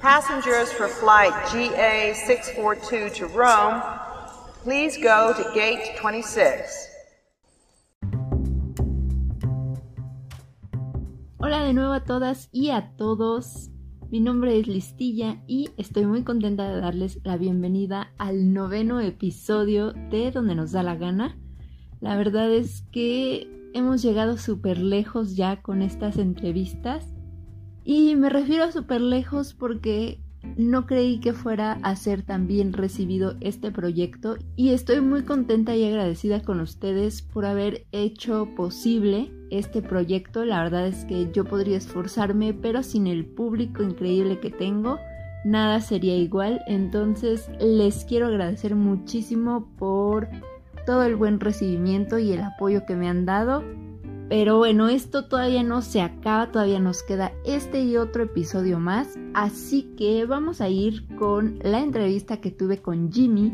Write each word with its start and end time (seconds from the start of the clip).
Passengers 0.00 0.72
for 0.72 0.88
flight 0.88 1.30
GA642 1.52 3.12
to 3.16 3.26
Rome, 3.26 3.82
please 4.62 4.96
go 4.96 5.34
to 5.36 5.44
gate 5.52 5.94
26. 5.98 6.88
Hola 11.36 11.62
de 11.64 11.74
nuevo 11.74 11.92
a 11.92 12.04
todas 12.04 12.48
y 12.50 12.70
a 12.70 12.96
todos. 12.96 13.68
Mi 14.10 14.20
nombre 14.20 14.58
es 14.58 14.66
Listilla 14.68 15.42
y 15.46 15.68
estoy 15.76 16.06
muy 16.06 16.24
contenta 16.24 16.66
de 16.66 16.80
darles 16.80 17.20
la 17.22 17.36
bienvenida 17.36 18.14
al 18.16 18.54
noveno 18.54 19.00
episodio 19.00 19.92
de 19.92 20.30
Donde 20.30 20.54
nos 20.54 20.72
da 20.72 20.82
la 20.82 20.94
gana. 20.94 21.38
La 22.00 22.16
verdad 22.16 22.50
es 22.50 22.86
que 22.90 23.70
hemos 23.74 24.00
llegado 24.00 24.38
súper 24.38 24.78
lejos 24.78 25.36
ya 25.36 25.60
con 25.60 25.82
estas 25.82 26.16
entrevistas 26.16 27.06
y 27.84 28.16
me 28.16 28.28
refiero 28.30 28.64
a 28.64 28.72
súper 28.72 29.00
lejos 29.00 29.54
porque 29.54 30.18
no 30.56 30.86
creí 30.86 31.20
que 31.20 31.32
fuera 31.32 31.72
a 31.82 31.96
ser 31.96 32.22
tan 32.22 32.46
bien 32.46 32.72
recibido 32.72 33.34
este 33.40 33.70
proyecto 33.70 34.36
y 34.56 34.70
estoy 34.70 35.00
muy 35.00 35.22
contenta 35.22 35.76
y 35.76 35.84
agradecida 35.84 36.42
con 36.42 36.60
ustedes 36.60 37.22
por 37.22 37.44
haber 37.44 37.86
hecho 37.92 38.48
posible 38.56 39.30
este 39.50 39.82
proyecto. 39.82 40.44
La 40.44 40.62
verdad 40.62 40.86
es 40.86 41.04
que 41.04 41.30
yo 41.32 41.44
podría 41.44 41.76
esforzarme, 41.76 42.54
pero 42.54 42.82
sin 42.82 43.06
el 43.06 43.26
público 43.26 43.82
increíble 43.82 44.40
que 44.40 44.50
tengo, 44.50 44.98
nada 45.44 45.80
sería 45.80 46.16
igual. 46.16 46.62
Entonces 46.66 47.50
les 47.60 48.04
quiero 48.04 48.26
agradecer 48.26 48.74
muchísimo 48.76 49.68
por 49.78 50.28
todo 50.86 51.02
el 51.04 51.16
buen 51.16 51.40
recibimiento 51.40 52.18
y 52.18 52.32
el 52.32 52.40
apoyo 52.40 52.86
que 52.86 52.96
me 52.96 53.08
han 53.08 53.26
dado. 53.26 53.62
Pero 54.30 54.58
bueno, 54.58 54.88
esto 54.88 55.24
todavía 55.24 55.64
no 55.64 55.82
se 55.82 56.00
acaba, 56.00 56.52
todavía 56.52 56.78
nos 56.78 57.02
queda 57.02 57.32
este 57.44 57.82
y 57.82 57.96
otro 57.96 58.22
episodio 58.22 58.78
más, 58.78 59.18
así 59.34 59.92
que 59.98 60.24
vamos 60.24 60.60
a 60.60 60.68
ir 60.68 61.04
con 61.16 61.58
la 61.64 61.80
entrevista 61.80 62.36
que 62.36 62.52
tuve 62.52 62.80
con 62.80 63.10
Jimmy. 63.10 63.52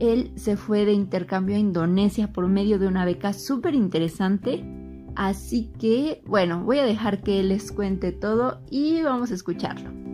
Él 0.00 0.32
se 0.34 0.56
fue 0.56 0.84
de 0.84 0.94
intercambio 0.94 1.54
a 1.54 1.60
Indonesia 1.60 2.32
por 2.32 2.48
medio 2.48 2.80
de 2.80 2.88
una 2.88 3.04
beca 3.04 3.32
súper 3.32 3.76
interesante, 3.76 4.64
así 5.14 5.70
que 5.78 6.24
bueno, 6.26 6.64
voy 6.64 6.80
a 6.80 6.86
dejar 6.86 7.22
que 7.22 7.38
él 7.38 7.50
les 7.50 7.70
cuente 7.70 8.10
todo 8.10 8.58
y 8.68 9.02
vamos 9.02 9.30
a 9.30 9.34
escucharlo. 9.34 10.05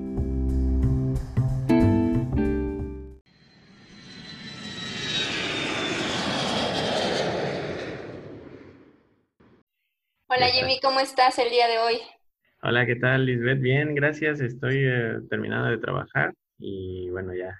Hola 10.34 10.46
Jimmy, 10.46 10.80
¿cómo 10.80 10.98
estás 10.98 11.38
el 11.38 11.50
día 11.50 11.68
de 11.68 11.78
hoy? 11.78 12.00
Hola, 12.62 12.86
¿qué 12.86 12.96
tal 12.96 13.26
Lisbeth? 13.26 13.60
Bien, 13.60 13.94
gracias. 13.94 14.40
Estoy 14.40 14.76
eh, 14.78 15.18
terminando 15.28 15.68
de 15.68 15.76
trabajar 15.76 16.32
y 16.58 17.10
bueno, 17.10 17.34
ya 17.34 17.54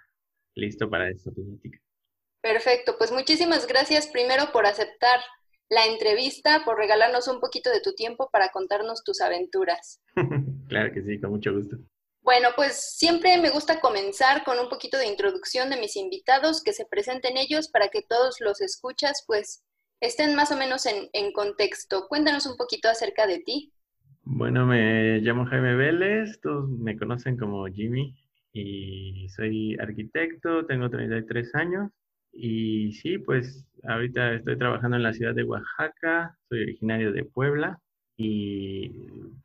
listo 0.55 0.89
para 0.89 1.11
esta 1.11 1.31
plática. 1.33 1.79
Perfecto, 2.41 2.95
pues 2.97 3.13
muchísimas 3.13 3.67
gracias 3.67 4.07
primero 4.07 4.53
por 4.53 4.65
aceptar 4.65 5.21
la 5.69 5.85
entrevista, 5.85 6.63
por 6.65 6.79
regalarnos 6.79 7.29
un 7.29 7.41
poquito 7.41 7.69
de 7.69 7.83
tu 7.83 7.95
tiempo 7.95 8.31
para 8.33 8.49
contarnos 8.49 9.05
tus 9.05 9.21
aventuras. 9.21 10.01
claro 10.69 10.95
que 10.95 11.03
sí, 11.03 11.21
con 11.21 11.33
mucho 11.33 11.53
gusto. 11.53 11.77
Bueno, 12.23 12.49
pues 12.57 12.97
siempre 12.97 13.37
me 13.37 13.51
gusta 13.51 13.81
comenzar 13.81 14.45
con 14.45 14.59
un 14.59 14.71
poquito 14.71 14.97
de 14.97 15.09
introducción 15.09 15.69
de 15.69 15.77
mis 15.77 15.95
invitados, 15.97 16.63
que 16.63 16.73
se 16.73 16.87
presenten 16.87 17.37
ellos 17.37 17.69
para 17.69 17.89
que 17.89 18.01
todos 18.01 18.37
los 18.41 18.63
escuchas 18.63 19.25
pues 19.27 19.63
estén 20.03 20.35
más 20.35 20.51
o 20.51 20.57
menos 20.57 20.85
en, 20.87 21.33
contexto. 21.33 22.07
Cuéntanos 22.09 22.45
un 22.47 22.57
poquito 22.57 22.89
acerca 22.89 23.27
de 23.27 23.39
ti. 23.39 23.73
Bueno, 24.25 24.67
me 24.67 25.21
llamo 25.21 25.47
Jaime 25.47 25.77
Vélez, 25.77 26.41
todos 26.41 26.69
me 26.69 26.99
conocen 26.99 27.37
como 27.37 27.65
Jimmy 27.67 28.15
y 28.53 29.29
soy 29.31 29.77
arquitecto, 29.81 30.67
tengo 30.67 30.91
33 30.91 31.55
años 31.55 31.91
y 32.33 32.93
sí, 32.93 33.19
pues 33.19 33.65
ahorita 33.85 34.35
estoy 34.35 34.59
trabajando 34.59 34.97
en 34.97 35.03
la 35.05 35.13
ciudad 35.13 35.35
de 35.35 35.45
Oaxaca, 35.45 36.37
soy 36.49 36.63
originario 36.63 37.13
de 37.13 37.25
Puebla 37.25 37.79
y 38.17 38.91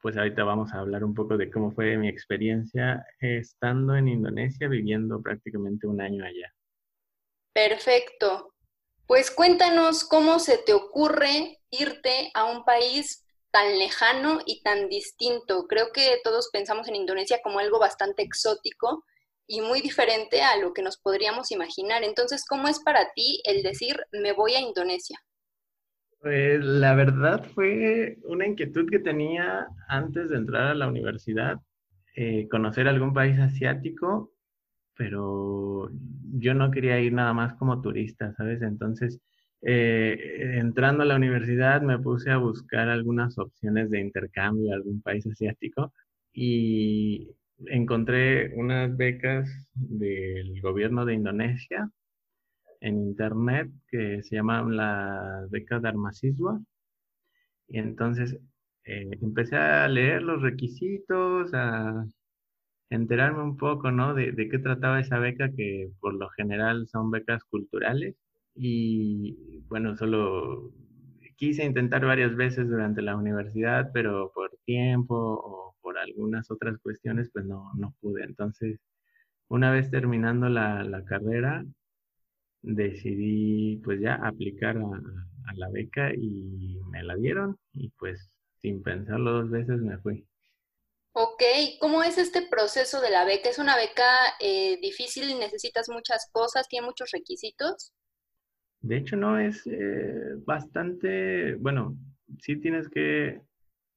pues 0.02 0.18
ahorita 0.18 0.44
vamos 0.44 0.74
a 0.74 0.80
hablar 0.80 1.04
un 1.04 1.14
poco 1.14 1.38
de 1.38 1.50
cómo 1.52 1.72
fue 1.72 1.98
mi 1.98 2.08
experiencia 2.08 3.06
estando 3.20 3.96
en 3.96 4.08
Indonesia, 4.08 4.68
viviendo 4.68 5.22
prácticamente 5.22 5.88
un 5.88 6.02
año 6.02 6.24
allá. 6.24 6.52
Perfecto. 7.54 8.54
Pues 9.08 9.32
cuéntanos 9.32 10.04
cómo 10.04 10.38
se 10.38 10.58
te 10.58 10.74
ocurre 10.74 11.60
irte 11.72 12.30
a 12.34 12.44
un 12.44 12.66
país 12.66 13.26
tan 13.52 13.80
lejano 13.80 14.40
y 14.46 14.62
tan 14.64 14.90
distinto. 14.90 15.66
Creo 15.68 15.94
que 15.94 16.18
todos 16.26 16.50
pensamos 16.52 16.90
en 16.90 16.96
Indonesia 16.98 17.40
como 17.42 17.60
algo 17.60 17.80
bastante 17.80 18.22
exótico 18.22 19.06
y 19.48 19.62
muy 19.62 19.80
diferente 19.80 20.42
a 20.42 20.58
lo 20.58 20.74
que 20.74 20.82
nos 20.82 20.98
podríamos 20.98 21.52
imaginar. 21.52 22.04
Entonces, 22.04 22.46
¿cómo 22.46 22.68
es 22.68 22.82
para 22.82 23.14
ti 23.16 23.42
el 23.46 23.64
decir 23.64 23.96
me 24.12 24.34
voy 24.34 24.56
a 24.56 24.60
Indonesia? 24.60 25.18
Pues 26.20 26.62
la 26.62 26.94
verdad 26.94 27.46
fue 27.56 28.18
una 28.26 28.46
inquietud 28.46 28.90
que 28.90 29.00
tenía 29.00 29.68
antes 29.88 30.30
de 30.30 30.36
entrar 30.36 30.68
a 30.68 30.76
la 30.76 30.88
universidad, 30.88 31.60
eh, 32.18 32.50
conocer 32.50 32.90
algún 32.90 33.14
país 33.14 33.40
asiático 33.40 34.34
pero 34.98 35.90
yo 36.34 36.54
no 36.54 36.72
quería 36.72 37.00
ir 37.00 37.14
nada 37.14 37.34
más 37.34 37.54
como 37.56 37.82
turista, 37.82 38.34
¿sabes? 38.36 38.62
Entonces, 38.62 39.20
eh, 39.62 40.58
entrando 40.60 41.04
a 41.04 41.06
la 41.06 41.16
universidad 41.16 41.82
me 41.82 42.00
puse 42.00 42.32
a 42.32 42.38
buscar 42.38 42.90
algunas 42.90 43.38
opciones 43.38 43.90
de 43.90 44.02
intercambio 44.02 44.72
a 44.72 44.76
algún 44.76 45.02
país 45.02 45.26
asiático 45.28 45.94
y 46.34 47.30
encontré 47.68 48.54
unas 48.56 48.96
becas 48.96 49.50
del 49.74 50.62
gobierno 50.62 51.06
de 51.06 51.16
Indonesia 51.16 51.90
en 52.82 52.98
internet 53.02 53.70
que 53.90 54.24
se 54.24 54.36
llaman 54.36 54.76
las 54.78 55.50
becas 55.50 55.82
de 55.82 55.90
Armasiswa. 55.90 56.60
Y 57.68 57.80
entonces 57.80 58.38
eh, 58.86 59.10
empecé 59.22 59.56
a 59.58 59.88
leer 59.88 60.22
los 60.24 60.42
requisitos, 60.42 61.54
a 61.54 62.06
enterarme 62.90 63.44
un 63.44 63.58
poco, 63.58 63.92
¿no? 63.92 64.14
De, 64.14 64.34
qué 64.36 64.60
trataba 64.60 65.00
esa 65.00 65.20
beca, 65.20 65.52
que 65.52 65.92
por 66.00 66.14
lo 66.14 66.30
general 66.30 66.88
son 66.88 67.12
becas 67.12 67.44
culturales. 67.46 68.16
Y 68.56 69.62
bueno, 69.70 69.96
solo 69.98 70.72
quise 71.38 71.66
intentar 71.66 72.06
varias 72.06 72.36
veces 72.36 72.70
durante 72.70 73.02
la 73.02 73.16
universidad, 73.16 73.92
pero 73.94 74.32
por 74.34 74.52
tiempo 74.66 75.16
o 75.16 75.76
por 75.82 75.98
algunas 75.98 76.50
otras 76.52 76.78
cuestiones, 76.80 77.30
pues 77.34 77.46
no, 77.46 77.72
no 77.76 77.94
pude. 78.02 78.24
Entonces, 78.24 78.80
una 79.50 79.72
vez 79.72 79.92
terminando 79.92 80.50
la, 80.50 80.84
la 80.84 81.04
carrera, 81.06 81.66
decidí 82.62 83.78
pues 83.84 84.00
ya 84.02 84.16
aplicar 84.16 84.78
a 84.78 85.54
la 85.56 85.70
beca 85.70 86.14
y 86.14 86.80
me 86.92 87.04
la 87.04 87.16
dieron 87.16 87.58
y 87.74 87.90
pues 87.98 88.30
sin 88.58 88.84
pensarlo 88.84 89.32
dos 89.32 89.50
veces 89.50 89.82
me 89.82 89.98
fui. 90.00 90.26
Ok, 91.20 91.42
¿cómo 91.80 92.04
es 92.04 92.20
este 92.20 92.44
proceso 92.44 93.02
de 93.02 93.10
la 93.10 93.26
beca? 93.26 93.50
¿Es 93.50 93.58
una 93.58 93.76
beca 93.76 94.06
eh, 94.40 94.78
difícil? 94.80 95.40
¿Necesitas 95.40 95.90
muchas 95.90 96.30
cosas? 96.32 96.68
¿Tiene 96.68 96.86
muchos 96.86 97.10
requisitos? 97.10 97.92
De 98.82 98.98
hecho, 98.98 99.16
no, 99.16 99.40
es 99.40 99.66
eh, 99.66 100.36
bastante, 100.46 101.56
bueno, 101.56 101.98
sí 102.40 102.58
tienes 102.58 102.88
que 102.88 103.42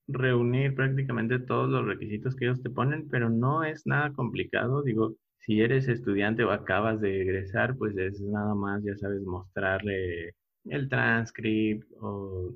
reunir 0.08 0.74
prácticamente 0.74 1.38
todos 1.40 1.68
los 1.68 1.84
requisitos 1.84 2.34
que 2.34 2.46
ellos 2.46 2.62
te 2.62 2.70
ponen, 2.70 3.06
pero 3.10 3.28
no 3.28 3.64
es 3.64 3.86
nada 3.86 4.14
complicado. 4.14 4.82
Digo, 4.82 5.14
si 5.40 5.60
eres 5.60 5.88
estudiante 5.88 6.42
o 6.44 6.52
acabas 6.52 7.02
de 7.02 7.20
egresar, 7.20 7.76
pues 7.76 7.98
es 7.98 8.18
nada 8.22 8.54
más, 8.54 8.82
ya 8.82 8.96
sabes, 8.96 9.20
mostrarle 9.24 10.36
el 10.64 10.88
transcript 10.88 11.86
o, 12.00 12.54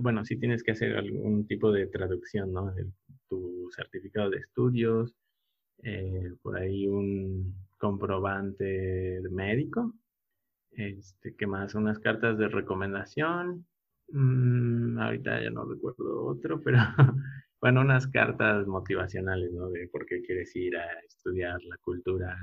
bueno, 0.00 0.24
sí 0.24 0.38
tienes 0.38 0.62
que 0.62 0.72
hacer 0.72 0.96
algún 0.96 1.46
tipo 1.46 1.70
de 1.70 1.86
traducción, 1.86 2.50
¿no? 2.50 2.72
Certificado 3.70 4.30
de 4.30 4.38
estudios, 4.38 5.14
eh, 5.82 6.32
por 6.42 6.58
ahí 6.58 6.86
un 6.88 7.54
comprobante 7.78 9.20
médico, 9.30 9.94
este, 10.72 11.34
que 11.36 11.46
más 11.46 11.74
unas 11.74 11.98
cartas 11.98 12.38
de 12.38 12.48
recomendación, 12.48 13.66
mm, 14.12 14.98
ahorita 14.98 15.42
ya 15.42 15.50
no 15.50 15.64
recuerdo 15.64 16.26
otro, 16.26 16.60
pero 16.62 16.78
bueno, 17.60 17.80
unas 17.82 18.06
cartas 18.08 18.66
motivacionales, 18.66 19.52
¿no? 19.52 19.70
De 19.70 19.88
por 19.88 20.06
qué 20.06 20.22
quieres 20.22 20.54
ir 20.56 20.76
a 20.76 21.00
estudiar 21.00 21.62
la 21.64 21.76
cultura 21.78 22.36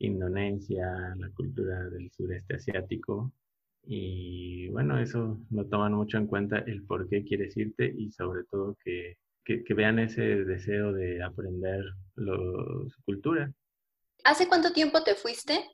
indonesia, 0.00 1.14
la 1.16 1.30
cultura 1.30 1.88
del 1.90 2.10
sureste 2.10 2.56
asiático. 2.56 3.32
Y 3.84 4.68
bueno, 4.70 4.98
eso 4.98 5.40
lo 5.50 5.66
toman 5.66 5.94
mucho 5.94 6.18
en 6.18 6.26
cuenta 6.26 6.58
el 6.58 6.82
por 6.84 7.08
qué 7.08 7.24
quieres 7.24 7.56
irte 7.56 7.92
y 7.96 8.10
sobre 8.10 8.44
todo 8.44 8.76
que 8.84 9.18
que, 9.44 9.62
vean 9.74 9.98
ese 9.98 10.22
deseo 10.22 10.92
de 10.92 11.22
aprender 11.22 11.82
su 12.16 13.02
cultura. 13.04 13.52
¿Hace 14.24 14.48
cuánto 14.48 14.72
tiempo 14.72 15.02
te 15.02 15.14
fuiste? 15.14 15.64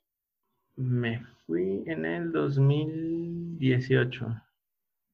Me 0.77 1.25
fui 1.47 1.83
en 1.87 2.05
el 2.05 2.33
2018, 2.33 4.27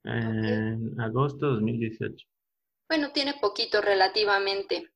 en 0.04 1.00
agosto 1.00 1.46
de 1.46 1.52
2018. 1.52 2.26
Bueno, 2.88 3.12
tiene 3.12 3.34
poquito 3.40 3.80
relativamente. 3.80 4.90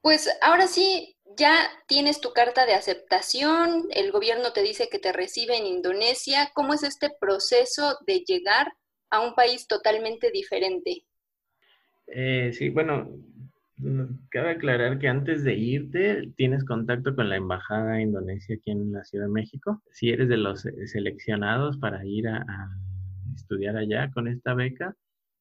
Pues 0.00 0.28
ahora 0.42 0.66
sí, 0.66 1.16
ya 1.36 1.70
tienes 1.86 2.20
tu 2.20 2.32
carta 2.32 2.66
de 2.66 2.74
aceptación, 2.74 3.86
el 3.90 4.12
gobierno 4.12 4.52
te 4.52 4.62
dice 4.62 4.88
que 4.88 4.98
te 4.98 5.12
recibe 5.12 5.56
en 5.56 5.66
Indonesia. 5.66 6.50
¿Cómo 6.54 6.74
es 6.74 6.82
este 6.82 7.10
proceso 7.18 7.96
de 8.06 8.20
llegar 8.20 8.72
a 9.10 9.20
un 9.20 9.34
país 9.34 9.66
totalmente 9.66 10.30
diferente? 10.30 11.06
Eh, 12.06 12.52
sí, 12.52 12.70
bueno, 12.70 13.10
cabe 14.30 14.50
aclarar 14.50 14.98
que 14.98 15.08
antes 15.08 15.44
de 15.44 15.54
irte 15.54 16.32
tienes 16.36 16.64
contacto 16.64 17.14
con 17.14 17.28
la 17.28 17.36
embajada 17.36 18.00
indonesia 18.00 18.56
aquí 18.56 18.70
en 18.70 18.92
la 18.92 19.04
Ciudad 19.04 19.26
de 19.26 19.32
México. 19.32 19.82
Si 19.90 20.10
eres 20.10 20.28
de 20.28 20.36
los 20.36 20.66
seleccionados 20.86 21.78
para 21.78 22.04
ir 22.06 22.28
a 22.28 22.44
estudiar 23.34 23.76
allá 23.76 24.10
con 24.12 24.28
esta 24.28 24.54
beca, 24.54 24.96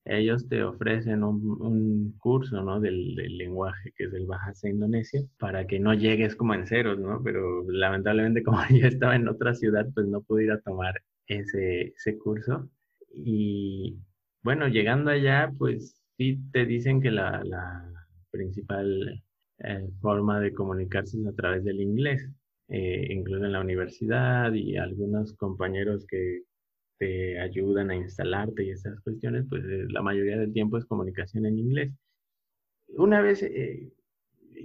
ellos 0.06 0.50
te 0.50 0.64
ofrecen 0.64 1.24
un, 1.24 2.16
curso, 2.20 2.62
¿no? 2.62 2.80
Del, 2.82 3.16
lenguaje, 3.16 3.94
que 3.96 4.06
es 4.06 4.14
el 4.14 4.26
Bahasa 4.26 4.68
Indonesia, 4.70 5.22
para 5.40 5.66
que 5.66 5.80
no 5.80 5.94
llegues 5.94 6.36
como 6.36 6.54
en 6.54 6.68
ceros, 6.68 7.00
¿no? 7.00 7.22
Pero 7.24 7.64
lamentablemente 7.70 8.44
como 8.44 8.60
yo 8.70 8.88
estaba 8.88 9.16
en 9.16 9.28
otra 9.28 9.54
ciudad, 9.56 9.88
pues 9.94 10.08
no 10.08 10.22
pude 10.22 10.46
ir 10.46 10.52
a 10.52 10.62
tomar 10.62 11.02
ese, 11.28 11.94
ese 11.96 12.18
curso. 12.18 12.70
Y 13.14 13.98
bueno, 14.42 14.68
llegando 14.68 15.12
allá, 15.12 15.52
pues 15.58 16.03
sí 16.18 16.40
te 16.52 16.66
dicen 16.66 17.02
que 17.02 17.12
la, 17.12 17.44
la 17.44 17.94
principal 18.32 19.24
eh, 19.60 19.88
forma 20.02 20.40
de 20.40 20.54
comunicarse 20.54 21.18
es 21.18 21.26
a 21.26 21.34
través 21.34 21.64
del 21.64 21.80
inglés. 21.82 22.30
Eh, 22.70 23.08
incluso 23.12 23.46
en 23.46 23.52
la 23.52 23.62
universidad 23.62 24.54
y 24.54 24.78
algunos 24.78 25.34
compañeros 25.34 26.06
que, 26.08 26.42
te 27.00 27.40
ayudan 27.40 27.90
a 27.90 27.96
instalarte 27.96 28.64
y 28.64 28.70
esas 28.70 29.00
cuestiones, 29.02 29.46
pues 29.50 29.64
eh, 29.66 29.86
la 29.90 30.02
mayoría 30.02 30.38
del 30.38 30.54
tiempo 30.54 30.78
es 30.78 30.86
comunicación 30.86 31.46
en 31.46 31.58
inglés. 31.60 31.92
Una 32.90 33.20
vez 33.20 33.44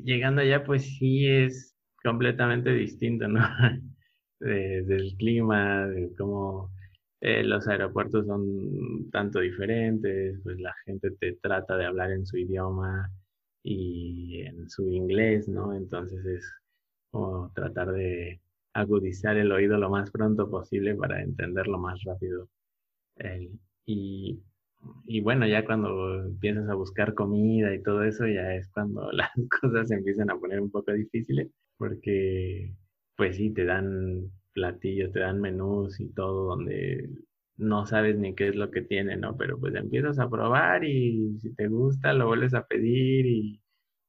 llegando 0.05 0.43
allá, 0.43 0.63
pues 0.63 0.83
sí 0.99 1.27
es 1.27 1.75
completamente 2.05 2.71
distinto, 2.73 3.27
¿no? 3.29 3.41
del 4.41 5.17
clima, 5.19 5.87
de 5.89 6.15
cómo 6.17 6.71
eh, 7.21 7.43
los 7.45 7.67
aeropuertos 7.69 8.27
son 8.27 9.11
tanto 9.11 9.41
diferentes, 9.41 10.41
pues 10.43 10.59
la 10.61 10.75
gente 10.85 11.11
te 11.13 11.35
trata 11.35 11.77
de 11.77 11.87
hablar 11.87 12.13
en 12.13 12.27
su 12.27 12.37
idioma 12.39 13.11
y 13.63 14.43
en 14.43 14.69
su 14.71 14.89
inglés, 14.89 15.49
¿no? 15.49 15.75
Entonces 15.75 16.25
es 16.27 16.45
como 17.11 17.51
tratar 17.55 17.93
de 17.93 18.41
agudizar 18.75 19.37
el 19.37 19.53
oído 19.53 19.79
lo 19.79 19.91
más 19.91 20.11
pronto 20.11 20.51
posible 20.51 20.95
para 20.97 21.23
entenderlo 21.23 21.79
más 21.79 22.03
rápido. 22.05 22.49
y, 23.87 24.41
y, 25.07 25.21
bueno, 25.21 25.47
ya 25.47 25.65
cuando 25.65 26.25
empiezas 26.25 26.69
a 26.69 26.75
buscar 26.75 27.15
comida 27.15 27.75
y 27.75 27.83
todo 27.83 28.05
eso, 28.05 28.27
ya 28.27 28.55
es 28.55 28.69
cuando 28.69 29.11
las 29.13 29.31
cosas 29.61 29.89
se 29.89 29.95
empiezan 29.97 30.31
a 30.31 30.39
poner 30.39 30.61
un 30.61 30.71
poco 30.71 30.93
difíciles, 30.93 31.51
porque 31.79 32.75
pues 33.17 33.37
sí, 33.37 33.51
te 33.53 33.65
dan 33.65 34.31
platillos, 34.59 35.13
te 35.13 35.21
dan 35.21 35.41
menús 35.41 36.01
y 36.01 36.09
todo 36.13 36.47
donde 36.49 37.09
no 37.57 37.87
sabes 37.87 38.17
ni 38.19 38.35
qué 38.35 38.49
es 38.49 38.57
lo 38.57 38.71
que 38.71 38.83
tiene, 38.83 39.17
¿no? 39.17 39.37
Pero 39.37 39.59
pues 39.61 39.75
empiezas 39.75 40.19
a 40.19 40.29
probar 40.31 40.85
y 40.85 41.39
si 41.41 41.55
te 41.55 41.69
gusta 41.69 42.13
lo 42.15 42.27
vuelves 42.29 42.55
a 42.55 42.67
pedir 42.67 43.27
y 43.27 43.61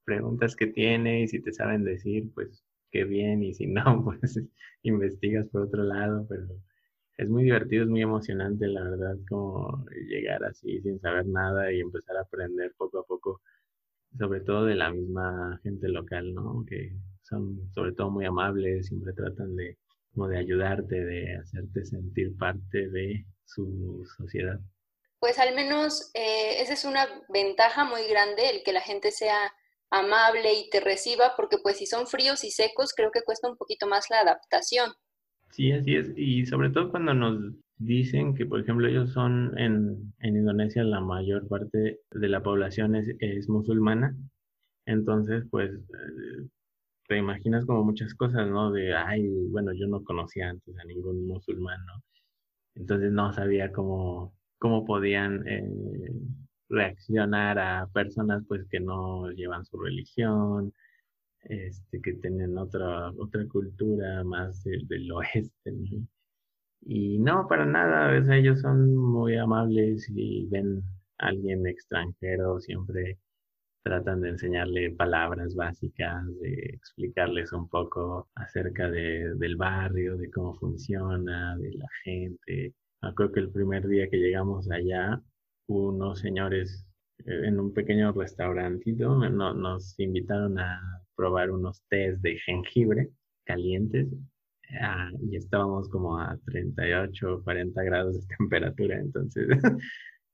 preguntas 0.04 0.56
qué 0.56 0.66
tiene 0.68 1.22
y 1.22 1.28
si 1.28 1.40
te 1.42 1.52
saben 1.52 1.84
decir, 1.84 2.30
pues 2.34 2.64
qué 2.90 3.04
bien, 3.04 3.42
y 3.42 3.54
si 3.54 3.66
no, 3.66 3.82
pues 4.04 4.40
investigas 4.82 5.46
por 5.48 5.62
otro 5.62 5.84
lado, 5.84 6.26
pero 6.28 6.46
es 7.18 7.28
muy 7.28 7.44
divertido, 7.44 7.84
es 7.84 7.90
muy 7.90 8.02
emocionante, 8.02 8.66
la 8.68 8.82
verdad, 8.84 9.16
como 9.28 9.84
llegar 10.08 10.44
así 10.44 10.80
sin 10.82 11.00
saber 11.00 11.26
nada 11.26 11.72
y 11.72 11.80
empezar 11.80 12.16
a 12.16 12.22
aprender 12.22 12.72
poco 12.76 13.00
a 13.00 13.04
poco, 13.04 13.42
sobre 14.18 14.40
todo 14.40 14.64
de 14.66 14.76
la 14.76 14.92
misma 14.92 15.60
gente 15.62 15.88
local, 15.88 16.34
¿no? 16.34 16.64
Que 16.66 16.92
son 17.22 17.70
sobre 17.74 17.92
todo 17.92 18.10
muy 18.10 18.24
amables, 18.26 18.86
siempre 18.86 19.12
tratan 19.12 19.56
de, 19.56 19.76
como 20.12 20.28
de 20.28 20.38
ayudarte, 20.38 21.04
de 21.04 21.36
hacerte 21.36 21.84
sentir 21.84 22.36
parte 22.36 22.88
de 22.88 23.24
su 23.44 24.04
sociedad. 24.16 24.58
Pues 25.18 25.38
al 25.38 25.54
menos 25.54 26.10
eh, 26.14 26.62
esa 26.62 26.72
es 26.72 26.84
una 26.84 27.06
ventaja 27.28 27.84
muy 27.84 28.08
grande, 28.08 28.50
el 28.50 28.62
que 28.64 28.72
la 28.72 28.80
gente 28.80 29.10
sea 29.10 29.52
amable 29.90 30.54
y 30.54 30.70
te 30.70 30.80
reciba, 30.80 31.34
porque 31.36 31.58
pues 31.62 31.78
si 31.78 31.86
son 31.86 32.06
fríos 32.06 32.44
y 32.44 32.50
secos, 32.50 32.92
creo 32.96 33.10
que 33.10 33.22
cuesta 33.22 33.50
un 33.50 33.56
poquito 33.56 33.86
más 33.86 34.06
la 34.08 34.20
adaptación. 34.20 34.90
Sí, 35.50 35.72
así 35.72 35.96
es. 35.96 36.12
Y 36.16 36.46
sobre 36.46 36.70
todo 36.70 36.90
cuando 36.90 37.12
nos 37.12 37.54
dicen 37.76 38.34
que, 38.34 38.46
por 38.46 38.60
ejemplo, 38.60 38.86
ellos 38.86 39.12
son 39.12 39.58
en, 39.58 40.14
en 40.20 40.36
Indonesia, 40.36 40.84
la 40.84 41.00
mayor 41.00 41.48
parte 41.48 42.00
de 42.10 42.28
la 42.28 42.42
población 42.42 42.94
es, 42.94 43.08
es 43.18 43.48
musulmana. 43.48 44.16
Entonces, 44.86 45.44
pues, 45.50 45.72
eh, 45.72 46.48
te 47.10 47.18
imaginas 47.18 47.66
como 47.66 47.82
muchas 47.82 48.14
cosas, 48.14 48.48
¿no? 48.48 48.70
De, 48.70 48.94
ay, 48.94 49.28
bueno, 49.50 49.72
yo 49.74 49.88
no 49.88 50.04
conocía 50.04 50.48
antes 50.50 50.78
a 50.78 50.84
ningún 50.84 51.26
musulmán, 51.26 51.84
¿no? 51.84 51.94
Entonces 52.76 53.10
no 53.12 53.32
sabía 53.32 53.72
cómo, 53.72 54.32
cómo 54.58 54.84
podían 54.84 55.44
eh, 55.48 55.68
reaccionar 56.68 57.58
a 57.58 57.88
personas 57.92 58.44
pues 58.46 58.64
que 58.70 58.78
no 58.78 59.28
llevan 59.32 59.64
su 59.64 59.76
religión, 59.80 60.72
este, 61.42 62.00
que 62.00 62.12
tienen 62.14 62.56
otra, 62.58 63.10
otra 63.18 63.44
cultura 63.48 64.22
más 64.24 64.62
del, 64.64 65.10
oeste, 65.12 65.72
Y 66.82 67.18
no, 67.18 67.48
para 67.48 67.66
nada, 67.66 68.16
ellos 68.36 68.60
son 68.60 68.94
muy 68.96 69.36
amables 69.36 70.08
y 70.14 70.46
ven 70.46 70.82
a 71.18 71.28
alguien 71.28 71.66
extranjero, 71.66 72.60
siempre 72.60 73.18
tratan 73.82 74.20
de 74.20 74.30
enseñarle 74.30 74.90
palabras 74.92 75.54
básicas, 75.54 76.24
de 76.40 76.52
explicarles 76.74 77.52
un 77.52 77.68
poco 77.68 78.28
acerca 78.34 78.90
de, 78.90 79.34
del 79.36 79.56
barrio, 79.56 80.16
de 80.16 80.30
cómo 80.30 80.54
funciona, 80.54 81.56
de 81.58 81.72
la 81.74 81.88
gente. 82.04 82.74
Creo 83.16 83.32
que 83.32 83.40
el 83.40 83.50
primer 83.50 83.86
día 83.88 84.08
que 84.08 84.18
llegamos 84.18 84.70
allá, 84.70 85.20
unos 85.66 86.20
señores 86.20 86.86
eh, 87.26 87.46
en 87.46 87.60
un 87.60 87.72
pequeño 87.72 88.12
restaurantito 88.12 89.16
nos 89.16 89.98
invitaron 89.98 90.58
a 90.58 90.80
probar 91.16 91.50
unos 91.50 91.82
tés 91.88 92.20
de 92.22 92.38
jengibre 92.38 93.10
calientes 93.44 94.08
ah, 94.80 95.10
y 95.30 95.36
estábamos 95.36 95.88
como 95.88 96.18
a 96.18 96.38
38, 96.46 97.42
40 97.44 97.82
grados 97.82 98.20
de 98.20 98.36
temperatura, 98.38 98.98
entonces 98.98 99.48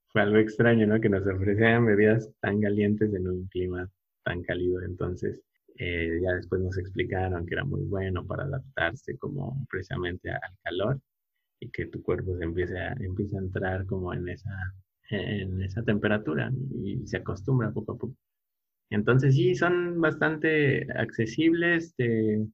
fue 0.09 0.21
algo 0.21 0.37
extraño, 0.37 0.87
¿no? 0.87 0.99
Que 1.01 1.09
nos 1.09 1.25
ofrecieran 1.27 1.85
bebidas 1.85 2.31
tan 2.41 2.61
calientes 2.61 3.13
en 3.13 3.27
un 3.27 3.47
clima 3.47 3.89
tan 4.23 4.43
cálido, 4.43 4.81
entonces 4.83 5.41
eh, 5.77 6.19
ya 6.23 6.33
después 6.33 6.61
nos 6.61 6.77
explicaron 6.77 7.45
que 7.45 7.55
era 7.55 7.63
muy 7.63 7.83
bueno 7.83 8.25
para 8.25 8.43
adaptarse 8.43 9.17
como 9.17 9.65
precisamente 9.69 10.31
al 10.31 10.39
calor 10.63 10.99
y 11.59 11.69
que 11.69 11.85
tu 11.87 12.01
cuerpo 12.01 12.37
se 12.37 12.43
empiece 12.43 12.77
a, 12.79 12.93
empiece 12.99 13.35
a 13.37 13.41
entrar 13.41 13.85
como 13.85 14.13
en 14.13 14.27
esa 14.29 14.51
en 15.09 15.61
esa 15.61 15.83
temperatura 15.83 16.51
y 16.83 17.05
se 17.07 17.17
acostumbra 17.17 17.71
poco 17.71 17.93
a 17.93 17.97
poco. 17.97 18.15
Entonces 18.89 19.35
sí, 19.35 19.55
son 19.55 19.99
bastante 20.01 20.87
accesibles, 20.93 21.93
te, 21.95 22.45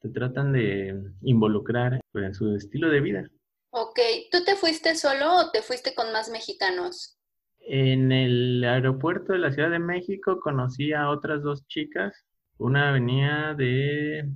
te 0.00 0.08
tratan 0.10 0.52
de 0.52 0.96
involucrar 1.22 2.00
pues, 2.12 2.26
en 2.26 2.34
su 2.34 2.54
estilo 2.54 2.90
de 2.90 3.00
vida. 3.00 3.30
Ok, 3.70 3.98
¿tú 4.30 4.44
te 4.44 4.56
fuiste 4.56 4.94
solo 4.94 5.36
o 5.36 5.50
te 5.50 5.62
fuiste 5.62 5.94
con 5.94 6.12
más 6.12 6.30
mexicanos? 6.30 7.18
En 7.60 8.12
el 8.12 8.64
aeropuerto 8.64 9.32
de 9.32 9.38
la 9.38 9.52
Ciudad 9.52 9.70
de 9.70 9.78
México 9.78 10.40
conocí 10.40 10.92
a 10.92 11.10
otras 11.10 11.42
dos 11.42 11.66
chicas. 11.66 12.24
Una 12.56 12.92
venía 12.92 13.54
de, 13.56 14.28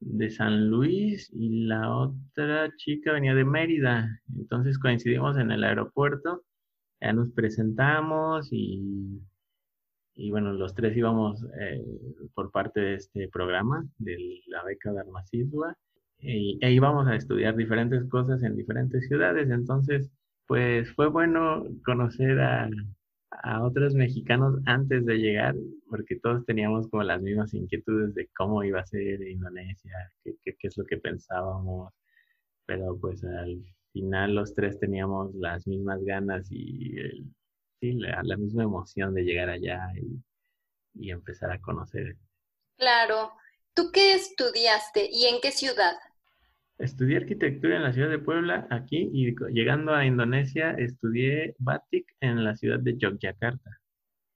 de 0.00 0.30
San 0.30 0.68
Luis 0.68 1.30
y 1.32 1.66
la 1.66 1.94
otra 1.94 2.70
chica 2.76 3.12
venía 3.12 3.34
de 3.34 3.44
Mérida. 3.44 4.08
Entonces 4.34 4.78
coincidimos 4.78 5.36
en 5.36 5.50
el 5.50 5.62
aeropuerto 5.64 6.44
ya 7.00 7.12
nos 7.12 7.30
presentamos 7.30 8.48
y, 8.52 9.22
y 10.14 10.30
bueno, 10.30 10.52
los 10.52 10.74
tres 10.74 10.96
íbamos 10.96 11.42
eh, 11.58 11.82
por 12.34 12.50
parte 12.50 12.80
de 12.80 12.94
este 12.94 13.28
programa 13.28 13.86
de 13.98 14.40
la 14.46 14.62
beca 14.64 14.92
de 14.92 15.00
Armacidua 15.00 15.76
y, 16.20 16.58
e 16.60 16.72
íbamos 16.72 17.06
a 17.08 17.16
estudiar 17.16 17.56
diferentes 17.56 18.04
cosas 18.08 18.42
en 18.42 18.56
diferentes 18.56 19.06
ciudades. 19.08 19.50
Entonces, 19.50 20.10
pues 20.46 20.92
fue 20.94 21.08
bueno 21.08 21.64
conocer 21.84 22.40
a, 22.40 22.68
a 23.30 23.62
otros 23.62 23.94
mexicanos 23.94 24.58
antes 24.66 25.06
de 25.06 25.16
llegar, 25.18 25.54
porque 25.88 26.18
todos 26.20 26.44
teníamos 26.46 26.88
como 26.88 27.02
las 27.04 27.22
mismas 27.22 27.54
inquietudes 27.54 28.14
de 28.14 28.28
cómo 28.36 28.64
iba 28.64 28.80
a 28.80 28.86
ser 28.86 29.22
Indonesia, 29.22 30.12
qué, 30.24 30.34
qué, 30.42 30.56
qué 30.58 30.68
es 30.68 30.76
lo 30.76 30.84
que 30.84 30.98
pensábamos, 30.98 31.92
pero 32.66 32.98
pues 32.98 33.24
al 33.24 33.62
final 33.92 34.34
los 34.34 34.54
tres 34.54 34.78
teníamos 34.78 35.34
las 35.34 35.66
mismas 35.66 36.02
ganas 36.04 36.50
y 36.50 36.96
sí, 37.80 37.92
la, 37.94 38.36
misma 38.36 38.64
emoción 38.64 39.14
de 39.14 39.22
llegar 39.22 39.48
allá 39.48 39.80
y, 40.00 40.22
y 40.94 41.10
empezar 41.10 41.50
a 41.52 41.60
conocer. 41.60 42.16
Claro. 42.76 43.32
¿Tú 43.74 43.90
qué 43.92 44.14
estudiaste 44.14 45.08
y 45.10 45.26
en 45.26 45.40
qué 45.40 45.52
ciudad? 45.52 45.94
Estudié 46.80 47.18
arquitectura 47.18 47.76
en 47.76 47.82
la 47.82 47.92
ciudad 47.92 48.10
de 48.10 48.18
Puebla, 48.18 48.66
aquí, 48.70 49.10
y 49.12 49.34
llegando 49.52 49.94
a 49.94 50.06
Indonesia, 50.06 50.72
estudié 50.72 51.54
Batik 51.58 52.16
en 52.20 52.42
la 52.42 52.56
ciudad 52.56 52.80
de 52.80 52.96
Yogyakarta. 52.96 53.78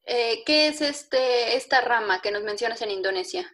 Eh, 0.06 0.42
¿Qué 0.44 0.68
es 0.68 0.82
este, 0.82 1.56
esta 1.56 1.80
rama 1.80 2.20
que 2.22 2.30
nos 2.30 2.44
mencionas 2.44 2.82
en 2.82 2.90
Indonesia? 2.90 3.46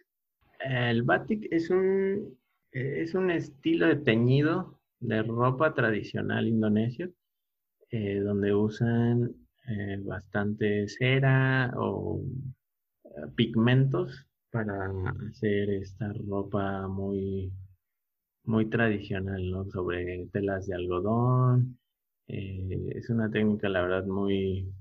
El 0.59 1.03
batik 1.03 1.47
es 1.51 1.69
un, 1.69 2.37
es 2.71 3.13
un 3.13 3.31
estilo 3.31 3.87
de 3.87 3.95
teñido 3.95 4.79
de 4.99 5.23
ropa 5.23 5.73
tradicional 5.73 6.47
indonesio, 6.47 7.11
eh, 7.89 8.19
donde 8.19 8.53
usan 8.53 9.35
eh, 9.67 9.97
bastante 10.01 10.87
cera 10.87 11.73
o 11.75 12.21
eh, 13.03 13.09
pigmentos 13.35 14.27
para 14.51 14.91
hacer 15.29 15.69
esta 15.71 16.13
ropa 16.13 16.87
muy, 16.87 17.51
muy 18.45 18.69
tradicional, 18.69 19.49
¿no? 19.51 19.65
Sobre 19.65 20.27
telas 20.31 20.67
de 20.67 20.75
algodón. 20.75 21.77
es 22.27 23.09
una 23.09 23.29
técnica, 23.31 23.69
la 23.69 23.81
verdad, 23.81 24.05
muy, 24.05 24.71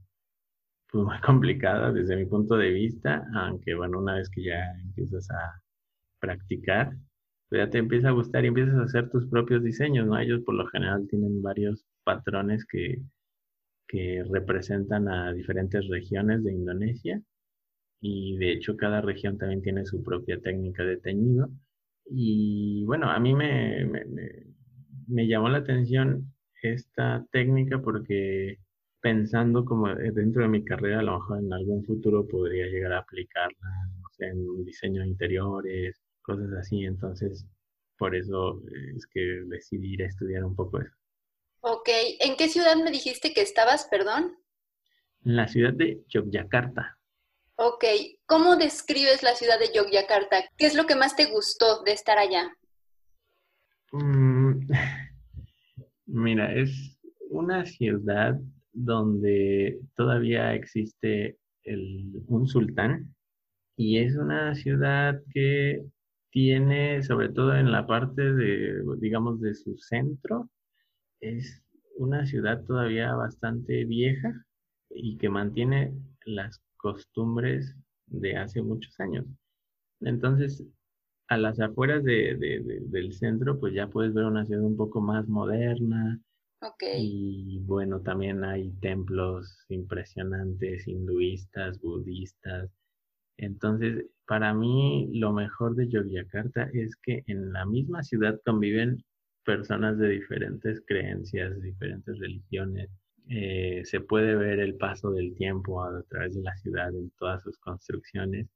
pues, 0.90 1.04
muy 1.04 1.20
complicada 1.26 1.92
desde 1.92 2.16
mi 2.16 2.26
punto 2.26 2.56
de 2.56 2.70
vista, 2.70 3.26
aunque 3.34 3.74
bueno, 3.74 3.98
una 4.00 4.14
vez 4.16 4.30
que 4.30 4.44
ya 4.44 4.72
empiezas 4.82 5.30
a 5.30 5.62
practicar, 6.20 6.96
pues 7.48 7.60
ya 7.60 7.70
te 7.70 7.78
empieza 7.78 8.08
a 8.10 8.12
gustar 8.12 8.44
y 8.44 8.48
empiezas 8.48 8.76
a 8.76 8.84
hacer 8.84 9.10
tus 9.10 9.26
propios 9.28 9.64
diseños, 9.64 10.06
¿no? 10.06 10.18
Ellos 10.18 10.42
por 10.44 10.54
lo 10.54 10.66
general 10.68 11.06
tienen 11.08 11.42
varios 11.42 11.84
patrones 12.04 12.64
que, 12.66 13.02
que 13.88 14.24
representan 14.30 15.08
a 15.08 15.32
diferentes 15.32 15.88
regiones 15.88 16.44
de 16.44 16.52
Indonesia 16.52 17.22
y 18.00 18.36
de 18.38 18.52
hecho 18.52 18.76
cada 18.76 19.00
región 19.00 19.38
también 19.38 19.62
tiene 19.62 19.84
su 19.84 20.02
propia 20.02 20.40
técnica 20.40 20.84
de 20.84 20.98
teñido. 20.98 21.50
Y 22.10 22.84
bueno, 22.86 23.10
a 23.10 23.18
mí 23.20 23.34
me, 23.34 23.84
me, 23.86 24.04
me 25.08 25.26
llamó 25.26 25.48
la 25.48 25.58
atención 25.58 26.32
esta 26.62 27.24
técnica 27.32 27.80
porque 27.80 28.58
pensando 29.00 29.64
como 29.64 29.88
dentro 29.94 30.42
de 30.42 30.48
mi 30.48 30.64
carrera, 30.64 31.00
a 31.00 31.02
lo 31.02 31.18
mejor 31.18 31.38
en 31.38 31.52
algún 31.52 31.84
futuro 31.84 32.26
podría 32.28 32.66
llegar 32.66 32.92
a 32.92 32.98
aplicarla, 32.98 33.68
no 34.00 34.08
sé, 34.12 34.26
en 34.26 34.64
diseño 34.64 35.02
de 35.02 35.08
interiores, 35.08 36.00
cosas 36.22 36.52
así. 36.58 36.84
Entonces, 36.84 37.46
por 37.96 38.14
eso 38.14 38.62
es 38.96 39.06
que 39.06 39.20
decidí 39.46 39.94
ir 39.94 40.02
a 40.02 40.08
estudiar 40.08 40.44
un 40.44 40.54
poco 40.54 40.80
eso. 40.80 40.94
Ok, 41.62 41.88
¿en 42.20 42.36
qué 42.36 42.48
ciudad 42.48 42.76
me 42.76 42.90
dijiste 42.90 43.32
que 43.32 43.40
estabas, 43.40 43.86
perdón? 43.90 44.36
En 45.24 45.36
la 45.36 45.48
ciudad 45.48 45.72
de 45.72 46.04
Yogyakarta. 46.08 46.99
Ok, 47.62 47.84
¿cómo 48.24 48.56
describes 48.56 49.22
la 49.22 49.34
ciudad 49.34 49.58
de 49.58 49.70
Yogyakarta? 49.74 50.44
¿Qué 50.56 50.64
es 50.64 50.74
lo 50.74 50.86
que 50.86 50.96
más 50.96 51.14
te 51.14 51.26
gustó 51.26 51.82
de 51.82 51.92
estar 51.92 52.16
allá? 52.16 52.50
Mm, 53.92 54.66
mira, 56.06 56.54
es 56.54 56.98
una 57.28 57.66
ciudad 57.66 58.40
donde 58.72 59.78
todavía 59.94 60.54
existe 60.54 61.36
un 62.28 62.46
sultán 62.46 63.14
y 63.76 63.98
es 63.98 64.16
una 64.16 64.54
ciudad 64.54 65.20
que 65.30 65.84
tiene, 66.30 67.02
sobre 67.02 67.28
todo 67.28 67.54
en 67.54 67.70
la 67.70 67.86
parte 67.86 68.22
de, 68.22 68.82
digamos, 69.00 69.38
de 69.38 69.54
su 69.54 69.76
centro, 69.76 70.48
es 71.20 71.62
una 71.98 72.24
ciudad 72.24 72.64
todavía 72.64 73.12
bastante 73.12 73.84
vieja 73.84 74.46
y 74.88 75.18
que 75.18 75.28
mantiene 75.28 75.92
las 76.24 76.58
costumbres 76.80 77.76
de 78.06 78.36
hace 78.36 78.62
muchos 78.62 78.98
años. 79.00 79.26
Entonces, 80.00 80.64
a 81.28 81.36
las 81.36 81.60
afueras 81.60 82.02
del 82.02 83.12
centro, 83.12 83.60
pues 83.60 83.74
ya 83.74 83.86
puedes 83.88 84.12
ver 84.14 84.24
una 84.24 84.44
ciudad 84.46 84.64
un 84.64 84.76
poco 84.76 85.00
más 85.00 85.28
moderna, 85.28 86.20
y 86.98 87.58
bueno, 87.60 88.00
también 88.00 88.44
hay 88.44 88.70
templos 88.80 89.64
impresionantes, 89.68 90.86
hinduistas, 90.86 91.80
budistas. 91.80 92.70
Entonces, 93.38 94.04
para 94.26 94.52
mí 94.52 95.08
lo 95.14 95.32
mejor 95.32 95.74
de 95.74 95.88
Yogyakarta 95.88 96.68
es 96.74 96.96
que 96.96 97.22
en 97.26 97.52
la 97.52 97.64
misma 97.64 98.02
ciudad 98.02 98.38
conviven 98.44 99.02
personas 99.44 99.98
de 99.98 100.08
diferentes 100.10 100.82
creencias, 100.86 101.60
diferentes 101.62 102.18
religiones. 102.18 102.90
Eh, 103.28 103.82
se 103.84 104.00
puede 104.00 104.34
ver 104.34 104.58
el 104.58 104.76
paso 104.76 105.10
del 105.10 105.34
tiempo 105.34 105.82
a 105.82 106.02
través 106.08 106.34
de 106.34 106.42
la 106.42 106.56
ciudad 106.56 106.88
en 106.88 107.10
todas 107.10 107.42
sus 107.42 107.58
construcciones 107.58 108.48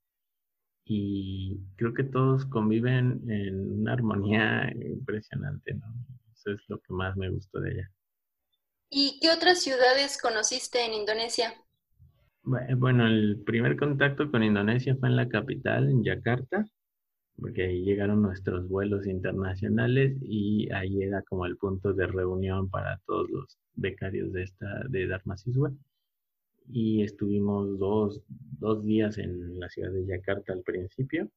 y 0.85 1.59
creo 1.77 1.95
que 1.95 2.05
todos 2.05 2.45
conviven 2.47 3.23
en 3.29 3.81
una 3.81 3.93
armonía 3.95 4.71
impresionante, 4.75 5.75
¿no? 5.75 5.87
Eso 6.35 6.53
es 6.53 6.61
lo 6.69 6.79
que 6.81 6.93
más 6.93 7.17
me 7.17 7.31
gustó 7.31 7.61
de 7.61 7.73
ella. 7.73 7.91
¿Y 8.91 9.19
qué 9.21 9.31
otras 9.31 9.63
ciudades 9.63 10.21
conociste 10.21 10.85
en 10.85 10.93
Indonesia? 10.93 11.55
Bueno, 12.43 13.07
el 13.07 13.43
primer 13.45 13.77
contacto 13.77 14.31
con 14.31 14.43
Indonesia 14.43 14.95
fue 15.01 15.09
en 15.09 15.17
la 15.17 15.29
capital, 15.29 15.89
en 15.89 16.05
Yakarta, 16.05 16.67
porque 17.41 17.65
ahí 17.65 17.83
llegaron 17.85 18.23
nuestros 18.23 18.69
vuelos 18.69 19.07
internacionales 19.07 20.17
y 20.23 20.71
ahí 20.73 21.03
era 21.03 21.23
como 21.23 21.47
el 21.47 21.57
punto 21.57 21.93
de 21.93 22.07
reunión 22.07 22.69
para 22.71 23.01
todos 23.07 23.29
los 23.31 23.59
becarios 23.75 24.33
de 24.33 24.45
esta 24.45 24.85
de 24.89 25.07
Dharma 25.07 25.37
Y 26.69 27.03
estuvimos 27.03 27.79
dos, 27.79 28.23
dos 28.29 28.85
días 28.85 29.19
en 29.19 29.59
la 29.59 29.69
ciudad 29.69 29.93
de 29.93 30.07
Yakarta 30.07 30.53
al 30.53 30.63
principio 30.63 31.29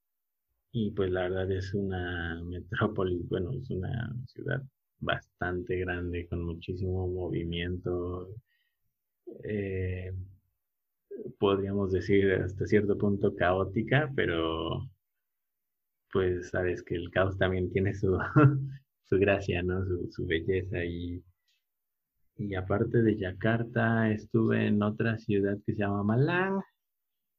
y 0.71 0.91
pues 0.91 1.11
la 1.11 1.23
verdad 1.23 1.51
es 1.51 1.73
una 1.73 2.41
metrópolis, 2.43 3.27
bueno, 3.29 3.51
es 3.53 3.69
una 3.69 4.15
ciudad 4.27 4.61
bastante 4.99 5.77
grande, 5.79 6.27
con 6.27 6.43
muchísimo 6.43 7.07
movimiento. 7.07 8.29
Eh, 9.43 10.13
podríamos 11.39 11.91
decir 11.91 12.31
hasta 12.33 12.65
cierto 12.67 12.97
punto 12.97 13.35
caótica, 13.35 14.11
pero 14.15 14.87
pues 16.11 16.49
sabes 16.49 16.83
que 16.83 16.95
el 16.95 17.11
caos 17.11 17.37
también 17.37 17.71
tiene 17.71 17.93
su, 17.93 18.17
su 19.03 19.17
gracia, 19.19 19.63
¿no? 19.63 19.83
Su, 20.11 20.25
belleza. 20.25 20.83
Y, 20.85 21.23
y 22.37 22.55
aparte 22.55 23.01
de 23.01 23.17
Yakarta, 23.17 24.11
estuve 24.11 24.67
en 24.67 24.81
otra 24.83 25.17
ciudad 25.17 25.57
que 25.65 25.73
se 25.73 25.79
llama 25.79 26.03
Malang, 26.03 26.61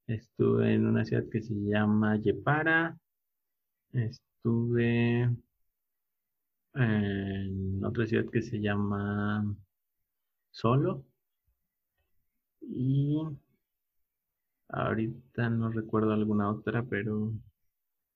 estuve 0.06 0.74
en 0.74 0.86
una 0.86 1.04
ciudad 1.04 1.24
que 1.30 1.42
se 1.42 1.54
llama 1.54 2.16
Yepara, 2.16 2.98
estuve 3.92 5.28
en 6.74 7.84
otra 7.84 8.06
ciudad 8.06 8.26
que 8.32 8.42
se 8.42 8.60
llama 8.60 9.44
Solo. 10.50 11.04
Y 12.60 13.18
ahorita 14.68 15.50
no 15.50 15.70
recuerdo 15.70 16.12
alguna 16.12 16.50
otra, 16.50 16.82
pero 16.84 17.32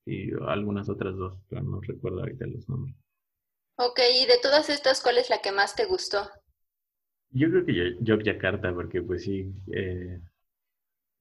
y 0.04 0.32
algunas 0.47 0.88
otras 0.88 1.16
dos, 1.16 1.38
pero 1.49 1.62
no 1.62 1.80
recuerdo 1.80 2.21
ahorita 2.21 2.47
los 2.47 2.68
nombres. 2.68 2.97
Ok, 3.76 4.00
y 4.14 4.26
de 4.26 4.38
todas 4.42 4.68
estas, 4.68 5.02
¿cuál 5.02 5.18
es 5.18 5.30
la 5.30 5.40
que 5.40 5.52
más 5.52 5.75
te 5.75 5.87
gustó? 5.87 6.18
Yo 7.30 7.50
creo 7.50 7.64
que 7.64 7.75
yo, 7.75 7.85
Yogyakarta, 8.00 8.75
porque 8.75 9.00
pues 9.02 9.25
sí, 9.25 9.52
eh, 9.73 10.21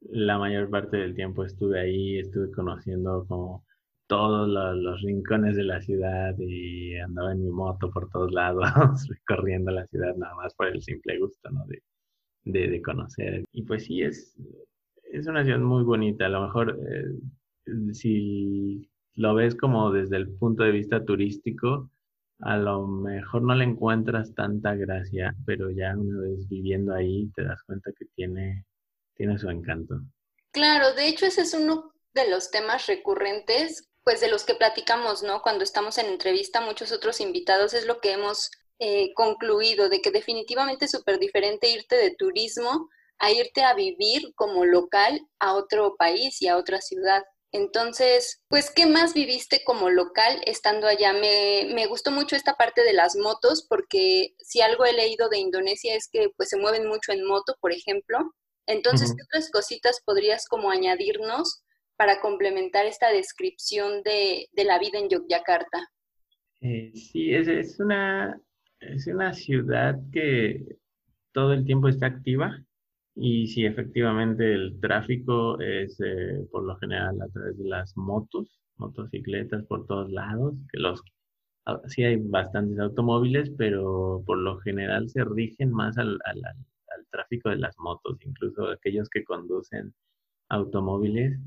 la 0.01 0.37
mayor 0.37 0.69
parte 0.69 0.97
del 0.97 1.15
tiempo 1.15 1.45
estuve 1.45 1.79
ahí, 1.79 2.19
estuve 2.19 2.51
conociendo 2.51 3.25
como 3.27 3.65
todos 4.07 4.49
los, 4.49 5.01
rincones 5.01 5.55
de 5.55 5.63
la 5.63 5.79
ciudad 5.79 6.35
y 6.37 6.97
andaba 6.97 7.31
en 7.31 7.45
mi 7.45 7.49
moto 7.49 7.89
por 7.91 8.09
todos 8.09 8.31
lados, 8.33 8.67
recorriendo 9.09 9.71
la 9.71 9.87
ciudad 9.87 10.13
nada 10.17 10.35
más 10.35 10.53
por 10.53 10.67
el 10.67 10.81
simple 10.81 11.17
gusto, 11.17 11.49
¿no? 11.49 11.65
De, 11.65 12.67
de, 12.67 12.81
conocer. 12.81 13.45
Y 13.53 13.63
pues 13.63 13.85
sí, 13.85 14.01
es, 14.01 14.35
es 15.13 15.27
una 15.27 15.45
ciudad 15.45 15.59
muy 15.59 15.83
bonita. 15.83 16.25
A 16.25 16.29
lo 16.29 16.41
mejor 16.41 16.77
eh, 16.91 17.05
si 17.93 18.89
lo 19.15 19.35
ves 19.35 19.55
como 19.55 19.91
desde 19.91 20.17
el 20.17 20.29
punto 20.37 20.63
de 20.63 20.71
vista 20.71 21.03
turístico, 21.03 21.89
a 22.39 22.57
lo 22.57 22.87
mejor 22.87 23.43
no 23.43 23.55
le 23.55 23.65
encuentras 23.65 24.33
tanta 24.33 24.75
gracia, 24.75 25.35
pero 25.45 25.69
ya 25.69 25.95
una 25.95 26.21
vez 26.21 26.47
viviendo 26.47 26.93
ahí 26.93 27.31
te 27.35 27.43
das 27.43 27.61
cuenta 27.63 27.91
que 27.97 28.05
tiene, 28.15 28.65
tiene 29.15 29.37
su 29.37 29.49
encanto. 29.49 30.01
Claro, 30.51 30.93
de 30.93 31.07
hecho 31.07 31.25
ese 31.25 31.41
es 31.41 31.53
uno 31.53 31.93
de 32.13 32.29
los 32.29 32.51
temas 32.51 32.87
recurrentes 32.87 33.87
pues 34.03 34.19
de 34.19 34.29
los 34.29 34.43
que 34.43 34.55
platicamos, 34.55 35.23
¿no? 35.23 35.41
Cuando 35.41 35.63
estamos 35.63 35.97
en 35.97 36.07
entrevista, 36.07 36.61
muchos 36.61 36.91
otros 36.91 37.21
invitados, 37.21 37.73
es 37.73 37.85
lo 37.85 37.99
que 37.99 38.13
hemos 38.13 38.49
eh, 38.79 39.13
concluido, 39.13 39.89
de 39.89 40.01
que 40.01 40.11
definitivamente 40.11 40.85
es 40.85 40.91
súper 40.91 41.19
diferente 41.19 41.69
irte 41.69 41.95
de 41.95 42.15
turismo 42.15 42.89
a 43.19 43.31
irte 43.31 43.61
a 43.61 43.75
vivir 43.75 44.33
como 44.33 44.65
local 44.65 45.21
a 45.39 45.53
otro 45.53 45.95
país 45.97 46.41
y 46.41 46.47
a 46.47 46.57
otra 46.57 46.81
ciudad. 46.81 47.21
Entonces, 47.53 48.41
pues, 48.47 48.71
¿qué 48.73 48.85
más 48.85 49.13
viviste 49.13 49.61
como 49.65 49.89
local 49.89 50.41
estando 50.45 50.87
allá? 50.87 51.11
Me, 51.11 51.69
me, 51.73 51.85
gustó 51.87 52.11
mucho 52.11 52.35
esta 52.35 52.55
parte 52.55 52.83
de 52.83 52.93
las 52.93 53.17
motos, 53.17 53.65
porque 53.67 54.35
si 54.39 54.61
algo 54.61 54.85
he 54.85 54.93
leído 54.93 55.27
de 55.27 55.39
Indonesia 55.39 55.95
es 55.95 56.07
que 56.09 56.29
pues 56.37 56.49
se 56.49 56.57
mueven 56.57 56.87
mucho 56.87 57.11
en 57.11 57.27
moto, 57.27 57.55
por 57.59 57.73
ejemplo. 57.73 58.19
Entonces, 58.67 59.13
¿qué 59.15 59.23
otras 59.23 59.51
cositas 59.51 60.01
podrías 60.05 60.47
como 60.47 60.71
añadirnos 60.71 61.63
para 61.97 62.21
complementar 62.21 62.85
esta 62.85 63.11
descripción 63.11 64.01
de, 64.03 64.47
la 64.55 64.79
vida 64.79 64.97
en 64.97 65.09
Yogyakarta? 65.09 65.79
Eh, 66.61 66.91
sí, 66.95 67.33
es, 67.33 67.79
una, 67.79 68.39
es 68.79 69.07
una 69.07 69.33
ciudad 69.33 69.95
que 70.13 70.63
todo 71.33 71.53
el 71.53 71.65
tiempo 71.65 71.89
está 71.89 72.07
activa. 72.07 72.63
Y 73.15 73.47
sí, 73.47 73.65
efectivamente 73.65 74.53
el 74.53 74.79
tráfico 74.81 75.59
es 75.61 75.99
eh, 76.01 76.45
por 76.51 76.63
lo 76.63 76.75
general 76.77 77.21
a 77.21 77.27
través 77.29 77.57
de 77.57 77.65
las 77.69 77.95
motos, 77.97 78.59
motocicletas 78.77 79.65
por 79.65 79.85
todos 79.87 80.09
lados, 80.11 80.55
que 80.71 80.79
los 80.79 81.01
ah, 81.65 81.81
sí 81.87 82.03
hay 82.03 82.17
bastantes 82.17 82.79
automóviles, 82.79 83.51
pero 83.57 84.23
por 84.25 84.37
lo 84.39 84.59
general 84.59 85.09
se 85.09 85.23
rigen 85.25 85.71
más 85.71 85.97
al, 85.97 86.19
al, 86.25 86.43
al 86.45 87.07
tráfico 87.11 87.49
de 87.49 87.57
las 87.57 87.77
motos, 87.79 88.17
incluso 88.25 88.67
aquellos 88.69 89.09
que 89.09 89.23
conducen 89.25 89.93
automóviles 90.49 91.39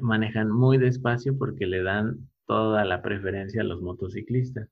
manejan 0.00 0.50
muy 0.50 0.78
despacio 0.78 1.36
porque 1.38 1.66
le 1.66 1.82
dan 1.82 2.28
toda 2.46 2.84
la 2.84 3.02
preferencia 3.02 3.62
a 3.62 3.64
los 3.64 3.80
motociclistas. 3.82 4.68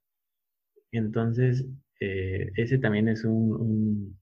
Entonces, 0.92 1.66
eh, 2.00 2.50
ese 2.56 2.78
también 2.78 3.08
es 3.08 3.24
un, 3.24 3.52
un, 3.54 4.19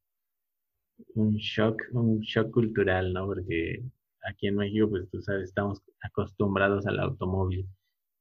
shock, 1.37 1.83
un 1.93 2.21
shock 2.21 2.51
cultural, 2.51 3.13
¿no? 3.13 3.27
Porque 3.27 3.83
aquí 4.29 4.49
en 4.49 4.57
México, 4.57 4.89
pues 4.89 5.09
tú 5.11 5.21
sabes, 5.23 5.45
estamos 5.45 5.83
acostumbrados 6.03 6.87
al 6.87 7.01
automóvil 7.01 7.67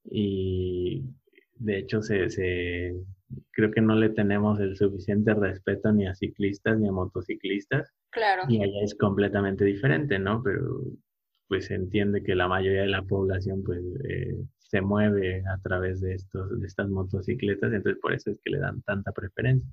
y 0.10 1.04
de 1.56 1.80
hecho 1.80 2.02
se, 2.02 2.30
se, 2.30 2.96
creo 3.52 3.72
que 3.72 3.82
no 3.82 3.96
le 3.96 4.10
tenemos 4.10 4.60
el 4.60 4.76
suficiente 4.76 5.34
respeto 5.34 5.92
ni 5.92 6.08
a 6.08 6.16
ciclistas 6.16 6.80
ni 6.80 6.88
a 6.88 6.92
motociclistas. 6.92 7.94
Claro. 8.12 8.44
Y 8.48 8.62
allá 8.62 8.84
es 8.84 8.96
completamente 8.96 9.66
diferente, 9.66 10.20
¿no? 10.20 10.42
Pero 10.44 10.84
pues 11.48 11.66
se 11.66 11.76
entiende 11.76 12.24
que 12.24 12.36
la 12.36 12.48
mayoría 12.48 12.82
de 12.82 12.88
la 12.88 13.04
población 13.04 13.64
pues 13.64 13.82
eh, 14.10 14.38
se 14.58 14.82
mueve 14.82 15.44
a 15.48 15.58
través 15.62 16.02
de, 16.02 16.14
estos, 16.14 16.60
de 16.60 16.68
estas 16.68 16.90
motocicletas, 16.90 17.72
entonces 17.72 18.02
por 18.02 18.14
eso 18.14 18.32
es 18.32 18.40
que 18.44 18.52
le 18.52 18.60
dan 18.60 18.82
tanta 18.82 19.12
preferencia. 19.14 19.72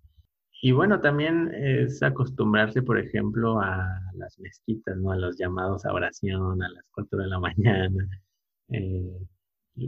Y 0.65 0.73
bueno, 0.73 0.99
también 0.99 1.53
es 1.55 2.03
acostumbrarse, 2.03 2.81
por 2.81 2.99
ejemplo, 2.99 3.61
a 3.61 4.01
las 4.15 4.39
mezquitas, 4.39 4.97
¿no? 4.97 5.13
A 5.13 5.17
los 5.17 5.37
llamados 5.37 5.85
a 5.85 5.93
oración 5.93 6.63
a 6.63 6.71
las 6.71 6.85
4 6.93 7.19
de 7.19 7.27
la 7.27 7.39
mañana. 7.39 8.09
Eh, 8.71 9.13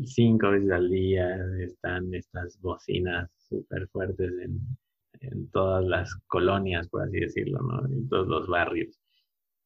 cinco 0.04 0.50
veces 0.50 0.70
al 0.70 0.90
día 0.90 1.34
están 1.60 2.12
estas 2.12 2.60
bocinas 2.60 3.30
súper 3.38 3.88
fuertes 3.88 4.30
en, 4.44 4.60
en, 5.20 5.50
todas 5.50 5.82
las 5.82 6.14
colonias, 6.26 6.86
por 6.90 7.04
así 7.04 7.20
decirlo, 7.20 7.58
¿no? 7.62 7.86
En 7.86 8.06
todos 8.10 8.28
los 8.28 8.46
barrios 8.46 9.00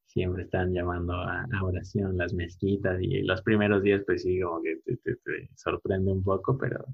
siempre 0.05 0.43
están 0.43 0.71
llamando 0.71 1.11
a, 1.15 1.45
oración 1.61 2.15
las 2.15 2.33
mezquitas 2.33 3.01
y 3.01 3.21
los 3.23 3.41
primeros 3.41 3.83
días 3.83 4.01
pues 4.05 4.23
sí 4.23 4.39
como 4.39 4.61
que 4.61 4.77
te, 4.85 5.49
sorprende 5.55 6.09
un 6.09 6.23
poco, 6.23 6.57
pero 6.57 6.85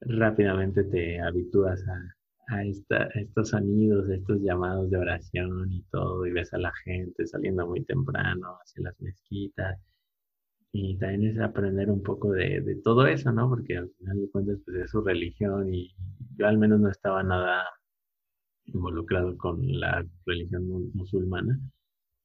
rápidamente 0.00 0.82
te 0.82 1.20
habitúas 1.20 1.86
a, 1.86 2.17
a, 2.48 2.64
estos 2.64 3.50
sonidos, 3.50 4.08
a 4.08 4.14
estos 4.14 4.40
llamados 4.40 4.90
de 4.90 4.98
oración 4.98 5.72
y 5.72 5.82
todo, 5.90 6.26
y 6.26 6.32
ves 6.32 6.52
a 6.54 6.58
la 6.58 6.72
gente 6.84 7.26
saliendo 7.26 7.66
muy 7.66 7.84
temprano 7.84 8.58
hacia 8.62 8.84
las 8.84 9.00
mezquitas. 9.00 9.78
Y 10.72 10.98
también 10.98 11.32
es 11.32 11.40
aprender 11.40 11.90
un 11.90 12.02
poco 12.02 12.32
de, 12.32 12.80
todo 12.84 13.06
eso, 13.06 13.32
¿no? 13.32 13.48
Porque 13.48 13.78
al 13.78 13.90
final 13.98 14.20
de 14.20 14.30
cuentas 14.30 14.58
pues 14.64 14.76
es 14.78 14.90
su 14.90 15.00
religión 15.02 15.72
y 15.72 15.94
yo 16.36 16.46
al 16.46 16.58
menos 16.58 16.80
no 16.80 16.90
estaba 16.90 17.22
nada 17.22 17.64
involucrado 18.66 19.36
con 19.38 19.60
la 19.80 20.04
religión 20.26 20.90
musulmana 20.94 21.58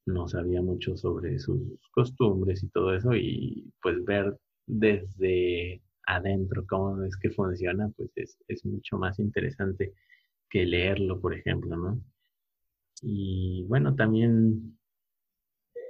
no 0.06 0.28
sabía 0.28 0.62
mucho 0.62 0.98
sobre 0.98 1.40
sus 1.40 1.62
costumbres 1.92 2.64
y 2.64 2.70
todo 2.70 2.94
eso 2.94 3.16
y 3.16 3.72
pues 3.82 4.04
ver 4.04 4.38
desde 4.68 5.82
adentro 6.06 6.66
cómo 6.68 7.04
es 7.04 7.16
que 7.18 7.30
funciona, 7.30 7.90
pues 7.96 8.12
es, 8.16 8.38
es 8.48 8.66
mucho 8.66 8.98
más 8.98 9.20
interesante 9.20 9.94
que 10.54 10.68
leerlo, 10.68 11.20
por 11.20 11.34
ejemplo, 11.34 11.76
¿no? 11.76 12.00
Y 13.02 13.66
bueno, 13.68 13.96
también 13.96 14.78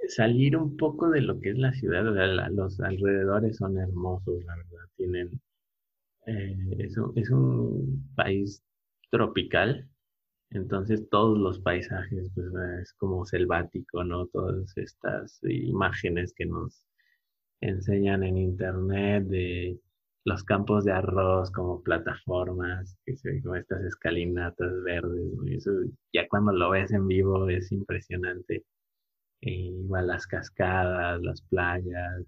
salir 0.08 0.56
un 0.56 0.78
poco 0.78 1.10
de 1.10 1.20
lo 1.20 1.42
que 1.42 1.50
es 1.50 1.58
la 1.58 1.74
ciudad, 1.74 2.06
los 2.50 2.80
alrededores 2.80 3.58
son 3.58 3.78
hermosos, 3.78 4.42
la 4.46 4.56
verdad, 4.56 4.86
tienen, 4.96 5.42
eh, 6.28 6.56
es, 6.80 6.96
es 7.16 7.30
un 7.30 8.10
país 8.16 8.64
tropical, 9.12 9.90
entonces 10.52 11.10
todos 11.10 11.38
los 11.38 11.60
paisajes, 11.60 12.32
pues 12.34 12.48
es 12.82 12.94
como 12.94 13.26
selvático, 13.26 14.06
¿no? 14.06 14.28
Todas 14.28 14.78
estas 14.78 15.42
imágenes 15.44 16.34
que 16.34 16.46
nos 16.46 16.86
enseñan 17.60 18.24
en 18.24 18.38
internet 18.38 19.26
de 19.26 19.78
los 20.26 20.44
campos 20.44 20.86
de 20.86 20.92
arroz 20.94 21.52
como 21.52 21.82
plataformas, 21.84 22.98
como 23.44 23.56
estas 23.56 23.84
escalinatas 23.84 24.84
verdes, 24.84 25.34
eso 25.48 25.72
ya 26.14 26.28
cuando 26.30 26.54
lo 26.54 26.70
ves 26.72 26.92
en 26.92 27.08
vivo 27.08 27.50
es 27.50 27.72
impresionante. 27.72 28.64
E 29.42 29.52
igual 29.52 30.08
las 30.08 30.26
cascadas, 30.28 31.22
las 31.22 31.42
playas, 31.44 32.26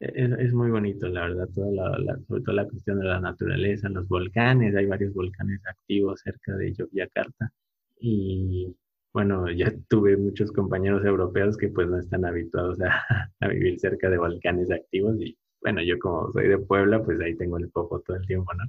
es, 0.00 0.52
muy 0.52 0.70
bonito, 0.70 1.08
la 1.08 1.22
verdad, 1.22 1.48
toda 1.54 1.98
la, 1.98 2.18
sobre 2.28 2.42
todo 2.42 2.54
la 2.54 2.68
cuestión 2.68 2.98
de 2.98 3.06
la 3.06 3.20
naturaleza, 3.20 3.88
los 3.88 4.08
volcanes, 4.08 4.74
hay 4.74 4.86
varios 4.86 5.14
volcanes 5.14 5.60
activos 5.66 6.20
cerca 6.20 6.56
de 6.56 6.74
Yogyakarta. 6.74 7.52
Y 8.00 8.76
bueno, 9.12 9.50
ya 9.50 9.66
tuve 9.88 10.16
muchos 10.16 10.52
compañeros 10.52 11.04
europeos 11.04 11.56
que 11.56 11.68
pues 11.68 11.88
no 11.88 11.98
están 11.98 12.24
habituados 12.24 12.78
a, 12.80 13.30
vivir 13.48 13.78
cerca 13.78 14.10
de 14.10 14.18
volcanes 14.18 14.70
activos 14.70 15.16
y 15.20 15.36
bueno, 15.64 15.82
yo 15.82 15.98
como 15.98 16.30
soy 16.32 16.48
de 16.48 16.58
Puebla, 16.58 17.02
pues 17.02 17.18
ahí 17.20 17.34
tengo 17.36 17.56
el 17.56 17.70
poco 17.70 17.98
todo 18.00 18.18
el 18.18 18.26
tiempo, 18.26 18.52
¿no? 18.52 18.64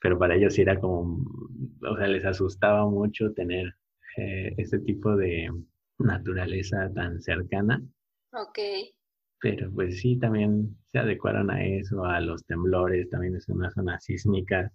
Pero 0.00 0.18
para 0.18 0.36
ellos 0.36 0.58
era 0.58 0.80
como, 0.80 1.22
o 1.82 1.96
sea, 1.98 2.06
les 2.08 2.24
asustaba 2.24 2.86
mucho 2.88 3.34
tener 3.34 3.74
eh, 4.16 4.54
ese 4.56 4.78
tipo 4.78 5.14
de 5.16 5.50
naturaleza 5.98 6.90
tan 6.94 7.20
cercana. 7.20 7.82
Ok. 8.32 8.58
Pero 9.38 9.70
pues 9.70 10.00
sí, 10.00 10.18
también 10.18 10.78
se 10.90 10.98
adecuaron 10.98 11.50
a 11.50 11.62
eso, 11.62 12.02
a 12.04 12.20
los 12.20 12.42
temblores, 12.46 13.10
también 13.10 13.36
es 13.36 13.46
una 13.50 13.70
zona 13.70 14.00
sísmica. 14.00 14.72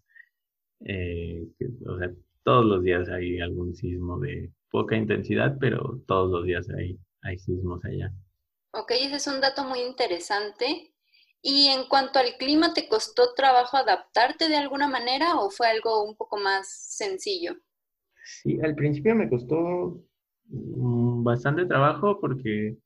Eh, 0.82 1.48
o 1.88 1.98
sea, 1.98 2.12
todos 2.43 2.65
los 2.65 2.84
días 2.84 3.10
hay 3.10 3.39
algún 3.39 3.74
sismo 3.74 4.19
de 4.19 4.52
poca 4.69 4.96
intensidad, 4.96 5.58
pero 5.60 6.00
todos 6.06 6.30
los 6.30 6.46
días 6.46 6.69
hay, 6.69 7.00
hay 7.24 7.39
sismos 7.39 7.84
allá. 7.86 8.13
Ok, 8.72 8.91
ese 8.91 9.15
es 9.15 9.26
un 9.26 9.41
dato 9.41 9.63
muy 9.63 9.80
interesante. 9.82 10.92
Y 11.45 11.67
en 11.67 11.89
cuanto 11.89 12.19
al 12.19 12.38
clima, 12.39 12.73
¿te 12.73 12.88
costó 12.88 13.34
trabajo 13.36 13.75
adaptarte 13.75 14.47
de 14.47 14.56
alguna 14.56 14.88
manera 14.88 15.36
o 15.36 15.49
fue 15.49 15.67
algo 15.67 16.01
un 16.06 16.15
poco 16.15 16.38
más 16.38 16.69
sencillo? 16.69 17.58
Sí, 18.23 18.58
al 18.63 18.75
principio 18.75 19.13
me 19.13 19.29
costó 19.29 20.01
mm, 20.47 21.21
bastante 21.21 21.65
trabajo 21.65 22.17
porque 22.21 22.77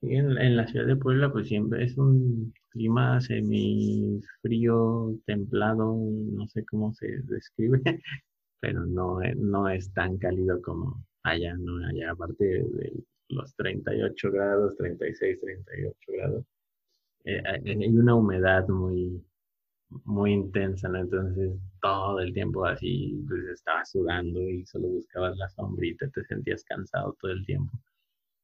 en, 0.00 0.56
la 0.56 0.66
ciudad 0.66 0.86
de 0.86 0.96
Puebla, 0.96 1.30
pues 1.30 1.48
siempre 1.48 1.84
es 1.84 1.98
un 1.98 2.54
clima 2.70 3.20
semifrío, 3.20 5.18
templado, 5.26 5.94
no 5.94 6.46
sé 6.48 6.64
cómo 6.64 6.92
se 6.94 7.06
describe, 7.24 7.82
pero 8.60 8.86
no, 8.86 9.18
no 9.36 9.68
es 9.68 9.92
tan 9.92 10.16
cálido 10.16 10.60
como 10.62 11.04
allá, 11.22 11.54
¿no? 11.58 11.86
Allá, 11.86 12.12
aparte 12.12 12.44
de 12.44 12.92
los 13.28 13.54
38 13.56 14.30
grados, 14.30 14.76
36, 14.78 15.38
38 15.40 15.98
grados, 16.08 16.44
eh, 17.24 17.42
hay 17.46 17.88
una 17.88 18.14
humedad 18.14 18.68
muy, 18.68 19.22
muy 20.04 20.32
intensa, 20.32 20.88
¿no? 20.88 20.98
Entonces, 20.98 21.52
todo 21.80 22.20
el 22.20 22.32
tiempo 22.32 22.64
así, 22.64 23.24
pues 23.28 23.44
estabas 23.46 23.90
sudando 23.90 24.40
y 24.40 24.64
solo 24.66 24.88
buscabas 24.88 25.36
la 25.36 25.48
sombrita, 25.50 26.08
te 26.10 26.24
sentías 26.24 26.64
cansado 26.64 27.16
todo 27.20 27.32
el 27.32 27.44
tiempo 27.46 27.78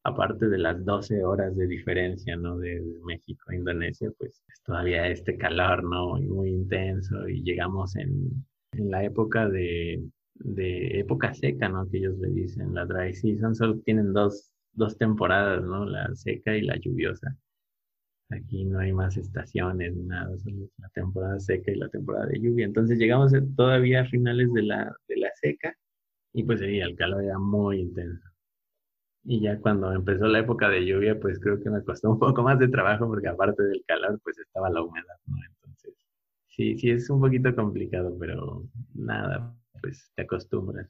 aparte 0.04 0.48
de 0.48 0.58
las 0.58 0.84
12 0.84 1.24
horas 1.24 1.56
de 1.56 1.66
diferencia, 1.66 2.36
¿no? 2.36 2.58
De, 2.58 2.82
México 3.04 3.44
a 3.48 3.54
Indonesia, 3.54 4.10
pues 4.18 4.42
todavía 4.64 5.08
este 5.08 5.36
calor, 5.36 5.82
¿no? 5.84 6.16
Muy, 6.20 6.50
intenso 6.50 7.28
y 7.28 7.42
llegamos 7.42 7.96
en, 7.96 8.44
en 8.72 8.90
la 8.90 9.04
época 9.04 9.48
de, 9.48 10.02
de, 10.34 11.00
época 11.00 11.34
seca, 11.34 11.68
¿no? 11.68 11.88
Que 11.88 11.98
ellos 11.98 12.18
le 12.18 12.30
dicen, 12.30 12.74
la 12.74 12.86
dry 12.86 13.14
season, 13.14 13.54
solo 13.54 13.78
tienen 13.80 14.12
dos, 14.12 14.50
dos 14.72 14.96
temporadas, 14.96 15.62
¿no? 15.64 15.84
La 15.84 16.14
seca 16.14 16.56
y 16.56 16.62
la 16.62 16.76
lluviosa. 16.76 17.36
Aquí 18.30 18.64
no 18.64 18.78
hay 18.78 18.92
más 18.92 19.16
estaciones 19.16 19.94
nada, 19.96 20.36
solo 20.38 20.68
la 20.78 20.88
temporada 20.90 21.40
seca 21.40 21.72
y 21.72 21.76
la 21.76 21.88
temporada 21.88 22.26
de 22.26 22.40
lluvia. 22.40 22.64
Entonces 22.64 22.98
llegamos 22.98 23.32
todavía 23.56 24.02
a 24.02 24.06
finales 24.06 24.52
de 24.52 24.62
la, 24.62 24.94
de 25.08 25.16
la 25.16 25.30
seca 25.34 25.74
y 26.32 26.44
pues 26.44 26.60
sí, 26.60 26.78
el 26.78 26.96
calor 26.96 27.24
era 27.24 27.38
muy 27.38 27.80
intenso. 27.80 28.28
Y 29.24 29.40
ya 29.40 29.58
cuando 29.60 29.92
empezó 29.92 30.26
la 30.26 30.38
época 30.38 30.68
de 30.68 30.86
lluvia, 30.86 31.18
pues 31.20 31.38
creo 31.40 31.60
que 31.62 31.70
me 31.70 31.84
costó 31.84 32.10
un 32.10 32.18
poco 32.18 32.42
más 32.42 32.58
de 32.58 32.68
trabajo 32.68 33.06
porque 33.06 33.28
aparte 33.28 33.62
del 33.64 33.84
calor, 33.86 34.18
pues 34.22 34.38
estaba 34.38 34.70
la 34.70 34.82
humedad, 34.82 35.16
¿no? 35.26 35.36
Entonces, 35.44 35.94
sí, 36.48 36.78
sí 36.78 36.90
es 36.90 37.10
un 37.10 37.20
poquito 37.20 37.54
complicado, 37.54 38.16
pero 38.18 38.64
nada, 38.94 39.54
pues 39.80 40.10
te 40.14 40.22
acostumbras. 40.22 40.88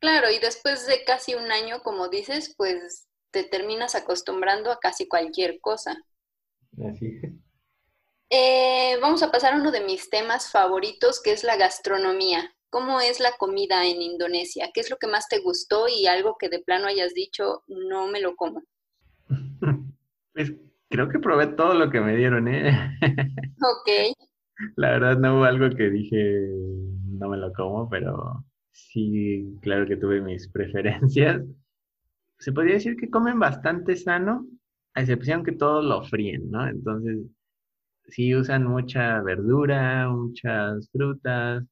Claro, 0.00 0.28
y 0.30 0.38
después 0.38 0.86
de 0.86 1.04
casi 1.04 1.34
un 1.34 1.50
año, 1.50 1.80
como 1.82 2.08
dices, 2.08 2.54
pues 2.56 3.08
te 3.30 3.44
terminas 3.44 3.94
acostumbrando 3.94 4.70
a 4.70 4.78
casi 4.78 5.08
cualquier 5.08 5.60
cosa. 5.60 5.96
Así 6.78 7.18
es. 7.22 7.32
Eh, 8.32 8.96
vamos 9.00 9.22
a 9.24 9.32
pasar 9.32 9.54
a 9.54 9.56
uno 9.56 9.72
de 9.72 9.84
mis 9.84 10.08
temas 10.08 10.52
favoritos, 10.52 11.20
que 11.22 11.32
es 11.32 11.42
la 11.42 11.56
gastronomía. 11.56 12.54
¿Cómo 12.70 13.00
es 13.00 13.18
la 13.18 13.32
comida 13.36 13.84
en 13.84 14.00
Indonesia? 14.00 14.70
¿Qué 14.72 14.80
es 14.80 14.90
lo 14.90 14.96
que 14.98 15.08
más 15.08 15.28
te 15.28 15.40
gustó 15.40 15.86
y 15.88 16.06
algo 16.06 16.36
que 16.38 16.48
de 16.48 16.60
plano 16.60 16.86
hayas 16.86 17.12
dicho, 17.12 17.64
no 17.66 18.06
me 18.08 18.20
lo 18.20 18.36
como? 18.36 18.62
Pues 20.32 20.52
creo 20.88 21.08
que 21.08 21.18
probé 21.18 21.48
todo 21.48 21.74
lo 21.74 21.90
que 21.90 22.00
me 22.00 22.16
dieron, 22.16 22.46
¿eh? 22.46 22.70
Ok. 23.58 24.16
La 24.76 24.90
verdad 24.90 25.18
no 25.18 25.38
hubo 25.38 25.44
algo 25.44 25.68
que 25.76 25.90
dije, 25.90 26.48
no 27.18 27.28
me 27.28 27.36
lo 27.36 27.52
como, 27.52 27.88
pero 27.88 28.44
sí, 28.70 29.58
claro 29.60 29.86
que 29.86 29.96
tuve 29.96 30.20
mis 30.20 30.48
preferencias. 30.48 31.42
Se 32.38 32.52
podría 32.52 32.74
decir 32.74 32.96
que 32.96 33.10
comen 33.10 33.40
bastante 33.40 33.96
sano, 33.96 34.46
a 34.94 35.00
excepción 35.02 35.44
que 35.44 35.52
todos 35.52 35.84
lo 35.84 36.02
fríen, 36.04 36.50
¿no? 36.50 36.66
Entonces, 36.68 37.18
sí 38.08 38.34
usan 38.34 38.64
mucha 38.66 39.22
verdura, 39.22 40.08
muchas 40.10 40.90
frutas, 40.92 41.64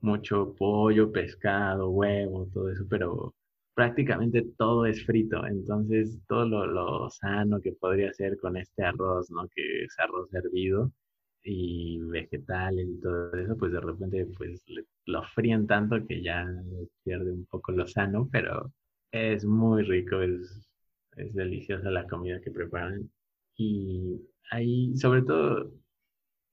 mucho 0.00 0.54
pollo, 0.56 1.12
pescado, 1.12 1.90
huevo, 1.90 2.48
todo 2.52 2.70
eso, 2.70 2.84
pero 2.90 3.34
prácticamente 3.74 4.44
todo 4.58 4.86
es 4.86 5.04
frito. 5.04 5.46
Entonces, 5.46 6.18
todo 6.28 6.66
lo, 6.66 7.10
sano 7.10 7.60
que 7.60 7.72
podría 7.72 8.12
ser 8.12 8.38
con 8.38 8.56
este 8.56 8.84
arroz, 8.84 9.30
¿no? 9.30 9.48
Que 9.54 9.84
es 9.84 9.98
arroz 9.98 10.32
hervido 10.34 10.92
y 11.44 12.00
vegetales 12.00 12.88
y 12.88 13.00
todo 13.00 13.32
eso, 13.34 13.56
pues 13.58 13.72
de 13.72 13.80
repente 13.80 14.26
pues 14.38 14.64
lo 15.06 15.22
fríen 15.34 15.66
tanto 15.66 16.06
que 16.06 16.22
ya 16.22 16.46
pierde 17.04 17.32
un 17.32 17.46
poco 17.46 17.72
lo 17.72 17.86
sano, 17.86 18.28
pero 18.32 18.72
es 19.12 19.44
muy 19.44 19.82
rico, 19.84 20.20
es, 20.22 20.66
es 21.16 21.34
deliciosa 21.34 21.90
la 21.90 22.06
comida 22.06 22.40
que 22.40 22.50
preparan. 22.50 23.10
Y 23.56 24.20
ahí, 24.50 24.96
sobre 24.96 25.22
todo, 25.22 25.72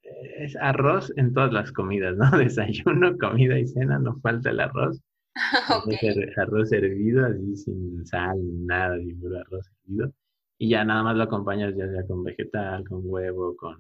es 0.04 0.56
arroz 0.58 1.12
en 1.18 1.34
todas 1.34 1.54
las 1.54 1.72
comidas, 1.72 2.16
¿no? 2.18 2.30
Desayuno, 2.38 3.18
comida 3.18 3.60
y 3.60 3.68
cena, 3.68 4.00
no 4.00 4.20
falta 4.22 4.50
el 4.50 4.60
arroz. 4.60 5.02
Arroz 6.38 6.72
hervido, 6.74 7.26
así 7.26 7.56
sin 7.56 8.06
sal, 8.06 8.38
nada, 8.66 8.98
ni 8.98 9.14
puro 9.14 9.40
arroz 9.40 9.72
hervido. 9.86 10.14
Y 10.58 10.70
ya 10.70 10.84
nada 10.84 11.04
más 11.04 11.16
lo 11.16 11.24
acompañas 11.24 11.76
ya 11.76 11.90
sea 11.90 12.06
con 12.06 12.24
vegetal, 12.24 12.88
con 12.88 13.02
huevo, 13.04 13.56
con 13.56 13.78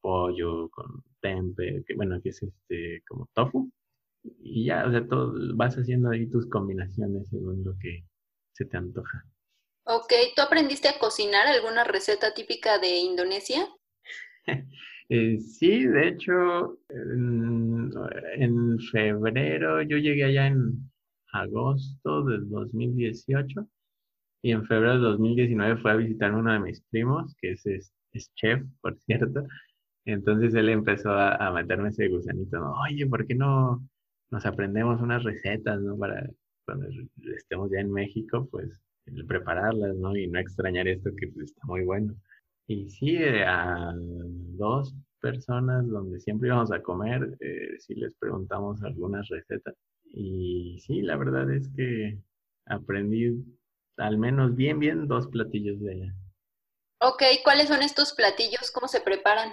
pollo, 0.00 0.68
con 0.70 1.02
tempe, 1.20 1.82
que 1.86 1.94
bueno, 1.94 2.20
que 2.22 2.28
es 2.30 2.42
este 2.42 3.02
como 3.08 3.28
tofu. 3.34 3.70
Y 4.22 4.66
ya, 4.66 4.86
o 4.86 4.90
sea, 4.90 5.06
todo, 5.06 5.34
vas 5.56 5.76
haciendo 5.76 6.10
ahí 6.10 6.28
tus 6.28 6.46
combinaciones 6.48 7.28
según 7.28 7.64
lo 7.64 7.76
que 7.78 8.04
se 8.52 8.66
te 8.66 8.76
antoja. 8.76 9.24
Ok, 9.84 10.12
¿tú 10.36 10.42
aprendiste 10.42 10.88
a 10.88 10.98
cocinar 10.98 11.46
alguna 11.48 11.82
receta 11.82 12.32
típica 12.34 12.78
de 12.78 12.98
Indonesia? 12.98 13.66
Eh, 15.08 15.38
sí, 15.40 15.84
de 15.84 16.08
hecho, 16.08 16.78
en, 16.88 18.78
febrero, 18.90 19.82
yo 19.82 19.98
llegué 19.98 20.24
allá 20.24 20.46
en 20.46 20.90
agosto 21.34 22.24
del 22.24 22.48
2018 22.48 23.68
y 24.42 24.52
en 24.52 24.64
febrero 24.64 24.94
del 24.94 25.02
2019 25.02 25.82
fue 25.82 25.90
a 25.90 25.96
visitar 25.96 26.32
uno 26.32 26.50
de 26.54 26.60
mis 26.60 26.80
primos, 26.90 27.36
que 27.42 27.52
es, 27.52 27.66
es, 27.66 28.34
chef, 28.36 28.62
por 28.80 28.96
cierto. 29.00 29.44
Entonces 30.06 30.54
él 30.54 30.70
empezó 30.70 31.10
a, 31.10 31.52
meterme 31.52 31.90
ese 31.90 32.08
gusanito, 32.08 32.72
oye, 32.88 33.06
¿por 33.06 33.26
qué 33.26 33.34
no 33.34 33.86
nos 34.30 34.46
aprendemos 34.46 35.02
unas 35.02 35.22
recetas, 35.24 35.78
¿no? 35.82 35.98
Para 35.98 36.26
cuando 36.64 36.86
estemos 37.36 37.70
ya 37.70 37.80
en 37.80 37.92
México, 37.92 38.48
pues 38.50 38.80
prepararlas, 39.26 39.96
¿no? 39.96 40.16
Y 40.16 40.26
no 40.26 40.38
extrañar 40.38 40.88
esto 40.88 41.10
que 41.16 41.28
pues, 41.28 41.50
está 41.50 41.66
muy 41.66 41.84
bueno. 41.84 42.14
Y 42.66 42.88
sí, 42.88 43.16
eh, 43.16 43.44
a 43.44 43.92
dos 43.94 44.94
personas 45.20 45.88
donde 45.88 46.20
siempre 46.20 46.48
íbamos 46.48 46.72
a 46.72 46.82
comer, 46.82 47.36
eh, 47.40 47.78
si 47.78 47.94
les 47.94 48.14
preguntamos 48.16 48.82
algunas 48.82 49.28
recetas. 49.28 49.74
Y 50.04 50.78
sí, 50.80 51.02
la 51.02 51.16
verdad 51.16 51.50
es 51.50 51.68
que 51.76 52.18
aprendí 52.66 53.44
al 53.96 54.18
menos 54.18 54.54
bien, 54.54 54.78
bien 54.78 55.06
dos 55.06 55.26
platillos 55.28 55.80
de 55.80 55.92
allá. 55.92 56.14
Ok, 57.00 57.22
¿cuáles 57.44 57.68
son 57.68 57.82
estos 57.82 58.12
platillos? 58.12 58.70
¿Cómo 58.70 58.88
se 58.88 59.00
preparan? 59.00 59.52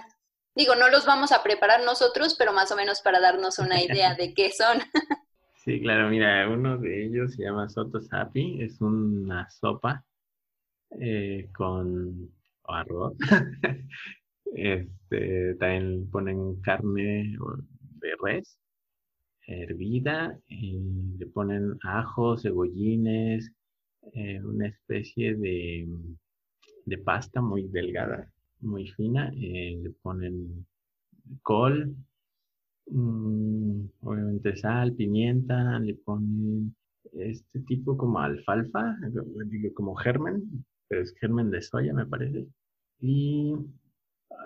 Digo, 0.54 0.74
no 0.74 0.88
los 0.88 1.06
vamos 1.06 1.32
a 1.32 1.42
preparar 1.42 1.82
nosotros, 1.84 2.34
pero 2.38 2.52
más 2.52 2.70
o 2.72 2.76
menos 2.76 3.00
para 3.00 3.20
darnos 3.20 3.58
una 3.58 3.82
idea 3.82 4.14
de 4.14 4.34
qué 4.34 4.50
son. 4.50 4.78
sí, 5.64 5.80
claro, 5.80 6.08
mira, 6.10 6.48
uno 6.48 6.78
de 6.78 7.06
ellos 7.06 7.34
se 7.34 7.44
llama 7.44 7.68
soto 7.68 8.00
sapi, 8.00 8.62
es 8.62 8.80
una 8.80 9.48
sopa 9.50 10.04
eh, 11.00 11.48
con 11.54 12.30
arroz. 12.64 13.14
este, 14.54 15.54
también 15.56 16.10
ponen 16.10 16.60
carne 16.62 17.36
de 18.00 18.10
res 18.22 18.58
hervida, 19.50 20.38
le 20.48 21.26
ponen 21.26 21.78
ajo, 21.82 22.36
cebollines, 22.36 23.52
eh, 24.12 24.40
una 24.42 24.68
especie 24.68 25.34
de, 25.36 25.88
de, 26.84 26.98
pasta 26.98 27.40
muy 27.40 27.68
delgada, 27.68 28.30
muy 28.60 28.86
fina, 28.88 29.32
eh, 29.36 29.78
le 29.82 29.90
ponen 30.02 30.66
col, 31.42 31.96
mm, 32.86 33.19
obviamente 34.22 34.56
sal, 34.56 34.94
pimienta, 34.94 35.78
le 35.80 35.94
ponen 35.94 36.74
este 37.12 37.60
tipo 37.60 37.96
como 37.96 38.20
alfalfa, 38.20 38.96
como 39.74 39.94
germen, 39.96 40.64
pero 40.88 41.02
es 41.02 41.14
germen 41.20 41.50
de 41.50 41.62
soya 41.62 41.92
me 41.94 42.06
parece. 42.06 42.46
Y 43.00 43.54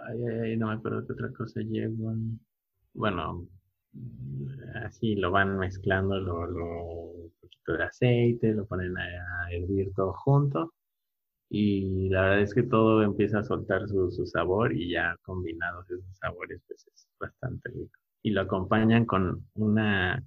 ay, 0.08 0.56
no 0.56 0.68
me 0.68 0.74
acuerdo 0.74 1.06
qué 1.06 1.12
otra 1.12 1.32
cosa 1.32 1.60
llevan. 1.62 2.40
Bueno, 2.94 3.48
así 4.84 5.16
lo 5.16 5.30
van 5.30 5.58
mezclando, 5.58 6.18
lo, 6.20 6.46
lo, 6.46 6.84
un 7.24 7.32
poquito 7.40 7.72
de 7.74 7.84
aceite, 7.84 8.54
lo 8.54 8.66
ponen 8.66 8.96
a, 8.98 9.50
hervir 9.50 9.92
todo 9.94 10.12
junto. 10.12 10.74
Y 11.50 12.08
la 12.10 12.22
verdad 12.22 12.42
es 12.42 12.54
que 12.54 12.62
todo 12.64 13.02
empieza 13.02 13.40
a 13.40 13.44
soltar 13.44 13.88
su, 13.88 14.10
su 14.10 14.26
sabor 14.26 14.74
y 14.74 14.90
ya 14.92 15.16
combinados 15.22 15.90
esos 15.90 16.16
sabores, 16.18 16.60
pues 16.66 16.87
es 16.92 17.08
bastante 17.20 17.70
rico. 17.70 18.03
Y 18.24 18.30
lo 18.30 18.40
acompañan 18.40 19.04
con 19.04 19.46
una, 19.54 20.24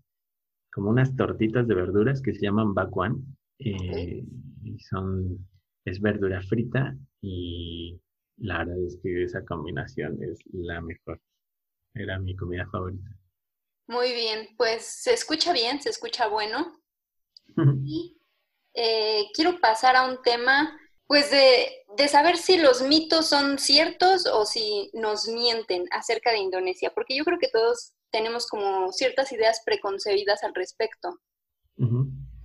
como 0.71 0.91
unas 0.91 1.15
tortitas 1.15 1.67
de 1.67 1.75
verduras 1.75 2.21
que 2.21 2.33
se 2.33 2.45
llaman 2.45 2.73
bakwan. 2.73 3.17
Eh, 3.60 4.23
y 4.63 4.79
son, 4.79 5.47
es 5.83 5.99
verdura 5.99 6.41
frita 6.43 6.95
y 7.21 7.99
la 8.38 8.60
verdad 8.60 8.77
es 8.86 8.99
que 9.01 9.23
esa 9.23 9.43
combinación 9.43 10.21
es 10.21 10.39
la 10.53 10.79
mejor. 10.81 11.19
Era 11.95 12.19
mi 12.19 12.36
comida 12.36 12.67
favorita. 12.71 13.10
Muy 13.88 14.12
bien, 14.13 14.49
pues 14.57 14.83
se 14.86 15.13
escucha 15.13 15.53
bien, 15.53 15.81
se 15.81 15.89
escucha 15.89 16.27
bueno. 16.27 16.79
y 17.83 18.17
eh, 18.73 19.25
quiero 19.33 19.60
pasar 19.60 19.95
a 19.95 20.07
un 20.07 20.21
tema, 20.21 20.77
pues 21.07 21.31
de, 21.31 21.67
de, 21.97 22.07
saber 22.07 22.37
si 22.37 22.57
los 22.57 22.81
mitos 22.81 23.29
son 23.29 23.57
ciertos 23.57 24.27
o 24.27 24.45
si 24.45 24.91
nos 24.93 25.27
mienten 25.27 25.85
acerca 25.91 26.31
de 26.31 26.39
Indonesia, 26.39 26.91
porque 26.93 27.15
yo 27.15 27.23
creo 27.23 27.39
que 27.39 27.47
todos 27.47 27.93
tenemos 28.11 28.47
como 28.47 28.91
ciertas 28.91 29.31
ideas 29.31 29.61
preconcebidas 29.65 30.43
al 30.43 30.53
respecto. 30.53 31.19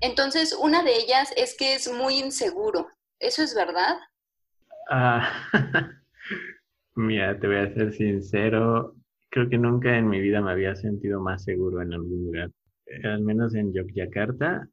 Entonces, 0.01 0.57
una 0.61 0.83
de 0.83 0.94
ellas 0.94 1.33
es 1.37 1.57
que 1.57 1.75
es 1.75 1.90
muy 1.90 2.18
inseguro. 2.18 2.88
¿Eso 3.18 3.42
es 3.42 3.55
verdad? 3.55 3.96
Ah, 4.90 5.48
mira, 6.96 7.38
te 7.38 7.46
voy 7.46 7.57
a 7.57 7.72
ser 7.72 7.92
sincero, 7.94 8.94
creo 9.31 9.48
que 9.48 9.59
nunca 9.59 9.96
en 9.96 10.09
mi 10.09 10.20
vida 10.20 10.40
me 10.40 10.53
había 10.53 10.75
sentido 10.75 11.20
más 11.20 11.44
seguro 11.44 11.81
en 11.81 11.94
algún 11.94 12.27
lugar. 12.27 12.51
Al 13.05 13.22
menos 13.22 13.55
en 13.55 13.72
Yogyakarta 13.72 14.68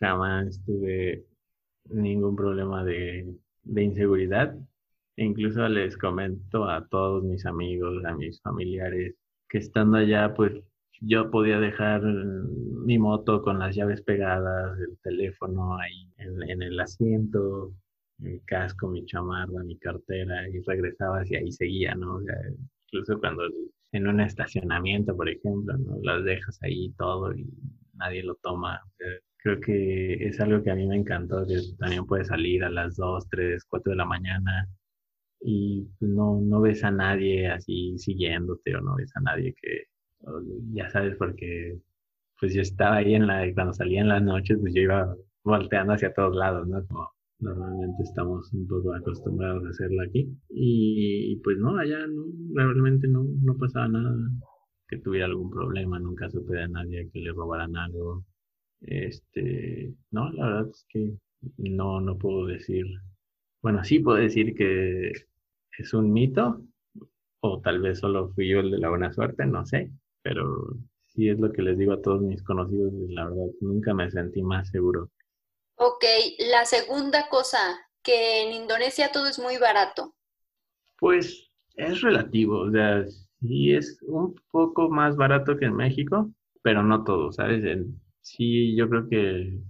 jamás 0.00 0.60
tuve 0.64 1.24
ningún 1.86 2.36
problema 2.36 2.84
de, 2.84 3.34
de 3.62 3.82
inseguridad. 3.82 4.56
Incluso 5.16 5.68
les 5.68 5.96
comento 5.96 6.68
a 6.68 6.86
todos 6.88 7.22
mis 7.24 7.46
amigos, 7.46 8.04
a 8.04 8.14
mis 8.14 8.40
familiares, 8.42 9.14
que 9.48 9.58
estando 9.58 9.98
allá, 9.98 10.34
pues 10.34 10.52
yo 11.00 11.30
podía 11.30 11.60
dejar 11.60 12.02
mi 12.02 12.98
moto 12.98 13.42
con 13.42 13.58
las 13.58 13.74
llaves 13.76 14.02
pegadas, 14.02 14.78
el 14.80 14.98
teléfono 15.02 15.76
ahí 15.78 16.10
en, 16.18 16.42
en 16.50 16.62
el 16.62 16.80
asiento, 16.80 17.72
mi 18.18 18.40
casco, 18.40 18.88
mi 18.88 19.04
chamarra, 19.06 19.62
mi 19.64 19.78
cartera 19.78 20.48
y 20.48 20.60
regresaba 20.62 21.20
hacia 21.20 21.38
ahí 21.40 21.52
seguía, 21.52 21.94
¿no? 21.94 22.20
incluso 22.86 23.18
cuando 23.20 23.42
en 23.92 24.06
un 24.08 24.20
estacionamiento, 24.20 25.16
por 25.16 25.28
ejemplo, 25.28 25.76
¿no? 25.78 25.98
Las 26.02 26.24
dejas 26.24 26.58
ahí 26.62 26.90
todo 26.98 27.32
y 27.32 27.46
nadie 27.94 28.22
lo 28.22 28.34
toma. 28.36 28.80
Creo 29.44 29.60
que 29.60 30.14
es 30.26 30.40
algo 30.40 30.62
que 30.62 30.70
a 30.70 30.74
mí 30.74 30.86
me 30.86 30.96
encantó, 30.96 31.46
que 31.46 31.58
también 31.78 32.06
puedes 32.06 32.28
salir 32.28 32.64
a 32.64 32.70
las 32.70 32.96
2, 32.96 33.28
3, 33.28 33.64
4 33.68 33.90
de 33.92 33.96
la 33.96 34.06
mañana 34.06 34.68
y 35.40 35.86
no, 36.00 36.40
no 36.40 36.60
ves 36.62 36.84
a 36.84 36.90
nadie 36.90 37.48
así 37.48 37.98
siguiéndote 37.98 38.74
o 38.76 38.80
no 38.80 38.96
ves 38.96 39.12
a 39.16 39.20
nadie 39.20 39.54
que, 39.60 39.84
ya 40.72 40.90
sabes, 40.90 41.16
porque 41.18 41.78
pues 42.40 42.54
yo 42.54 42.62
estaba 42.62 42.96
ahí 42.96 43.14
en 43.14 43.26
la, 43.26 43.52
cuando 43.54 43.74
salía 43.74 44.00
en 44.00 44.08
las 44.08 44.22
noches, 44.22 44.58
pues 44.60 44.74
yo 44.74 44.82
iba 44.82 45.14
volteando 45.44 45.92
hacia 45.94 46.14
todos 46.14 46.34
lados, 46.36 46.66
¿no? 46.68 46.84
Como 46.86 47.08
Normalmente 47.40 48.02
estamos 48.04 48.52
un 48.54 48.66
poco 48.66 48.94
acostumbrados 48.94 49.64
a 49.66 49.68
hacerlo 49.68 50.02
aquí. 50.02 50.34
Y, 50.50 51.36
pues 51.44 51.58
no, 51.58 51.76
allá 51.76 52.06
no, 52.06 52.24
realmente 52.54 53.06
no, 53.08 53.24
no 53.42 53.56
pasaba 53.58 53.88
nada. 53.88 54.16
que 54.88 54.98
tuviera 54.98 55.26
algún 55.26 55.50
problema, 55.50 55.98
nunca 55.98 56.30
supe 56.30 56.56
de 56.56 56.68
nadie 56.68 57.10
que 57.12 57.20
le 57.20 57.32
robaran 57.32 57.76
algo. 57.76 58.24
Este, 58.86 59.92
no, 60.10 60.30
la 60.32 60.46
verdad 60.46 60.70
es 60.70 60.86
que 60.88 61.12
no, 61.58 62.00
no 62.00 62.18
puedo 62.18 62.46
decir, 62.46 62.86
bueno, 63.62 63.84
sí 63.84 63.98
puedo 63.98 64.18
decir 64.18 64.54
que 64.54 65.12
es 65.78 65.94
un 65.94 66.12
mito, 66.12 66.62
o 67.40 67.60
tal 67.60 67.80
vez 67.80 67.98
solo 67.98 68.30
fui 68.34 68.48
yo 68.48 68.60
el 68.60 68.70
de 68.70 68.78
la 68.78 68.88
buena 68.88 69.12
suerte, 69.12 69.44
no 69.46 69.64
sé, 69.66 69.90
pero 70.22 70.76
sí 71.08 71.28
es 71.28 71.38
lo 71.38 71.52
que 71.52 71.62
les 71.62 71.78
digo 71.78 71.92
a 71.92 72.00
todos 72.02 72.22
mis 72.22 72.42
conocidos 72.42 72.92
la 73.08 73.24
verdad 73.24 73.46
nunca 73.60 73.94
me 73.94 74.10
sentí 74.10 74.42
más 74.42 74.68
seguro. 74.70 75.10
Ok, 75.76 76.04
la 76.50 76.64
segunda 76.64 77.28
cosa, 77.28 77.58
que 78.02 78.42
en 78.42 78.52
Indonesia 78.52 79.10
todo 79.12 79.26
es 79.26 79.38
muy 79.38 79.58
barato. 79.58 80.14
Pues 80.98 81.50
es 81.76 82.00
relativo, 82.00 82.60
o 82.60 82.70
sea, 82.70 83.04
sí 83.40 83.72
es 83.72 83.98
un 84.02 84.34
poco 84.50 84.88
más 84.88 85.16
barato 85.16 85.56
que 85.56 85.64
en 85.66 85.74
México, 85.74 86.30
pero 86.62 86.82
no 86.82 87.02
todo, 87.04 87.32
¿sabes? 87.32 87.64
Sí, 88.24 88.74
yo 88.76 88.88
creo 88.88 89.08
que 89.08 89.60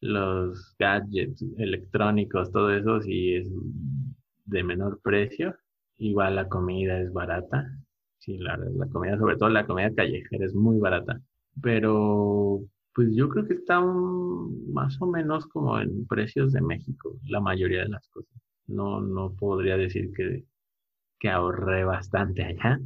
los 0.00 0.76
gadgets 0.78 1.44
electrónicos, 1.58 2.52
todo 2.52 2.70
eso 2.74 3.00
sí 3.02 3.34
es 3.34 3.48
de 4.46 4.64
menor 4.64 5.00
precio. 5.02 5.56
Igual 5.98 6.36
la 6.36 6.48
comida 6.48 7.00
es 7.00 7.12
barata. 7.12 7.66
Sí, 8.18 8.38
la, 8.38 8.58
comida, 8.92 9.18
sobre 9.18 9.36
todo 9.36 9.48
la 9.50 9.66
comida 9.66 9.94
callejera, 9.94 10.46
es 10.46 10.54
muy 10.54 10.78
barata. 10.78 11.20
Pero 11.62 12.60
pues 12.94 13.08
yo 13.14 13.28
creo 13.28 13.46
que 13.46 13.54
está 13.54 13.80
más 13.80 15.00
o 15.00 15.06
menos 15.06 15.46
como 15.46 15.78
en 15.80 16.06
precios 16.06 16.52
de 16.52 16.60
México, 16.60 17.18
la 17.24 17.40
mayoría 17.40 17.82
de 17.82 17.88
las 17.88 18.08
cosas. 18.08 18.32
No, 18.66 19.00
no 19.00 19.34
podría 19.34 19.76
decir 19.76 20.12
que, 20.14 20.44
que 21.18 21.30
ahorré 21.30 21.84
bastante 21.84 22.44
allá, 22.44 22.80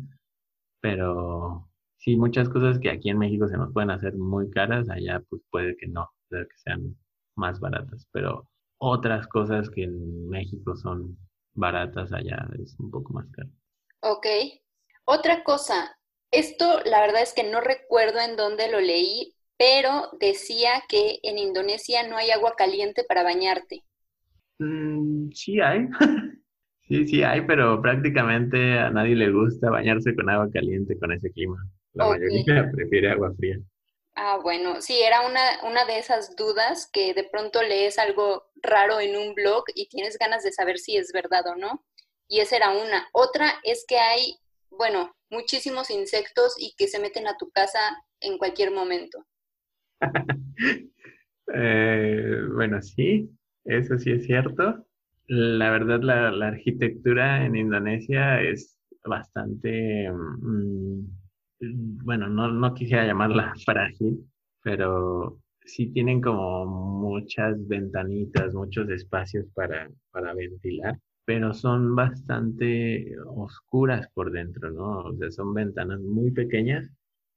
pero 0.80 1.68
sí, 2.04 2.16
muchas 2.16 2.48
cosas 2.50 2.78
que 2.78 2.90
aquí 2.90 3.08
en 3.08 3.18
México 3.18 3.48
se 3.48 3.56
nos 3.56 3.72
pueden 3.72 3.90
hacer 3.90 4.14
muy 4.14 4.50
caras, 4.50 4.88
allá 4.90 5.22
pues 5.28 5.42
puede 5.50 5.74
que 5.76 5.86
no, 5.86 6.10
puede 6.28 6.46
que 6.46 6.56
sean 6.58 6.96
más 7.34 7.58
baratas, 7.60 8.06
pero 8.12 8.46
otras 8.78 9.26
cosas 9.26 9.70
que 9.70 9.84
en 9.84 10.28
México 10.28 10.76
son 10.76 11.16
baratas 11.54 12.12
allá 12.12 12.46
es 12.62 12.76
un 12.78 12.90
poco 12.90 13.14
más 13.14 13.26
caro. 13.32 13.48
Ok. 14.00 14.26
Otra 15.06 15.44
cosa, 15.44 15.96
esto 16.30 16.80
la 16.84 17.00
verdad 17.00 17.22
es 17.22 17.32
que 17.32 17.50
no 17.50 17.60
recuerdo 17.60 18.20
en 18.20 18.36
dónde 18.36 18.70
lo 18.70 18.80
leí, 18.80 19.34
pero 19.56 20.10
decía 20.20 20.82
que 20.88 21.18
en 21.22 21.38
Indonesia 21.38 22.06
no 22.06 22.16
hay 22.16 22.30
agua 22.30 22.54
caliente 22.56 23.04
para 23.08 23.22
bañarte. 23.22 23.82
Mm, 24.58 25.30
sí 25.32 25.60
hay. 25.60 25.88
sí, 26.82 27.06
sí 27.06 27.22
hay, 27.22 27.46
pero 27.46 27.80
prácticamente 27.80 28.78
a 28.78 28.90
nadie 28.90 29.16
le 29.16 29.30
gusta 29.30 29.70
bañarse 29.70 30.14
con 30.14 30.28
agua 30.28 30.50
caliente 30.52 30.98
con 30.98 31.12
ese 31.12 31.30
clima. 31.30 31.56
La 31.94 32.08
mayoría 32.08 32.70
prefiere 32.72 33.10
agua 33.10 33.32
fría. 33.36 33.58
Ah, 34.16 34.38
bueno, 34.40 34.80
sí, 34.80 35.00
era 35.02 35.26
una, 35.26 35.40
una 35.68 35.84
de 35.86 35.98
esas 35.98 36.36
dudas 36.36 36.88
que 36.92 37.14
de 37.14 37.24
pronto 37.24 37.62
lees 37.62 37.98
algo 37.98 38.44
raro 38.62 39.00
en 39.00 39.16
un 39.16 39.34
blog 39.34 39.64
y 39.74 39.88
tienes 39.88 40.18
ganas 40.18 40.44
de 40.44 40.52
saber 40.52 40.78
si 40.78 40.96
es 40.96 41.12
verdad 41.12 41.44
o 41.48 41.56
no. 41.56 41.84
Y 42.28 42.40
esa 42.40 42.56
era 42.56 42.70
una. 42.70 43.08
Otra 43.12 43.54
es 43.64 43.84
que 43.88 43.98
hay, 43.98 44.36
bueno, 44.70 45.14
muchísimos 45.30 45.90
insectos 45.90 46.54
y 46.58 46.74
que 46.76 46.86
se 46.86 47.00
meten 47.00 47.26
a 47.26 47.36
tu 47.36 47.50
casa 47.50 47.80
en 48.20 48.38
cualquier 48.38 48.70
momento. 48.70 49.24
Eh, 51.54 52.40
bueno, 52.54 52.80
sí, 52.80 53.30
eso 53.66 53.98
sí 53.98 54.12
es 54.12 54.24
cierto. 54.24 54.86
La 55.26 55.70
verdad, 55.70 56.00
la, 56.00 56.48
arquitectura 56.48 57.44
en 57.44 57.54
Indonesia 57.54 58.40
es 58.40 58.78
bastante, 59.04 60.10
mm, 60.10 61.06
bueno, 62.04 62.28
no, 62.28 62.50
no 62.52 62.74
quisiera 62.74 63.06
llamarla 63.06 63.54
frágil, 63.64 64.24
pero 64.62 65.40
sí 65.64 65.86
tienen 65.88 66.20
como 66.20 66.66
muchas 66.66 67.66
ventanitas, 67.66 68.54
muchos 68.54 68.88
espacios 68.90 69.46
para, 69.54 69.90
para 70.10 70.34
ventilar, 70.34 70.98
pero 71.24 71.54
son 71.54 71.96
bastante 71.96 73.16
oscuras 73.26 74.08
por 74.12 74.30
dentro, 74.30 74.70
¿no? 74.70 74.98
O 75.00 75.16
sea, 75.16 75.30
son 75.30 75.54
ventanas 75.54 76.00
muy 76.00 76.30
pequeñas 76.30 76.90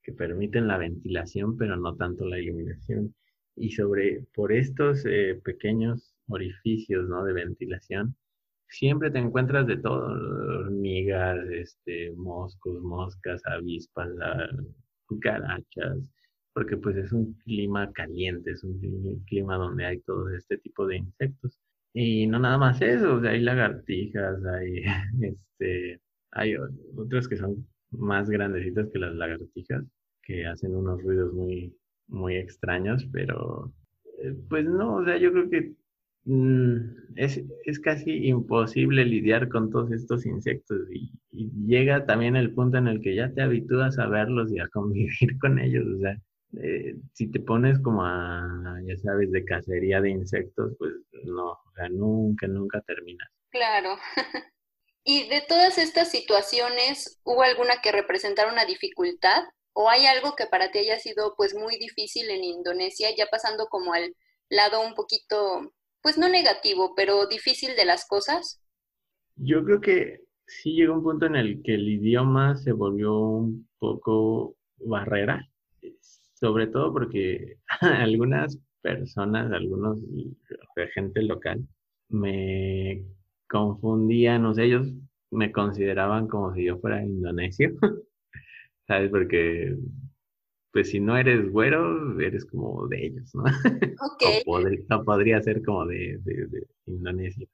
que 0.04 0.12
permiten 0.12 0.68
la 0.68 0.78
ventilación, 0.78 1.58
pero 1.58 1.78
no 1.78 1.96
tanto 1.96 2.26
la 2.26 2.40
iluminación. 2.40 3.16
Y 3.56 3.72
sobre, 3.72 4.26
por 4.36 4.52
estos 4.52 5.06
eh, 5.06 5.40
pequeños 5.44 6.14
orificios, 6.28 7.08
¿no? 7.08 7.24
De 7.24 7.34
ventilación, 7.34 8.16
siempre 8.70 9.12
te 9.12 9.20
encuentras 9.20 9.68
de 9.68 9.78
todo, 9.78 10.08
hormigas, 10.60 11.40
este, 11.52 12.12
moscos, 12.16 12.82
moscas, 12.82 13.42
avispas, 13.46 14.10
cucarachas, 15.06 16.00
porque 16.54 16.78
pues 16.78 16.98
es 16.98 17.12
un 17.12 17.34
clima 17.46 17.92
caliente, 17.94 18.52
es 18.52 18.64
un 18.64 19.24
clima 19.28 19.58
donde 19.58 19.86
hay 19.86 20.00
todo 20.02 20.30
este 20.30 20.58
tipo 20.58 20.88
de 20.88 20.98
insectos. 20.98 21.60
Y 21.94 22.28
no 22.28 22.40
nada 22.40 22.58
más 22.58 22.82
eso, 22.82 23.20
hay 23.24 23.42
lagartijas, 23.42 24.44
hay, 24.46 24.84
este, 25.22 26.02
hay 26.32 26.56
otras 26.96 27.28
que 27.28 27.38
son 27.38 27.68
más 27.92 28.30
grandecitas 28.30 28.90
que 28.92 29.00
las 29.00 29.16
lagartijas, 29.16 29.84
que 30.24 30.46
hacen 30.46 30.76
unos 30.76 31.02
ruidos 31.02 31.34
muy, 31.34 31.76
muy 32.08 32.36
extraños, 32.36 33.08
pero 33.12 33.72
eh, 34.22 34.36
pues 34.50 34.66
no, 34.66 34.96
o 34.98 35.06
sea, 35.06 35.18
yo 35.18 35.32
creo 35.32 35.50
que 35.50 35.74
es, 37.16 37.42
es, 37.66 37.80
casi 37.80 38.28
imposible 38.28 39.06
lidiar 39.06 39.48
con 39.48 39.70
todos 39.70 39.92
estos 39.92 40.26
insectos 40.26 40.80
y, 40.92 41.12
llega 41.66 42.06
también 42.06 42.36
el 42.36 42.54
punto 42.54 42.78
en 42.78 42.88
el 42.88 43.02
que 43.02 43.14
ya 43.14 43.32
te 43.32 43.42
habitúas 43.42 44.00
a 44.00 44.08
verlos 44.08 44.52
y 44.52 44.60
a 44.60 44.68
convivir 44.74 45.38
con 45.40 45.60
ellos, 45.60 45.86
o 45.86 46.00
sea, 46.00 46.18
eh, 46.62 46.96
si 47.14 47.30
te 47.30 47.40
pones 47.40 47.80
como 47.80 48.04
a, 48.06 48.80
ya 48.86 48.98
sabes, 48.98 49.32
de 49.32 49.46
cacería 49.46 50.02
de 50.02 50.10
insectos, 50.10 50.74
pues 50.80 50.94
no, 51.26 51.52
o 51.52 51.72
sea, 51.76 51.90
nunca, 51.90 52.48
nunca 52.48 52.82
terminas. 52.82 53.28
Claro. 53.50 53.98
¿Y 55.04 55.30
de 55.30 55.42
todas 55.48 55.78
estas 55.78 56.10
situaciones, 56.12 57.20
hubo 57.24 57.44
alguna 57.44 57.76
que 57.82 57.92
representara 57.92 58.52
una 58.52 58.66
dificultad? 58.66 59.44
¿O 59.74 59.90
hay 59.90 60.06
algo 60.06 60.36
que 60.36 60.48
para 60.48 60.72
ti 60.72 60.80
haya 60.80 61.00
sido 61.00 61.36
pues 61.38 61.54
muy 61.54 61.78
difícil 61.78 62.30
en 62.30 62.44
Indonesia, 62.44 63.10
ya 63.16 63.28
pasando 63.28 63.68
como 63.68 63.94
al 63.94 64.16
lado 64.50 64.82
un 64.82 64.96
poquito, 64.96 65.74
pues 66.08 66.18
no 66.18 66.30
negativo, 66.30 66.94
pero 66.96 67.28
difícil 67.28 67.76
de 67.76 67.84
las 67.84 68.08
cosas? 68.08 68.62
Yo 69.36 69.62
creo 69.66 69.82
que 69.82 70.22
sí 70.46 70.72
llegó 70.72 70.94
un 70.94 71.04
punto 71.04 71.26
en 71.26 71.36
el 71.36 71.62
que 71.62 71.74
el 71.74 71.86
idioma 71.86 72.56
se 72.56 72.72
volvió 72.72 73.20
un 73.20 73.68
poco 73.78 74.56
barrera, 74.78 75.46
sobre 76.34 76.68
todo 76.68 76.94
porque 76.94 77.58
algunas 77.82 78.58
personas, 78.82 79.52
algunos, 79.52 80.00
gente 80.94 81.24
local, 81.24 81.68
me 82.08 83.04
confundían, 83.50 84.46
o 84.46 84.54
sea, 84.54 84.64
ellos 84.64 84.88
me 85.30 85.52
consideraban 85.52 86.30
como 86.30 86.54
si 86.54 86.64
yo 86.64 86.78
fuera 86.78 87.04
indonesio. 87.04 87.72
¿sabes? 88.88 89.12
Porque, 89.12 89.76
pues 90.78 90.92
si 90.92 91.00
no 91.00 91.18
eres 91.18 91.50
güero, 91.50 92.20
eres 92.20 92.46
como 92.46 92.88
de 92.88 93.08
ellos, 93.08 93.34
¿no? 93.34 93.44
Ok. 94.00 94.24
o, 94.46 95.04
podría, 95.04 95.42
ser 95.42 95.64
como 95.64 95.88
de, 95.88 96.20
Indonesia. 96.86 97.48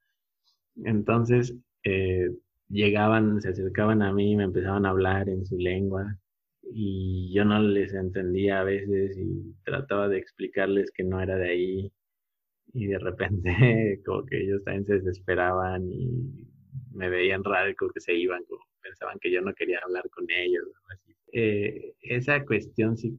Entonces, 0.83 1.55
eh, 1.85 2.29
llegaban, 2.67 3.41
se 3.41 3.47
acercaban 3.47 4.01
a 4.01 4.11
mí, 4.11 4.35
me 4.35 4.43
empezaban 4.43 4.85
a 4.85 4.89
hablar 4.89 5.29
en 5.29 5.45
su 5.45 5.57
lengua 5.57 6.17
y 6.63 7.31
yo 7.33 7.45
no 7.45 7.61
les 7.61 7.93
entendía 7.93 8.59
a 8.59 8.65
veces 8.65 9.17
y 9.17 9.55
trataba 9.63 10.09
de 10.09 10.17
explicarles 10.17 10.91
que 10.91 11.05
no 11.05 11.21
era 11.21 11.37
de 11.37 11.49
ahí 11.49 11.93
y 12.73 12.87
de 12.87 12.99
repente 12.99 14.01
como 14.05 14.25
que 14.25 14.43
ellos 14.43 14.61
también 14.65 14.85
se 14.85 14.95
desesperaban 14.95 15.89
y 15.89 16.29
me 16.91 17.07
veían 17.07 17.41
raro 17.41 17.73
como 17.79 17.91
que 17.91 18.01
se 18.01 18.13
iban, 18.15 18.43
como 18.49 18.65
pensaban 18.81 19.17
que 19.19 19.31
yo 19.31 19.39
no 19.39 19.53
quería 19.53 19.79
hablar 19.81 20.09
con 20.09 20.29
ellos. 20.29 20.67
Así. 20.89 21.12
Eh, 21.33 21.95
esa 22.01 22.45
cuestión 22.45 22.95
sí 22.95 23.17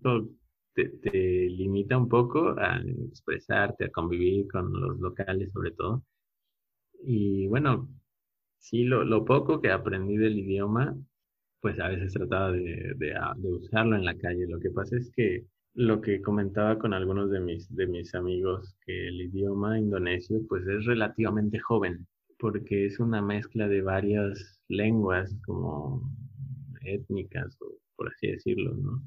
te, 0.75 1.49
limita 1.51 1.99
un 1.99 2.09
poco 2.09 2.55
a 2.59 2.81
expresarte, 3.09 3.87
a 3.87 3.91
convivir 3.91 4.47
con 4.49 4.73
los 4.73 5.01
locales 5.01 5.53
sobre 5.53 5.73
todo. 5.73 6.05
Y 7.03 7.49
bueno, 7.49 7.89
sí, 8.59 8.85
lo, 8.85 9.25
poco 9.25 9.61
que 9.61 9.71
aprendí 9.71 10.17
del 10.17 10.39
idioma, 10.39 10.97
pues 11.61 11.81
a 11.81 11.89
veces 11.89 12.13
trataba 12.15 12.53
de, 12.53 12.95
de, 12.97 13.15
usarlo 13.49 13.97
en 13.97 14.05
la 14.05 14.17
calle. 14.17 14.47
Lo 14.47 14.61
que 14.61 14.71
pasa 14.71 14.97
es 14.97 15.11
que 15.17 15.45
lo 15.75 16.01
que 16.01 16.23
comentaba 16.23 16.79
con 16.79 16.95
algunos 16.95 17.31
de 17.31 17.41
mis, 17.41 17.75
de 17.75 17.87
mis 17.89 18.15
amigos, 18.15 18.77
que 18.87 19.09
el 19.09 19.23
idioma 19.23 19.79
indonesio 19.79 20.41
pues 20.49 20.67
es 20.69 20.85
relativamente 20.87 21.59
joven, 21.59 22.07
porque 22.39 22.87
es 22.87 23.01
una 23.01 23.23
mezcla 23.23 23.69
de 23.69 23.83
varias 23.83 24.61
lenguas 24.69 25.37
como 25.47 26.03
étnicas 26.83 27.57
o 27.61 27.74
por 27.97 28.09
así 28.09 28.29
decirlo, 28.29 28.75
¿no? 28.75 29.03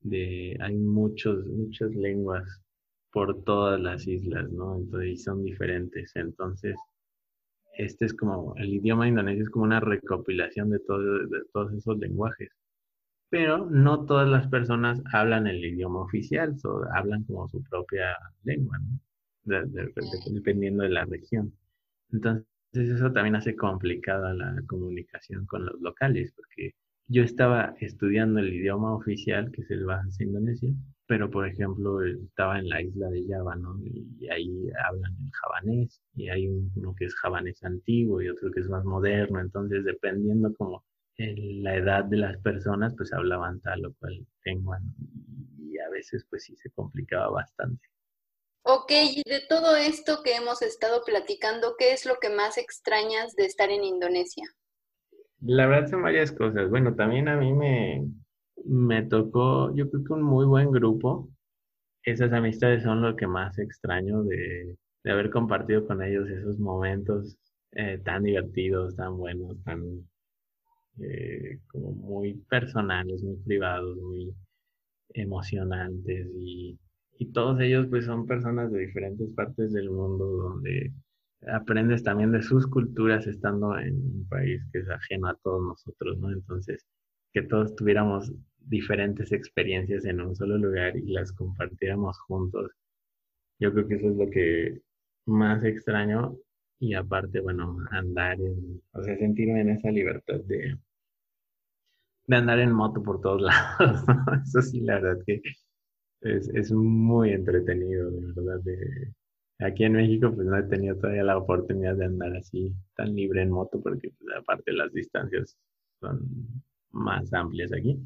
De, 0.00 0.56
hay 0.60 0.76
muchos, 0.76 1.46
muchas 1.46 1.94
lenguas 1.94 2.62
por 3.12 3.42
todas 3.44 3.80
las 3.80 4.06
islas, 4.06 4.50
¿no? 4.52 4.76
Entonces, 4.78 5.24
son 5.24 5.42
diferentes. 5.44 6.12
Entonces, 6.16 6.76
este 7.78 8.06
es 8.06 8.14
como, 8.14 8.54
el 8.56 8.74
idioma 8.74 9.08
indonesio 9.08 9.44
es 9.44 9.50
como 9.50 9.64
una 9.64 9.80
recopilación 9.80 10.70
de, 10.70 10.80
todo, 10.80 11.00
de 11.00 11.40
todos 11.52 11.72
esos 11.74 11.98
lenguajes. 11.98 12.50
pero 13.30 13.66
no 13.70 14.06
todas 14.06 14.28
las 14.28 14.48
personas 14.48 15.02
hablan 15.12 15.46
el 15.46 15.64
idioma 15.64 16.00
oficial, 16.02 16.56
o 16.64 16.84
hablan 16.94 17.24
como 17.24 17.48
su 17.48 17.62
propia 17.64 18.16
lengua, 18.44 18.78
¿no? 18.78 19.00
dependiendo 20.32 20.82
de 20.84 20.90
la 20.90 21.04
región. 21.06 21.52
Entonces, 22.12 22.46
eso 22.74 23.12
también 23.12 23.36
hace 23.36 23.56
complicada 23.56 24.34
la 24.34 24.62
comunicación 24.66 25.46
con 25.46 25.66
los 25.66 25.80
locales, 25.80 26.32
porque 26.36 26.74
yo 27.08 27.22
estaba 27.22 27.74
estudiando 27.80 28.40
el 28.40 28.52
idioma 28.52 28.94
oficial, 28.94 29.50
que 29.50 29.62
es 29.62 29.70
el 29.70 29.84
Bahasa 29.84 30.22
Indonesia, 30.22 30.70
pero 31.06 31.30
por 31.30 31.48
ejemplo 31.48 32.04
estaba 32.04 32.58
en 32.58 32.68
la 32.68 32.82
isla 32.82 33.08
de 33.08 33.24
Java, 33.26 33.56
¿no? 33.56 33.80
Y 33.82 34.28
ahí 34.28 34.70
hablan 34.86 35.16
el 35.24 35.30
javanés, 35.32 36.02
y 36.14 36.28
hay 36.28 36.48
uno 36.48 36.94
que 36.94 37.06
es 37.06 37.14
javanés 37.14 37.64
antiguo 37.64 38.20
y 38.20 38.28
otro 38.28 38.50
que 38.50 38.60
es 38.60 38.68
más 38.68 38.84
moderno, 38.84 39.40
entonces 39.40 39.84
dependiendo 39.84 40.54
como 40.54 40.84
la 41.16 41.74
edad 41.74 42.04
de 42.04 42.18
las 42.18 42.36
personas, 42.42 42.94
pues 42.96 43.12
hablaban 43.12 43.60
tal 43.60 43.86
o 43.86 43.94
cual 43.94 44.24
lengua, 44.44 44.78
y 45.58 45.78
a 45.78 45.88
veces 45.88 46.26
pues 46.28 46.44
sí 46.44 46.54
se 46.56 46.70
complicaba 46.70 47.30
bastante. 47.30 47.88
Ok, 48.62 48.92
y 48.92 49.22
de 49.28 49.40
todo 49.48 49.76
esto 49.76 50.22
que 50.22 50.36
hemos 50.36 50.60
estado 50.60 51.02
platicando, 51.04 51.74
¿qué 51.78 51.92
es 51.92 52.04
lo 52.04 52.16
que 52.20 52.28
más 52.28 52.58
extrañas 52.58 53.34
de 53.34 53.46
estar 53.46 53.70
en 53.70 53.82
Indonesia? 53.82 54.44
La 55.40 55.66
verdad 55.66 55.88
son 55.90 56.02
varias 56.02 56.32
cosas. 56.32 56.68
Bueno, 56.70 56.94
también 56.94 57.28
a 57.28 57.36
mí 57.36 57.52
me, 57.52 58.06
me 58.64 59.02
tocó, 59.04 59.74
yo 59.74 59.90
creo 59.90 60.04
que 60.04 60.12
un 60.12 60.22
muy 60.22 60.46
buen 60.46 60.70
grupo. 60.70 61.28
Esas 62.04 62.32
amistades 62.32 62.82
son 62.84 63.02
lo 63.02 63.16
que 63.16 63.26
más 63.28 63.58
extraño 63.58 64.24
de, 64.24 64.76
de 65.04 65.12
haber 65.12 65.30
compartido 65.30 65.86
con 65.86 66.02
ellos 66.02 66.28
esos 66.30 66.58
momentos 66.58 67.38
eh, 67.72 68.00
tan 68.04 68.24
divertidos, 68.24 68.96
tan 68.96 69.16
buenos, 69.18 69.62
tan 69.64 70.08
eh, 71.00 71.58
como 71.68 71.92
muy 71.92 72.34
personales, 72.48 73.22
muy 73.22 73.36
privados, 73.38 73.96
muy 73.98 74.34
emocionantes 75.14 76.28
y, 76.36 76.78
y 77.18 77.26
todos 77.32 77.60
ellos 77.60 77.86
pues 77.90 78.06
son 78.06 78.26
personas 78.26 78.72
de 78.72 78.80
diferentes 78.80 79.30
partes 79.34 79.72
del 79.72 79.90
mundo 79.90 80.26
donde 80.26 80.92
aprendes 81.46 82.02
también 82.02 82.32
de 82.32 82.42
sus 82.42 82.66
culturas 82.66 83.26
estando 83.26 83.78
en 83.78 83.94
un 83.94 84.28
país 84.28 84.62
que 84.72 84.80
es 84.80 84.90
ajeno 84.90 85.28
a 85.28 85.36
todos 85.36 85.62
nosotros, 85.62 86.18
¿no? 86.18 86.32
Entonces, 86.32 86.84
que 87.32 87.42
todos 87.42 87.74
tuviéramos 87.76 88.32
diferentes 88.58 89.32
experiencias 89.32 90.04
en 90.04 90.20
un 90.20 90.34
solo 90.34 90.58
lugar 90.58 90.96
y 90.96 91.12
las 91.12 91.32
compartiéramos 91.32 92.18
juntos. 92.20 92.72
Yo 93.60 93.72
creo 93.72 93.88
que 93.88 93.94
eso 93.96 94.10
es 94.10 94.16
lo 94.16 94.30
que 94.30 94.82
más 95.26 95.64
extraño 95.64 96.36
y 96.80 96.94
aparte, 96.94 97.40
bueno, 97.40 97.78
andar 97.90 98.40
en, 98.40 98.82
o 98.92 99.02
sea, 99.02 99.16
sentirme 99.18 99.60
en 99.60 99.70
esa 99.70 99.90
libertad 99.90 100.40
de, 100.44 100.78
de 102.26 102.36
andar 102.36 102.58
en 102.60 102.72
moto 102.72 103.02
por 103.02 103.20
todos 103.20 103.42
lados. 103.78 104.04
Eso 104.44 104.62
sí, 104.62 104.80
la 104.80 105.00
verdad 105.00 105.22
que 105.26 105.42
es, 106.22 106.48
es 106.50 106.72
muy 106.72 107.30
entretenido, 107.30 108.10
de 108.10 108.32
verdad. 108.32 108.60
De, 108.60 109.12
aquí 109.60 109.84
en 109.84 109.92
México, 109.92 110.32
pues 110.34 110.46
no 110.46 110.56
he 110.56 110.62
tenido 110.64 110.96
todavía 110.96 111.24
la 111.24 111.38
oportunidad 111.38 111.96
de 111.96 112.06
andar 112.06 112.36
así 112.36 112.72
tan 112.94 113.14
libre 113.14 113.42
en 113.42 113.50
moto, 113.50 113.80
porque 113.80 114.10
pues, 114.10 114.36
aparte 114.36 114.72
las 114.72 114.92
distancias 114.92 115.56
son 116.00 116.20
más 116.90 117.32
amplias 117.32 117.72
aquí. 117.72 117.98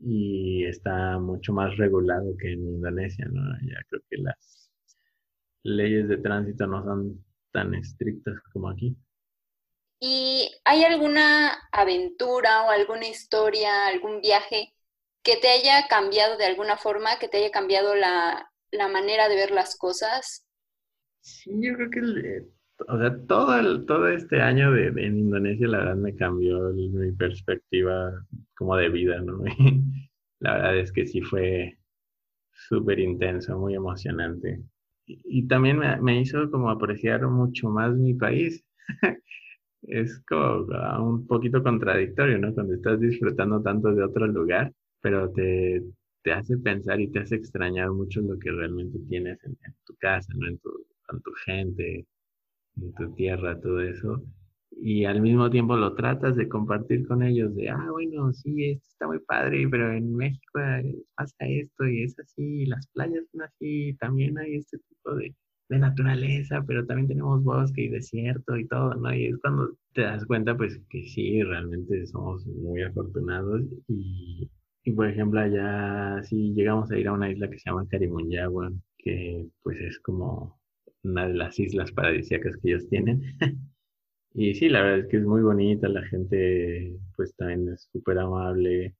Y 0.00 0.64
está 0.64 1.18
mucho 1.18 1.52
más 1.52 1.76
regulado 1.76 2.36
que 2.38 2.52
en 2.52 2.66
Indonesia, 2.66 3.26
¿no? 3.30 3.42
Ya 3.62 3.78
creo 3.88 4.02
que 4.08 4.16
las 4.18 4.70
leyes 5.64 6.08
de 6.08 6.16
tránsito 6.18 6.66
no 6.66 6.82
son 6.82 7.24
tan 7.52 7.74
estrictas 7.74 8.40
como 8.52 8.70
aquí. 8.70 8.96
¿Y 10.00 10.50
hay 10.64 10.82
alguna 10.84 11.52
aventura 11.70 12.64
o 12.64 12.70
alguna 12.70 13.06
historia, 13.06 13.86
algún 13.86 14.20
viaje 14.20 14.74
que 15.22 15.36
te 15.36 15.48
haya 15.48 15.86
cambiado 15.88 16.36
de 16.36 16.46
alguna 16.46 16.76
forma, 16.76 17.18
que 17.20 17.28
te 17.28 17.36
haya 17.36 17.52
cambiado 17.52 17.94
la, 17.94 18.51
manera 18.88 19.28
de 19.28 19.36
ver 19.36 19.50
las 19.50 19.76
cosas? 19.76 20.46
Sí, 21.20 21.50
yo 21.60 21.74
creo 21.74 21.90
que, 21.90 22.46
o 22.88 22.98
sea, 22.98 23.16
todo, 23.26 23.84
todo 23.84 24.08
este 24.08 24.40
año 24.40 24.72
de, 24.72 24.88
en 24.88 25.18
Indonesia, 25.18 25.68
la 25.68 25.78
verdad 25.78 25.96
me 25.96 26.14
cambió 26.16 26.70
mi 26.72 27.12
perspectiva 27.12 28.12
como 28.56 28.76
de 28.76 28.88
vida, 28.88 29.20
¿no? 29.20 29.42
la 30.40 30.54
verdad 30.54 30.78
es 30.78 30.92
que 30.92 31.06
sí 31.06 31.20
fue 31.22 31.78
súper 32.52 32.98
intenso, 32.98 33.58
muy 33.58 33.74
emocionante. 33.74 34.60
Y, 35.06 35.46
también 35.48 35.78
me, 35.78 36.00
me, 36.00 36.20
hizo 36.20 36.50
como 36.50 36.70
apreciar 36.70 37.26
mucho 37.26 37.68
más 37.68 37.94
mi 37.94 38.14
país. 38.14 38.64
es 39.82 40.20
como 40.28 40.66
un 41.04 41.26
poquito 41.26 41.62
contradictorio, 41.62 42.38
¿no? 42.38 42.54
Cuando 42.54 42.74
estás 42.74 43.00
disfrutando 43.00 43.62
tanto 43.62 43.92
de 43.94 44.04
otro 44.04 44.26
lugar, 44.26 44.72
pero 45.00 45.30
te, 45.32 45.82
te 46.22 46.32
hace 46.32 46.56
pensar 46.58 47.00
y 47.00 47.08
te 47.08 47.20
hace 47.20 47.36
extrañar 47.36 47.90
mucho 47.90 48.20
lo 48.20 48.38
que 48.38 48.50
realmente 48.50 48.98
tienes 49.08 49.42
en, 49.44 49.56
tu 49.84 49.94
casa, 49.96 50.32
¿no? 50.34 50.48
En 50.48 50.58
tu, 50.58 50.70
con 51.06 51.20
tu 51.22 51.32
gente, 51.44 52.06
en 52.76 52.94
tu 52.94 53.14
tierra, 53.14 53.60
todo 53.60 53.80
eso. 53.80 54.22
Y 54.70 55.04
al 55.04 55.20
mismo 55.20 55.50
tiempo 55.50 55.76
lo 55.76 55.94
tratas 55.94 56.36
de 56.36 56.48
compartir 56.48 57.06
con 57.06 57.22
ellos, 57.22 57.54
de, 57.54 57.68
ah, 57.68 57.88
bueno, 57.90 58.32
sí, 58.32 58.70
esto 58.70 58.88
está 58.90 59.06
muy 59.06 59.20
padre, 59.20 59.68
pero 59.70 59.92
en 59.92 60.14
México 60.16 60.60
eh, 60.60 60.96
pasa 61.14 61.36
esto 61.40 61.86
y 61.86 62.02
es 62.02 62.18
así, 62.18 62.66
las 62.66 62.86
playas 62.88 63.24
son 63.30 63.42
así, 63.42 63.94
también 64.00 64.38
hay 64.38 64.56
este 64.56 64.78
tipo 64.78 65.14
de, 65.16 65.34
de 65.68 65.78
naturaleza, 65.78 66.62
pero 66.66 66.86
también 66.86 67.08
tenemos 67.08 67.42
bosque 67.42 67.82
y 67.82 67.88
desierto 67.88 68.56
y 68.56 68.66
todo, 68.66 68.94
¿no? 68.94 69.12
Y 69.14 69.26
es 69.26 69.38
cuando 69.38 69.76
te 69.94 70.02
das 70.02 70.24
cuenta, 70.26 70.56
pues, 70.56 70.80
que 70.90 71.02
sí, 71.04 71.42
realmente 71.42 72.06
somos 72.06 72.46
muy 72.46 72.82
afortunados 72.82 73.62
y, 73.88 74.48
y 74.84 74.92
por 74.92 75.08
ejemplo, 75.08 75.40
allá 75.40 76.22
sí 76.24 76.52
llegamos 76.54 76.90
a 76.90 76.98
ir 76.98 77.08
a 77.08 77.12
una 77.12 77.30
isla 77.30 77.48
que 77.48 77.58
se 77.58 77.70
llama 77.70 77.86
Karimunyawa, 77.88 78.72
que 78.98 79.46
pues 79.62 79.80
es 79.80 79.98
como 80.00 80.60
una 81.02 81.28
de 81.28 81.34
las 81.34 81.58
islas 81.58 81.92
paradisíacas 81.92 82.56
que 82.56 82.70
ellos 82.70 82.88
tienen. 82.88 83.22
y 84.34 84.54
sí, 84.54 84.68
la 84.68 84.82
verdad 84.82 85.00
es 85.00 85.06
que 85.08 85.18
es 85.18 85.24
muy 85.24 85.42
bonita, 85.42 85.88
la 85.88 86.02
gente 86.06 86.94
pues 87.16 87.34
también 87.36 87.68
es 87.70 87.88
súper 87.92 88.18
amable. 88.18 88.96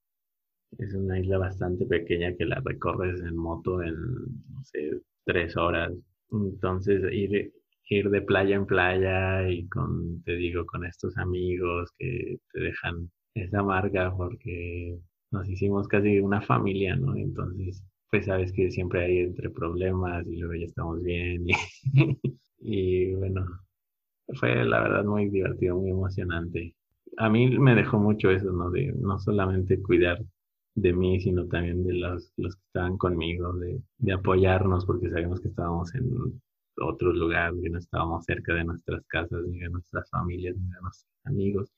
Es 0.79 0.95
una 0.95 1.19
isla 1.21 1.39
bastante 1.39 1.87
pequeña 1.87 2.35
que 2.37 2.47
la 2.47 2.61
recorres 2.65 3.21
en 3.21 3.37
moto 3.37 3.83
en, 3.83 3.95
no 3.95 4.65
sé, 4.65 5.01
tres 5.25 5.57
horas 5.57 5.93
entonces, 6.33 7.03
ir, 7.13 7.53
ir 7.89 8.11
de 8.11 8.23
playa 8.23 8.57
en 8.57 8.67
playa 8.67 9.49
y 9.51 9.69
con, 9.69 10.23
te 10.25 10.37
digo, 10.37 10.65
con 10.67 10.85
estos 10.87 11.17
amigos 11.19 11.91
que 11.99 12.39
te 12.53 12.61
dejan 12.61 13.11
esa 13.35 13.63
marca 13.63 14.13
porque 14.17 14.99
nos 15.33 15.49
hicimos 15.49 15.89
casi 15.89 16.21
una 16.21 16.41
familia, 16.43 16.97
¿no? 16.97 17.17
Entonces, 17.17 17.83
pues 18.11 18.27
sabes 18.27 18.53
que 18.53 18.71
siempre 18.71 19.05
hay 19.05 19.19
entre 19.21 19.51
problemas 19.51 20.27
y 20.27 20.37
luego 20.37 20.55
ya 20.55 20.67
estamos 20.67 21.03
bien. 21.03 21.47
Y, 22.65 23.13
bueno, 23.15 23.45
fue 24.39 24.65
la 24.65 24.81
verdad 24.83 25.05
muy 25.05 25.29
divertido, 25.31 25.79
muy 25.79 25.91
emocionante. 25.91 26.77
A 27.17 27.29
mí 27.29 27.59
me 27.59 27.75
dejó 27.75 27.99
mucho 27.99 28.31
eso, 28.31 28.53
¿no? 28.53 28.71
De 28.71 28.93
no 28.93 29.19
solamente 29.19 29.83
cuidar 29.83 30.23
de 30.77 30.93
mí, 30.93 31.21
sino 31.21 31.47
también 31.49 31.83
de 31.85 31.95
los, 31.95 32.33
los 32.37 32.55
que 32.55 32.63
estaban 32.67 32.99
conmigo, 32.99 33.53
de, 33.55 33.83
de 33.99 34.13
apoyarnos, 34.13 34.87
porque 34.87 35.11
sabíamos 35.11 35.41
que 35.41 35.49
estábamos 35.49 35.93
en 35.97 36.41
otro 36.79 37.13
lugar, 37.13 37.53
que 37.61 37.71
no 37.71 37.79
estábamos 37.79 38.25
cerca 38.25 38.55
de 38.55 38.65
nuestras 38.65 39.05
casas, 39.07 39.43
ni 39.47 39.59
de 39.59 39.69
nuestras 39.69 40.09
familias, 40.11 40.57
ni 40.57 40.69
de 40.71 40.81
nuestros 40.81 41.11
amigos. 41.25 41.73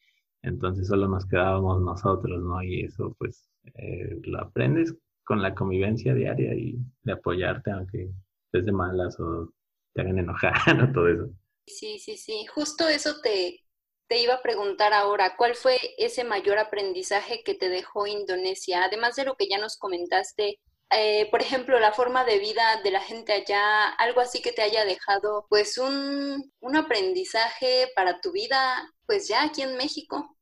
Entonces 0.45 0.87
solo 0.89 1.09
nos 1.09 1.27
quedábamos 1.27 1.81
nosotros, 1.81 2.43
¿no? 2.43 2.63
Y 2.63 2.83
eso 2.83 3.15
pues 3.19 3.49
eh, 3.75 4.19
lo 4.25 4.41
aprendes 4.41 4.95
con 5.25 5.41
la 5.41 5.55
convivencia 5.55 6.15
diaria 6.15 6.55
y 6.55 6.77
de 7.03 7.13
apoyarte 7.13 7.71
aunque 7.71 8.11
estés 8.47 8.67
de 8.67 8.73
malas 8.73 9.19
o 9.19 9.53
te 9.95 10.03
hagan 10.03 10.19
enojar 10.19 10.53
o 10.83 10.93
todo 10.93 11.09
eso. 11.09 11.31
Sí, 11.67 11.99
sí, 11.99 12.17
sí. 12.17 12.45
Justo 12.47 12.89
eso 12.89 13.21
te, 13.23 13.65
te 14.07 14.21
iba 14.21 14.35
a 14.35 14.43
preguntar 14.43 14.93
ahora, 14.93 15.35
¿cuál 15.37 15.55
fue 15.55 15.79
ese 15.97 16.25
mayor 16.25 16.59
aprendizaje 16.59 17.43
que 17.43 17.55
te 17.55 17.71
dejó 17.71 18.07
Indonesia? 18.07 18.85
Además 18.85 19.17
de 19.17 19.25
lo 19.25 19.37
que 19.37 19.49
ya 19.49 19.59
nos 19.59 19.79
comentaste, 19.79 20.61
eh, 20.91 21.29
por 21.31 21.41
ejemplo, 21.41 21.81
la 21.81 21.93
forma 21.93 22.25
de 22.25 22.39
vida 22.39 22.81
de 22.85 22.91
la 22.91 23.01
gente 23.01 23.33
allá, 23.33 23.89
algo 23.99 24.21
así 24.21 24.43
que 24.43 24.53
te 24.53 24.63
haya 24.63 24.85
dejado 24.85 25.47
pues 25.49 25.79
un, 25.79 26.53
un 26.61 26.77
aprendizaje 26.77 27.89
para 27.97 28.21
tu 28.21 28.33
vida, 28.33 28.93
pues 29.07 29.27
ya 29.27 29.45
aquí 29.45 29.63
en 29.63 29.77
México. 29.77 30.34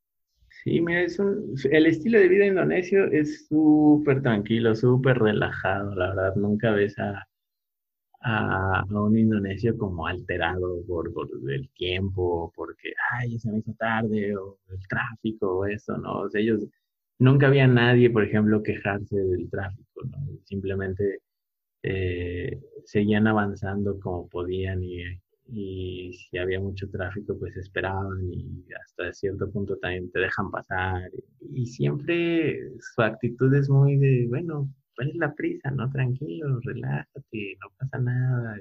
Sí, 0.64 0.80
mira, 0.80 1.02
es 1.02 1.18
el 1.18 1.86
estilo 1.86 2.18
de 2.18 2.28
vida 2.28 2.46
indonesio 2.46 3.06
es 3.06 3.46
súper 3.48 4.22
tranquilo, 4.22 4.74
súper 4.74 5.18
relajado, 5.18 5.94
la 5.94 6.08
verdad, 6.10 6.36
nunca 6.36 6.70
ves 6.72 6.98
a 6.98 7.26
a, 8.22 8.84
un 8.90 9.18
indonesio 9.18 9.76
como 9.76 10.06
alterado 10.06 10.84
por, 10.86 11.12
por, 11.12 11.28
el 11.50 11.68
tiempo, 11.70 12.52
porque, 12.54 12.92
ay, 13.12 13.38
se 13.38 13.50
me 13.50 13.58
hizo 13.58 13.74
tarde, 13.74 14.36
o 14.36 14.58
el 14.70 14.78
tráfico, 14.88 15.58
o 15.58 15.66
eso, 15.66 15.96
¿no? 15.98 16.20
O 16.20 16.30
sea, 16.30 16.40
ellos, 16.40 16.66
nunca 17.18 17.48
había 17.48 17.66
nadie, 17.66 18.10
por 18.10 18.24
ejemplo, 18.24 18.62
quejarse 18.62 19.16
del 19.16 19.50
tráfico, 19.50 20.02
¿no? 20.04 20.18
Simplemente 20.44 21.20
eh, 21.82 22.60
seguían 22.84 23.26
avanzando 23.26 23.98
como 24.00 24.28
podían 24.28 24.82
y, 24.82 25.02
y 25.54 26.12
si 26.14 26.38
había 26.38 26.60
mucho 26.60 26.88
tráfico, 26.90 27.38
pues 27.38 27.54
esperaban 27.56 28.18
y 28.32 28.64
hasta 28.82 29.12
cierto 29.12 29.50
punto 29.50 29.76
también 29.78 30.10
te 30.10 30.20
dejan 30.20 30.50
pasar. 30.50 31.10
Y 31.40 31.66
siempre 31.66 32.58
su 32.80 33.02
actitud 33.02 33.54
es 33.54 33.68
muy 33.68 33.98
de, 33.98 34.26
bueno, 34.28 34.70
¿cuál 34.96 35.10
es 35.10 35.16
la 35.16 35.34
prisa? 35.34 35.70
No, 35.70 35.90
tranquilo, 35.90 36.58
relájate, 36.64 37.58
no 37.60 37.68
pasa 37.78 37.98
nada, 37.98 38.56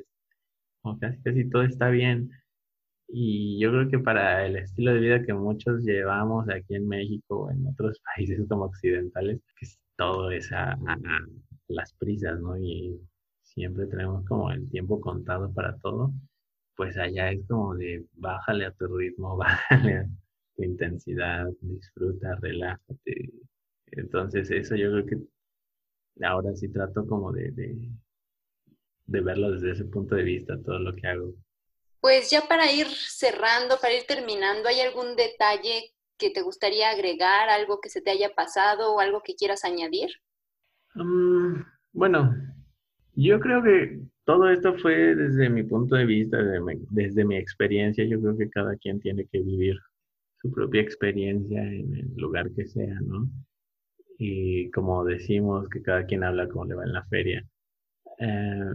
o 0.84 1.00
casi 1.00 1.22
casi 1.22 1.50
todo 1.50 1.64
está 1.64 1.90
bien. 1.90 2.30
Y 3.08 3.60
yo 3.60 3.72
creo 3.72 3.90
que 3.90 4.00
para 4.00 4.46
el 4.46 4.58
estilo 4.58 4.94
de 4.94 5.00
vida 5.02 5.24
que 5.24 5.34
muchos 5.34 5.84
llevamos 5.84 6.50
aquí 6.50 6.76
en 6.76 6.88
México 6.88 7.44
o 7.46 7.52
en 7.52 7.68
otros 7.68 8.02
países 8.16 8.46
como 8.50 8.66
occidentales, 8.66 9.40
que 9.60 9.68
todo 9.98 10.32
es 10.32 10.52
a 10.52 10.78
las 11.70 11.94
prisas, 11.94 12.40
¿no? 12.42 12.58
Y 12.58 13.00
siempre 13.44 13.86
tenemos 13.88 14.26
como 14.26 14.52
el 14.52 14.70
tiempo 14.70 15.00
contado 15.02 15.54
para 15.54 15.78
todo 15.80 16.14
pues 16.76 16.98
allá 16.98 17.32
es 17.32 17.46
como 17.48 17.76
de 17.76 18.06
bájale 18.14 18.66
a 18.66 18.72
tu 18.72 18.88
ritmo, 18.88 19.38
bájale 19.38 19.98
a 19.98 20.06
tu 20.56 20.64
intensidad, 20.64 21.46
disfruta, 21.62 22.36
relájate. 22.42 23.32
Entonces 23.92 24.50
eso 24.52 24.76
yo 24.76 24.92
creo 24.92 25.06
que 25.06 25.18
ahora 26.26 26.56
sí 26.56 26.70
trato 26.70 27.06
como 27.06 27.32
de, 27.32 27.52
de, 27.52 27.92
verlo 29.06 29.52
desde 29.52 29.72
ese 29.72 29.86
punto 29.86 30.16
de 30.16 30.24
vista, 30.24 30.62
todo 30.64 30.80
lo 30.80 30.96
que 30.96 31.08
hago. 31.08 31.34
Pues 32.00 32.30
ya 32.32 32.48
para 32.48 32.72
ir 32.72 32.88
cerrando, 32.88 33.78
para 33.80 33.94
ir 33.94 34.06
terminando, 34.08 34.68
¿hay 34.70 34.82
algún 34.82 35.16
detalle 35.16 35.94
que 36.18 36.32
te 36.32 36.42
gustaría 36.42 36.90
agregar, 36.90 37.50
algo 37.50 37.80
que 37.82 37.90
se 37.90 38.02
te 38.02 38.12
haya 38.12 38.34
pasado 38.34 38.94
o 38.94 39.00
algo 39.00 39.22
que 39.24 39.36
quieras 39.36 39.64
añadir? 39.66 40.10
Mm, 40.96 41.62
bueno, 41.94 42.34
yo 43.16 43.40
creo 43.40 43.64
que 43.64 44.00
todo 44.26 44.50
esto 44.50 44.78
fue 44.78 45.16
desde 45.16 45.50
mi 45.50 45.64
punto 45.64 45.96
de 45.96 46.06
vista, 46.06 46.38
desde 46.92 47.26
mi, 47.26 47.36
experiencia. 47.36 48.06
Yo 48.06 48.22
creo 48.22 48.38
que 48.38 48.50
cada 48.50 48.76
quien 48.78 49.00
tiene 49.00 49.26
que 49.26 49.42
vivir 49.42 49.78
su 50.42 50.52
propia 50.52 50.82
experiencia 50.82 51.62
en 51.62 51.96
el 51.96 52.14
lugar 52.16 52.52
que 52.52 52.68
sea, 52.68 53.00
¿no? 53.02 53.30
Y 54.18 54.70
como 54.72 55.04
decimos, 55.06 55.68
que 55.70 55.82
cada 55.82 56.06
quien 56.06 56.24
habla 56.24 56.48
como 56.48 56.66
le 56.66 56.76
va 56.76 56.84
en 56.84 56.94
la 56.94 57.06
feria. 57.06 57.46
Eh, 58.20 58.74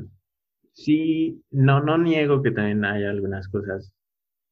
sí, 0.72 1.42
no, 1.50 1.80
no 1.82 1.98
niego 1.98 2.42
que 2.42 2.50
también 2.50 2.84
hay 2.84 3.04
algunas 3.04 3.48
cosas 3.48 3.92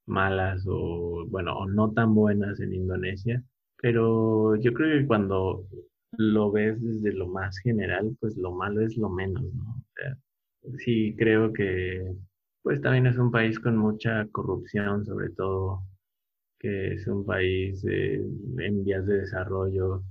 malas 0.06 0.64
o, 0.68 1.26
bueno, 1.28 1.66
no 1.66 1.92
tan 1.92 2.14
buenas 2.14 2.60
en 2.60 2.74
Indonesia, 2.74 3.42
pero 3.80 4.56
yo 4.56 4.72
creo 4.72 5.00
que 5.00 5.06
cuando 5.06 5.66
lo 6.18 6.50
ves 6.52 6.82
desde 6.82 7.12
lo 7.12 7.28
más 7.28 7.58
general, 7.58 8.16
pues 8.20 8.36
lo 8.36 8.52
malo 8.52 8.80
es 8.82 8.96
lo 8.96 9.08
menos, 9.10 9.42
¿no? 9.54 9.64
O 9.64 9.84
sea, 9.94 10.18
sí 10.78 11.14
creo 11.18 11.52
que 11.52 12.14
pues 12.62 12.80
también 12.80 13.06
es 13.06 13.18
un 13.18 13.30
país 13.30 13.60
con 13.60 13.76
mucha 13.76 14.26
corrupción, 14.32 15.04
sobre 15.04 15.30
todo, 15.30 15.82
que 16.58 16.94
es 16.94 17.06
un 17.06 17.26
país 17.26 17.84
en 17.84 18.84
vías 18.84 19.06
de 19.06 19.20
desarrollo, 19.20 20.02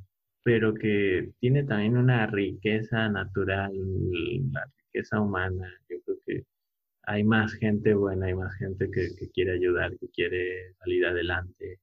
pero 0.43 0.73
que 0.75 1.31
tiene 1.39 1.63
también 1.63 1.97
una 1.97 2.27
riqueza 2.27 3.09
natural, 3.09 3.73
la 4.51 4.65
riqueza 4.85 5.19
humana. 5.19 5.67
Yo 5.89 5.97
creo 6.05 6.17
que 6.25 6.45
hay 7.03 7.23
más 7.23 7.53
gente 7.53 7.95
buena, 7.95 8.27
hay 8.27 8.35
más 8.35 8.53
gente 8.55 8.89
que, 8.91 9.15
que 9.15 9.29
quiere 9.31 9.53
ayudar, 9.53 9.97
que 9.97 10.09
quiere 10.09 10.73
salir 10.79 11.05
adelante. 11.07 11.79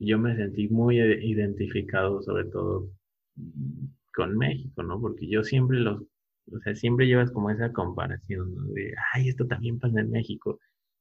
Yo 0.00 0.18
me 0.18 0.34
sentí 0.36 0.68
muy 0.68 1.00
identificado, 1.00 2.22
sobre 2.22 2.46
todo 2.46 2.90
con 4.14 4.36
México, 4.36 4.82
¿no? 4.82 5.00
Porque 5.00 5.28
yo 5.28 5.42
siempre 5.42 5.78
los 5.78 6.02
o 6.52 6.58
sea, 6.60 6.74
siempre 6.74 7.06
llevas 7.06 7.30
como 7.30 7.50
esa 7.50 7.72
comparación, 7.72 8.54
¿no? 8.54 8.64
De, 8.72 8.92
ay, 9.14 9.28
esto 9.28 9.46
también 9.46 9.78
pasa 9.78 10.00
en 10.00 10.10
México, 10.10 10.58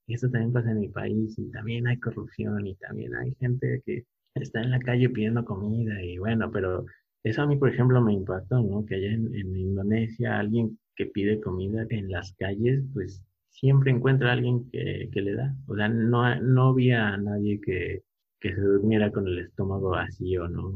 y 0.08 0.14
esto 0.16 0.30
también 0.30 0.54
pasa 0.54 0.72
en 0.72 0.80
mi 0.80 0.90
país, 0.90 1.38
y 1.38 1.50
también 1.52 1.88
hay 1.88 2.00
corrupción, 2.00 2.68
y 2.68 2.76
también 2.76 3.16
hay 3.16 3.34
gente 3.40 3.82
que 3.86 4.06
está 4.36 4.62
en 4.62 4.72
la 4.72 4.80
calle 4.80 5.10
pidiendo 5.10 5.46
comida, 5.46 6.02
y 6.04 6.18
bueno, 6.18 6.52
pero 6.52 6.86
eso 7.24 7.42
a 7.42 7.48
mí, 7.48 7.58
por 7.58 7.70
ejemplo, 7.70 8.02
me 8.02 8.14
impactó, 8.14 8.62
¿no? 8.62 8.86
Que 8.86 8.96
allá 8.96 9.12
en, 9.14 9.56
Indonesia 9.56 10.40
alguien 10.40 10.80
que 10.96 11.08
pide 11.08 11.42
comida 11.42 11.86
en 11.90 12.10
las 12.12 12.34
calles, 12.34 12.84
pues 12.94 13.24
siempre 13.50 13.92
encuentra 13.92 14.30
a 14.30 14.34
alguien 14.34 14.70
que, 14.72 15.10
que 15.12 15.22
le 15.22 15.34
da. 15.34 15.56
O 15.68 15.76
sea, 15.76 15.90
no, 15.90 16.40
no 16.42 16.70
había 16.70 17.18
nadie 17.18 17.60
que, 17.62 18.04
que 18.40 18.56
se 18.56 18.62
durmiera 18.62 19.12
con 19.12 19.28
el 19.28 19.40
estómago 19.40 19.90
vacío, 19.90 20.48
¿no? 20.48 20.74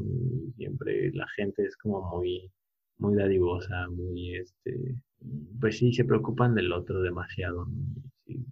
Siempre 0.58 1.12
la 1.14 1.28
gente 1.36 1.64
es 1.64 1.76
como 1.78 2.18
muy 2.18 2.52
muy 2.98 3.16
dadivosa, 3.16 3.88
muy, 3.90 4.38
este, 4.38 4.96
pues 5.60 5.78
sí, 5.78 5.94
se 5.94 6.06
preocupan 6.06 6.56
del 6.56 6.72
otro 6.72 7.02
demasiado. 7.02 7.68
Si 8.26 8.46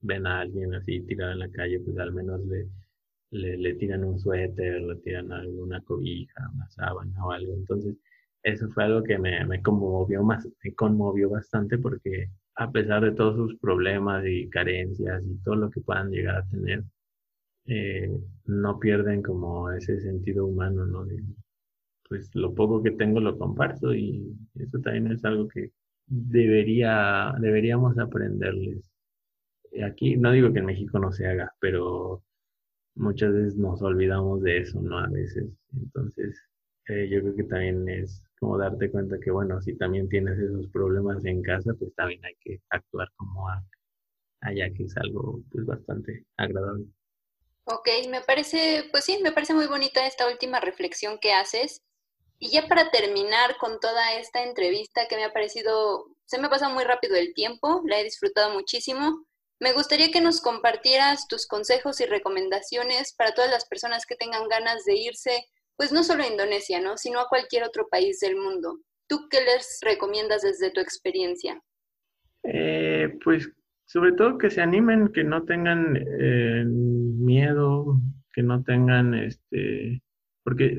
ven 0.00 0.26
a 0.26 0.40
alguien 0.40 0.74
así 0.74 1.00
tirado 1.02 1.32
en 1.32 1.40
la 1.40 1.50
calle, 1.50 1.80
pues 1.80 1.98
al 1.98 2.12
menos 2.12 2.40
le, 2.46 3.56
le, 3.56 3.74
tiran 3.74 4.04
un 4.04 4.18
suéter, 4.18 4.82
le 4.82 4.96
tiran 4.96 5.32
alguna 5.32 5.80
cobija, 5.82 6.50
una 6.54 6.68
sábana 6.70 7.24
o 7.24 7.32
algo. 7.32 7.54
Entonces, 7.54 7.96
eso 8.42 8.68
fue 8.70 8.84
algo 8.84 9.02
que 9.02 9.18
me, 9.18 9.44
me 9.46 9.62
conmovió 9.62 10.22
más, 10.22 10.46
me 10.62 10.74
conmovió 10.74 11.30
bastante 11.30 11.78
porque 11.78 12.30
a 12.56 12.70
pesar 12.70 13.02
de 13.04 13.12
todos 13.12 13.36
sus 13.36 13.58
problemas 13.58 14.24
y 14.26 14.48
carencias 14.48 15.24
y 15.26 15.36
todo 15.42 15.56
lo 15.56 15.70
que 15.70 15.80
puedan 15.80 16.10
llegar 16.10 16.36
a 16.36 16.46
tener, 16.46 16.84
eh, 17.66 18.10
no 18.46 18.78
pierden 18.78 19.22
como 19.22 19.70
ese 19.70 20.00
sentido 20.00 20.46
humano, 20.46 20.86
¿no? 20.86 21.06
pues 22.08 22.30
lo 22.34 22.54
poco 22.54 22.82
que 22.82 22.92
tengo 22.92 23.20
lo 23.20 23.36
comparto 23.38 23.94
y 23.94 24.32
eso 24.54 24.78
también 24.80 25.10
es 25.12 25.24
algo 25.24 25.48
que 25.48 25.72
debería, 26.06 27.34
deberíamos 27.40 27.98
aprenderles. 27.98 28.90
Aquí 29.84 30.16
no 30.16 30.32
digo 30.32 30.52
que 30.52 30.60
en 30.60 30.66
México 30.66 30.98
no 30.98 31.12
se 31.12 31.26
haga, 31.26 31.52
pero 31.60 32.22
muchas 32.96 33.32
veces 33.34 33.56
nos 33.56 33.82
olvidamos 33.82 34.42
de 34.42 34.58
eso, 34.58 34.80
¿no? 34.82 34.98
A 34.98 35.08
veces. 35.08 35.46
Entonces, 35.74 36.40
eh, 36.88 37.08
yo 37.10 37.20
creo 37.22 37.36
que 37.36 37.44
también 37.44 37.88
es 37.88 38.22
como 38.38 38.58
darte 38.58 38.90
cuenta 38.90 39.18
que, 39.20 39.30
bueno, 39.30 39.60
si 39.62 39.76
también 39.76 40.08
tienes 40.08 40.38
esos 40.38 40.68
problemas 40.68 41.24
en 41.24 41.42
casa, 41.42 41.74
pues 41.74 41.94
también 41.94 42.24
hay 42.24 42.34
que 42.40 42.60
actuar 42.70 43.08
como 43.16 43.48
allá, 44.40 44.72
que 44.74 44.84
es 44.84 44.96
algo 44.98 45.42
pues 45.50 45.66
bastante 45.66 46.24
agradable. 46.36 46.86
Ok, 47.68 47.88
me 48.08 48.20
parece, 48.20 48.88
pues 48.92 49.04
sí, 49.04 49.18
me 49.22 49.32
parece 49.32 49.52
muy 49.52 49.66
bonita 49.66 50.06
esta 50.06 50.28
última 50.28 50.60
reflexión 50.60 51.18
que 51.18 51.32
haces 51.32 51.82
y 52.38 52.50
ya 52.50 52.68
para 52.68 52.90
terminar 52.90 53.56
con 53.56 53.80
toda 53.80 54.14
esta 54.14 54.44
entrevista 54.44 55.08
que 55.08 55.16
me 55.16 55.24
ha 55.24 55.32
parecido, 55.32 56.06
se 56.26 56.38
me 56.38 56.46
ha 56.46 56.50
pasado 56.50 56.72
muy 56.72 56.84
rápido 56.84 57.16
el 57.16 57.34
tiempo, 57.34 57.82
la 57.86 57.98
he 57.98 58.04
disfrutado 58.04 58.54
muchísimo. 58.54 59.26
Me 59.58 59.72
gustaría 59.72 60.12
que 60.12 60.20
nos 60.20 60.40
compartieras 60.40 61.26
tus 61.26 61.48
consejos 61.48 62.00
y 62.00 62.06
recomendaciones 62.06 63.12
para 63.14 63.34
todas 63.34 63.50
las 63.50 63.66
personas 63.66 64.06
que 64.06 64.14
tengan 64.14 64.46
ganas 64.48 64.84
de 64.84 64.94
irse, 64.94 65.46
pues 65.76 65.90
no 65.90 66.04
solo 66.04 66.22
a 66.22 66.28
Indonesia, 66.28 66.80
¿no? 66.80 66.96
sino 66.96 67.18
a 67.18 67.28
cualquier 67.28 67.64
otro 67.64 67.88
país 67.88 68.20
del 68.20 68.36
mundo. 68.36 68.78
¿Tú 69.08 69.28
qué 69.28 69.40
les 69.40 69.78
recomiendas 69.82 70.42
desde 70.42 70.70
tu 70.70 70.80
experiencia? 70.80 71.60
Eh, 72.44 73.08
pues 73.24 73.48
sobre 73.86 74.12
todo 74.12 74.38
que 74.38 74.50
se 74.50 74.60
animen, 74.60 75.08
que 75.08 75.24
no 75.24 75.44
tengan 75.44 75.96
eh, 75.96 76.64
miedo, 76.66 78.00
que 78.32 78.42
no 78.42 78.62
tengan 78.62 79.14
este 79.14 80.02
porque 80.46 80.78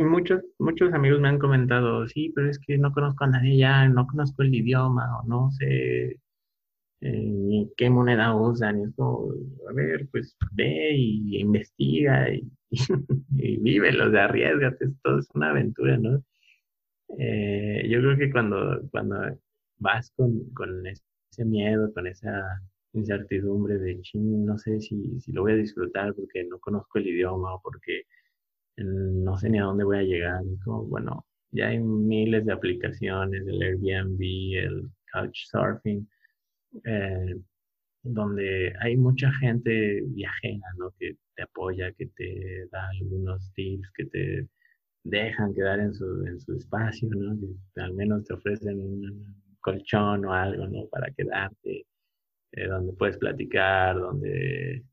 muchos, 0.00 0.42
muchos 0.58 0.92
amigos 0.92 1.20
me 1.20 1.28
han 1.28 1.38
comentado, 1.38 2.08
sí, 2.08 2.32
pero 2.34 2.50
es 2.50 2.58
que 2.58 2.76
no 2.76 2.92
conozco 2.92 3.22
a 3.22 3.28
nadie 3.28 3.56
ya, 3.56 3.88
no 3.88 4.04
conozco 4.04 4.42
el 4.42 4.52
idioma, 4.52 5.20
o 5.20 5.28
no 5.28 5.48
sé 5.52 6.18
eh, 7.02 7.68
qué 7.76 7.88
moneda 7.88 8.34
usan. 8.34 8.80
Y 8.80 8.84
es 8.84 8.94
como, 8.96 9.32
a 9.70 9.72
ver, 9.74 10.08
pues 10.10 10.36
ve 10.52 10.92
y 10.96 11.40
investiga 11.40 12.34
y, 12.34 12.50
y, 13.38 13.58
vívelo, 13.58 14.10
o 14.10 14.18
arriesgate, 14.18 14.86
esto 14.86 15.18
es 15.20 15.28
una 15.34 15.50
aventura, 15.50 15.98
¿no? 15.98 16.24
Eh, 17.18 17.86
yo 17.88 18.00
creo 18.00 18.16
que 18.18 18.32
cuando, 18.32 18.80
cuando 18.90 19.16
vas 19.78 20.10
con, 20.16 20.50
con 20.52 20.84
ese 21.36 21.44
miedo, 21.44 21.92
con 21.92 22.06
esa 22.06 22.60
incertidumbre 22.94 23.78
de, 23.78 24.00
no 24.14 24.56
sé 24.58 24.80
si, 24.80 25.20
si 25.20 25.32
lo 25.32 25.42
voy 25.42 25.52
a 25.52 25.56
disfrutar 25.56 26.14
porque 26.14 26.44
no 26.44 26.58
conozco 26.58 26.98
el 26.98 27.08
idioma 27.08 27.54
o 27.54 27.60
porque 27.62 28.04
no 28.78 29.36
sé 29.36 29.50
ni 29.50 29.58
a 29.58 29.64
dónde 29.64 29.84
voy 29.84 29.98
a 29.98 30.02
llegar. 30.02 30.42
como, 30.64 30.84
bueno, 30.84 31.26
ya 31.50 31.68
hay 31.68 31.78
miles 31.78 32.44
de 32.46 32.52
aplicaciones, 32.52 33.46
el 33.46 33.62
Airbnb, 33.62 34.20
el 34.20 34.90
Couchsurfing, 35.12 36.08
eh, 36.84 37.36
donde 38.02 38.72
hay 38.80 38.96
mucha 38.96 39.30
gente 39.40 40.02
viajera, 40.08 40.66
¿no? 40.78 40.92
Que 40.98 41.16
te 41.34 41.42
apoya, 41.42 41.92
que 41.92 42.06
te 42.06 42.66
da 42.70 42.88
algunos 43.00 43.52
tips, 43.54 43.90
que 43.96 44.06
te 44.06 44.48
dejan 45.04 45.54
quedar 45.54 45.80
en 45.80 45.94
su, 45.94 46.26
en 46.26 46.40
su 46.40 46.54
espacio, 46.54 47.08
¿no? 47.10 47.36
Que 47.74 47.80
al 47.80 47.94
menos 47.94 48.24
te 48.24 48.34
ofrecen 48.34 48.80
un 48.80 49.45
colchón 49.66 50.24
o 50.24 50.32
algo, 50.32 50.66
¿no? 50.68 50.86
Para 50.88 51.10
quedarte, 51.10 51.86
eh, 52.52 52.66
donde 52.68 52.92
puedes 52.92 53.18
platicar, 53.18 53.96
donde 53.98 54.84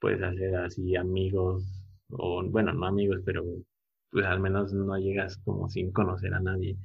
puedes 0.00 0.22
hacer 0.22 0.56
así 0.56 0.96
amigos 0.96 1.64
o 2.10 2.42
bueno, 2.48 2.72
no 2.72 2.86
amigos, 2.86 3.20
pero 3.26 3.44
pues 4.10 4.24
al 4.26 4.40
menos 4.40 4.72
no 4.72 4.96
llegas 4.98 5.36
como 5.44 5.68
sin 5.68 5.92
conocer 5.92 6.32
a 6.34 6.40
nadie. 6.40 6.76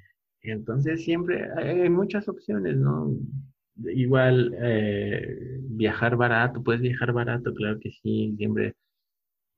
Entonces 0.42 1.04
siempre 1.06 1.50
hay 1.58 1.90
muchas 1.90 2.28
opciones, 2.28 2.76
¿no? 2.78 3.16
igual 3.78 4.54
eh, 4.62 5.60
viajar 5.70 6.16
barato, 6.18 6.62
puedes 6.64 6.82
viajar 6.82 7.14
barato, 7.14 7.54
claro 7.54 7.80
que 7.80 7.92
sí, 7.92 8.36
siempre 8.38 8.76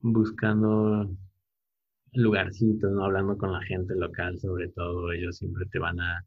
buscando 0.00 1.10
lugarcitos, 2.14 2.92
¿no? 2.92 3.04
Hablando 3.04 3.36
con 3.36 3.52
la 3.52 3.62
gente 3.62 3.94
local 3.96 4.38
sobre 4.38 4.68
todo, 4.68 5.12
ellos 5.12 5.36
siempre 5.38 5.66
te 5.66 5.78
van 5.78 6.00
a, 6.00 6.24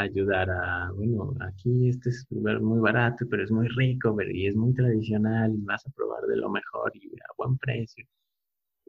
ayudar 0.00 0.50
a, 0.50 0.90
bueno, 0.92 1.34
aquí 1.40 1.88
este 1.88 2.10
es 2.10 2.26
un 2.30 2.38
lugar 2.38 2.60
muy 2.60 2.80
barato, 2.80 3.26
pero 3.30 3.44
es 3.44 3.50
muy 3.50 3.68
rico, 3.68 4.16
y 4.32 4.46
es 4.46 4.56
muy 4.56 4.74
tradicional, 4.74 5.52
y 5.54 5.62
vas 5.64 5.86
a 5.86 5.90
probar 5.90 6.24
de 6.24 6.36
lo 6.36 6.50
mejor 6.50 6.92
y 6.94 7.08
a 7.08 7.34
buen 7.38 7.56
precio. 7.58 8.04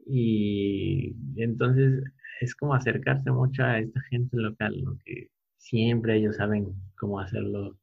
Y 0.06 1.14
entonces 1.36 2.04
es 2.40 2.54
como 2.54 2.74
acercarse 2.74 3.30
mucho 3.30 3.64
a 3.64 3.78
esta 3.78 4.00
gente 4.10 4.36
local, 4.36 4.74
¿no? 4.82 4.98
Que 5.04 5.30
siempre 5.56 6.16
ellos 6.18 6.36
saben 6.36 6.74
cómo 6.96 7.20
hacerlo 7.20 7.78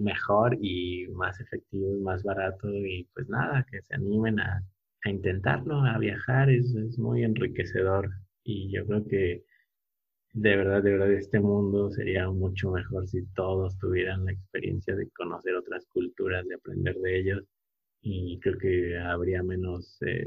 mejor 0.00 0.56
y 0.60 1.08
más 1.14 1.38
efectivo 1.40 1.96
y 1.96 2.00
más 2.00 2.22
barato 2.22 2.68
y 2.74 3.08
pues 3.14 3.28
nada, 3.28 3.66
que 3.70 3.82
se 3.82 3.94
animen 3.94 4.40
a, 4.40 4.62
a 5.04 5.10
intentarlo, 5.10 5.80
a 5.82 5.98
viajar, 5.98 6.50
es, 6.50 6.74
es 6.74 6.98
muy 6.98 7.24
enriquecedor 7.24 8.10
y 8.44 8.70
yo 8.72 8.86
creo 8.86 9.04
que 9.06 9.44
de 10.32 10.56
verdad, 10.56 10.82
de 10.82 10.92
verdad, 10.92 11.12
este 11.12 11.40
mundo 11.40 11.90
sería 11.90 12.28
mucho 12.30 12.70
mejor 12.70 13.06
si 13.06 13.24
todos 13.34 13.78
tuvieran 13.78 14.24
la 14.24 14.32
experiencia 14.32 14.94
de 14.96 15.10
conocer 15.10 15.54
otras 15.54 15.86
culturas, 15.86 16.46
de 16.46 16.54
aprender 16.54 16.96
de 16.96 17.20
ellos. 17.20 17.44
Y 18.00 18.40
creo 18.40 18.58
que 18.58 18.98
habría 18.98 19.42
menos 19.42 19.98
eh, 20.02 20.26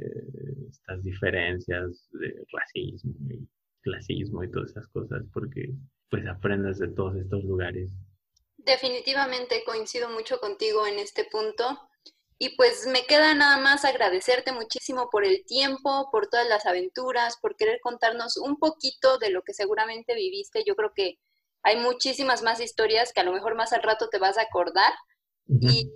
estas 0.69 1.03
diferencias 1.03 2.07
de 2.11 2.45
racismo 2.53 3.13
y 3.29 3.47
clasismo 3.81 4.43
y 4.43 4.51
todas 4.51 4.71
esas 4.71 4.87
cosas, 4.89 5.23
porque 5.33 5.73
pues 6.09 6.25
aprendes 6.27 6.77
de 6.77 6.87
todos 6.89 7.15
estos 7.17 7.43
lugares. 7.43 7.89
Definitivamente 8.57 9.63
coincido 9.65 10.09
mucho 10.09 10.39
contigo 10.39 10.87
en 10.87 10.99
este 10.99 11.25
punto. 11.31 11.65
Y 12.38 12.55
pues 12.57 12.86
me 12.91 13.05
queda 13.05 13.33
nada 13.33 13.57
más 13.57 13.86
agradecerte 13.86 14.51
muchísimo 14.51 15.09
por 15.09 15.25
el 15.25 15.45
tiempo, 15.45 16.09
por 16.11 16.27
todas 16.27 16.47
las 16.49 16.65
aventuras, 16.65 17.38
por 17.41 17.55
querer 17.55 17.79
contarnos 17.81 18.38
un 18.38 18.57
poquito 18.57 19.17
de 19.19 19.29
lo 19.29 19.41
que 19.43 19.53
seguramente 19.53 20.15
viviste. 20.15 20.63
Yo 20.65 20.75
creo 20.75 20.91
que 20.93 21.17
hay 21.63 21.77
muchísimas 21.77 22.43
más 22.43 22.59
historias 22.59 23.13
que 23.13 23.21
a 23.21 23.23
lo 23.23 23.31
mejor 23.31 23.55
más 23.55 23.71
al 23.71 23.83
rato 23.83 24.09
te 24.09 24.19
vas 24.19 24.38
a 24.38 24.43
acordar. 24.43 24.91
Y 25.47 25.91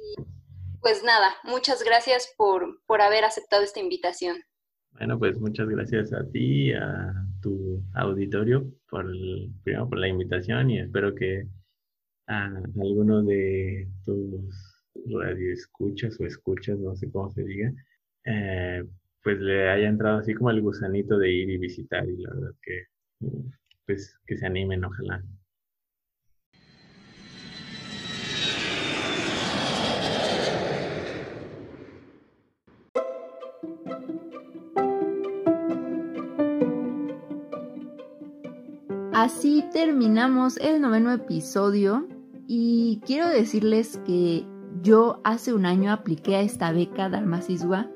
pues 0.81 1.03
nada, 1.03 1.35
muchas 1.43 1.83
gracias 1.83 2.33
por, 2.37 2.81
por 2.85 3.01
haber 3.01 3.25
aceptado 3.25 3.63
esta 3.63 3.79
invitación. 3.79 4.37
Bueno, 4.91 5.19
pues 5.19 5.39
muchas 5.39 5.67
gracias 5.67 6.13
a 6.13 6.25
ti, 6.29 6.73
a 6.73 7.13
tu 7.41 7.83
auditorio, 7.95 8.65
por, 8.89 9.05
primero 9.63 9.87
por 9.87 9.99
la 9.99 10.07
invitación 10.07 10.69
y 10.71 10.79
espero 10.79 11.13
que 11.15 11.47
a 12.27 12.45
alguno 12.81 13.23
de 13.23 13.87
tus 14.03 14.68
radio 15.11 15.53
escuchas 15.53 16.19
o 16.19 16.25
escuchas, 16.25 16.79
no 16.79 16.95
sé 16.95 17.11
cómo 17.11 17.31
se 17.31 17.43
diga, 17.43 17.71
eh, 18.25 18.83
pues 19.23 19.39
le 19.39 19.69
haya 19.69 19.87
entrado 19.87 20.19
así 20.19 20.33
como 20.33 20.51
el 20.51 20.61
gusanito 20.61 21.17
de 21.17 21.31
ir 21.31 21.49
y 21.49 21.57
visitar 21.57 22.07
y 22.07 22.17
la 22.17 22.33
verdad 22.33 22.55
que 22.61 22.87
pues 23.85 24.17
que 24.27 24.37
se 24.37 24.45
animen, 24.45 24.85
ojalá. 24.85 25.23
Así 39.11 39.65
terminamos 39.73 40.57
el 40.57 40.79
noveno 40.81 41.11
episodio 41.11 42.07
y 42.47 43.01
quiero 43.05 43.27
decirles 43.27 43.99
que 44.05 44.45
yo 44.81 45.19
hace 45.23 45.53
un 45.53 45.65
año 45.65 45.91
apliqué 45.91 46.35
a 46.35 46.41
esta 46.41 46.71
beca 46.71 47.09
Dalmasiswa. 47.09 47.89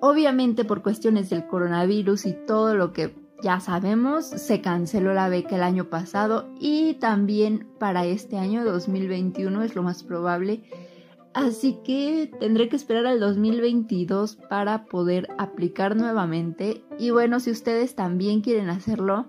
Obviamente 0.00 0.64
por 0.64 0.82
cuestiones 0.82 1.30
del 1.30 1.46
coronavirus 1.46 2.26
y 2.26 2.32
todo 2.46 2.74
lo 2.74 2.92
que 2.92 3.14
ya 3.42 3.60
sabemos, 3.60 4.26
se 4.26 4.60
canceló 4.60 5.14
la 5.14 5.28
beca 5.28 5.56
el 5.56 5.62
año 5.62 5.86
pasado 5.86 6.48
y 6.58 6.94
también 6.94 7.68
para 7.78 8.04
este 8.04 8.38
año 8.38 8.64
2021 8.64 9.62
es 9.62 9.74
lo 9.74 9.82
más 9.82 10.02
probable. 10.02 10.62
Así 11.32 11.78
que 11.84 12.30
tendré 12.40 12.68
que 12.68 12.76
esperar 12.76 13.06
al 13.06 13.20
2022 13.20 14.36
para 14.48 14.84
poder 14.86 15.28
aplicar 15.38 15.96
nuevamente. 15.96 16.82
Y 16.98 17.10
bueno, 17.10 17.40
si 17.40 17.50
ustedes 17.50 17.94
también 17.94 18.40
quieren 18.40 18.68
hacerlo, 18.68 19.26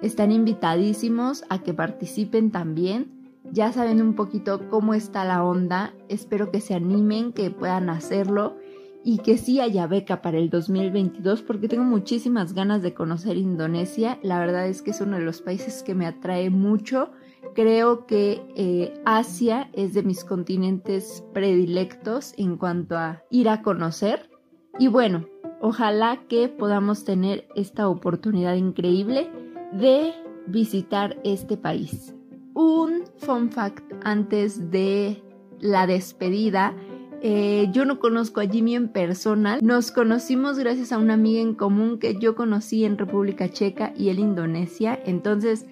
están 0.00 0.32
invitadísimos 0.32 1.44
a 1.50 1.62
que 1.62 1.74
participen 1.74 2.50
también 2.50 3.13
ya 3.54 3.72
saben 3.72 4.02
un 4.02 4.14
poquito 4.14 4.68
cómo 4.68 4.94
está 4.94 5.24
la 5.24 5.44
onda. 5.44 5.94
Espero 6.08 6.50
que 6.50 6.60
se 6.60 6.74
animen, 6.74 7.32
que 7.32 7.50
puedan 7.50 7.88
hacerlo 7.88 8.56
y 9.04 9.18
que 9.18 9.38
sí 9.38 9.60
haya 9.60 9.86
beca 9.86 10.22
para 10.22 10.38
el 10.38 10.50
2022 10.50 11.42
porque 11.42 11.68
tengo 11.68 11.84
muchísimas 11.84 12.52
ganas 12.52 12.82
de 12.82 12.94
conocer 12.94 13.36
Indonesia. 13.36 14.18
La 14.22 14.40
verdad 14.40 14.66
es 14.66 14.82
que 14.82 14.90
es 14.90 15.00
uno 15.00 15.18
de 15.18 15.24
los 15.24 15.40
países 15.40 15.84
que 15.84 15.94
me 15.94 16.06
atrae 16.06 16.50
mucho. 16.50 17.12
Creo 17.54 18.06
que 18.06 18.42
eh, 18.56 18.92
Asia 19.04 19.70
es 19.72 19.94
de 19.94 20.02
mis 20.02 20.24
continentes 20.24 21.22
predilectos 21.32 22.34
en 22.36 22.56
cuanto 22.56 22.98
a 22.98 23.22
ir 23.30 23.48
a 23.48 23.62
conocer. 23.62 24.30
Y 24.80 24.88
bueno, 24.88 25.26
ojalá 25.60 26.24
que 26.28 26.48
podamos 26.48 27.04
tener 27.04 27.46
esta 27.54 27.88
oportunidad 27.88 28.56
increíble 28.56 29.30
de 29.72 30.12
visitar 30.48 31.20
este 31.22 31.56
país. 31.56 32.16
Un 32.54 33.02
fun 33.18 33.50
fact 33.50 33.92
antes 34.04 34.70
de 34.70 35.22
la 35.60 35.86
despedida. 35.86 36.74
Eh, 37.20 37.68
yo 37.72 37.84
no 37.84 37.98
conozco 37.98 38.40
a 38.40 38.46
Jimmy 38.46 38.76
en 38.76 38.88
persona. 38.88 39.58
Nos 39.60 39.90
conocimos 39.90 40.58
gracias 40.58 40.92
a 40.92 40.98
una 40.98 41.14
amiga 41.14 41.40
en 41.40 41.54
común 41.54 41.98
que 41.98 42.18
yo 42.18 42.36
conocí 42.36 42.84
en 42.84 42.98
República 42.98 43.48
Checa 43.48 43.92
y 43.96 44.10
en 44.10 44.18
Indonesia. 44.18 45.00
Entonces, 45.04 45.66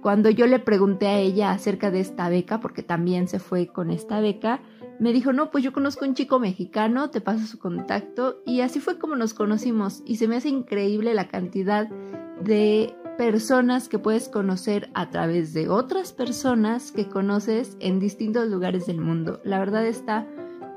cuando 0.00 0.30
yo 0.30 0.46
le 0.46 0.58
pregunté 0.58 1.06
a 1.06 1.18
ella 1.18 1.50
acerca 1.50 1.90
de 1.90 2.00
esta 2.00 2.28
beca, 2.28 2.60
porque 2.60 2.82
también 2.82 3.28
se 3.28 3.38
fue 3.38 3.66
con 3.66 3.90
esta 3.90 4.20
beca, 4.20 4.62
me 4.98 5.12
dijo, 5.12 5.32
no, 5.32 5.50
pues 5.50 5.62
yo 5.62 5.72
conozco 5.72 6.04
a 6.04 6.08
un 6.08 6.14
chico 6.14 6.38
mexicano, 6.38 7.10
te 7.10 7.20
paso 7.20 7.46
su 7.46 7.58
contacto. 7.58 8.42
Y 8.46 8.62
así 8.62 8.80
fue 8.80 8.98
como 8.98 9.16
nos 9.16 9.34
conocimos. 9.34 10.02
Y 10.06 10.16
se 10.16 10.28
me 10.28 10.36
hace 10.36 10.48
increíble 10.48 11.12
la 11.12 11.28
cantidad 11.28 11.88
de 12.40 12.94
personas 13.16 13.88
que 13.88 13.98
puedes 13.98 14.28
conocer 14.28 14.90
a 14.94 15.10
través 15.10 15.52
de 15.54 15.68
otras 15.68 16.12
personas 16.12 16.92
que 16.92 17.08
conoces 17.08 17.76
en 17.80 18.00
distintos 18.00 18.48
lugares 18.48 18.86
del 18.86 19.00
mundo. 19.00 19.40
La 19.44 19.58
verdad 19.58 19.86
está 19.86 20.26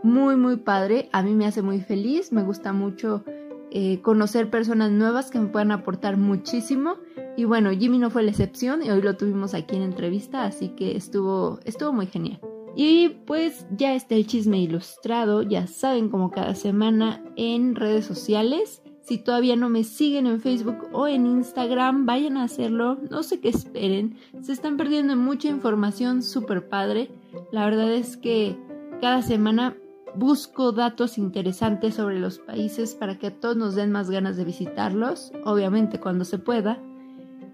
muy 0.04 0.36
muy 0.36 0.58
padre, 0.58 1.10
a 1.12 1.22
mí 1.22 1.34
me 1.34 1.46
hace 1.46 1.62
muy 1.62 1.82
feliz, 1.82 2.32
me 2.32 2.44
gusta 2.44 2.72
mucho 2.72 3.24
eh, 3.72 4.02
conocer 4.02 4.50
personas 4.50 4.92
nuevas 4.92 5.30
que 5.30 5.40
me 5.40 5.48
puedan 5.48 5.72
aportar 5.72 6.18
muchísimo 6.18 6.96
y 7.40 7.46
bueno, 7.46 7.72
Jimmy 7.72 8.00
no 8.00 8.10
fue 8.10 8.24
la 8.24 8.32
excepción 8.32 8.84
y 8.84 8.90
hoy 8.90 9.02
lo 9.02 9.16
tuvimos 9.16 9.54
aquí 9.54 9.76
en 9.76 9.84
entrevista, 9.84 10.44
así 10.44 10.70
que 10.70 10.98
estuvo, 10.98 11.60
estuvo 11.64 11.94
muy 11.94 12.08
genial. 12.08 12.42
Y 12.76 13.10
pues 13.26 13.66
ya 13.72 13.94
está 13.94 14.16
el 14.16 14.28
chisme 14.28 14.60
ilustrado, 14.60 15.42
ya 15.44 15.68
saben 15.68 16.10
como 16.10 16.32
cada 16.32 16.56
semana 16.56 17.24
en 17.36 17.76
redes 17.76 18.06
sociales. 18.06 18.82
Si 19.10 19.18
todavía 19.18 19.56
no 19.56 19.70
me 19.70 19.84
siguen 19.84 20.28
en 20.28 20.40
Facebook 20.40 20.88
o 20.92 21.08
en 21.08 21.26
Instagram, 21.26 22.06
vayan 22.06 22.38
a 22.38 22.44
hacerlo. 22.44 23.00
No 23.10 23.24
sé 23.24 23.40
qué 23.40 23.50
esperen. 23.50 24.18
Se 24.40 24.52
están 24.52 24.78
perdiendo 24.78 25.16
mucha 25.16 25.48
información 25.48 26.22
súper 26.22 26.70
padre. 26.70 27.10
La 27.52 27.66
verdad 27.66 27.92
es 27.92 28.18
que 28.18 28.56
cada 29.02 29.24
semana 29.24 29.76
busco 30.14 30.74
datos 30.74 31.18
interesantes 31.18 31.96
sobre 31.96 32.20
los 32.20 32.38
países 32.38 32.94
para 32.94 33.18
que 33.18 33.26
a 33.26 33.40
todos 33.40 33.58
nos 33.58 33.74
den 33.74 33.92
más 33.92 34.12
ganas 34.12 34.38
de 34.38 34.46
visitarlos. 34.46 35.32
Obviamente 35.44 36.00
cuando 36.00 36.24
se 36.24 36.38
pueda. 36.38 36.80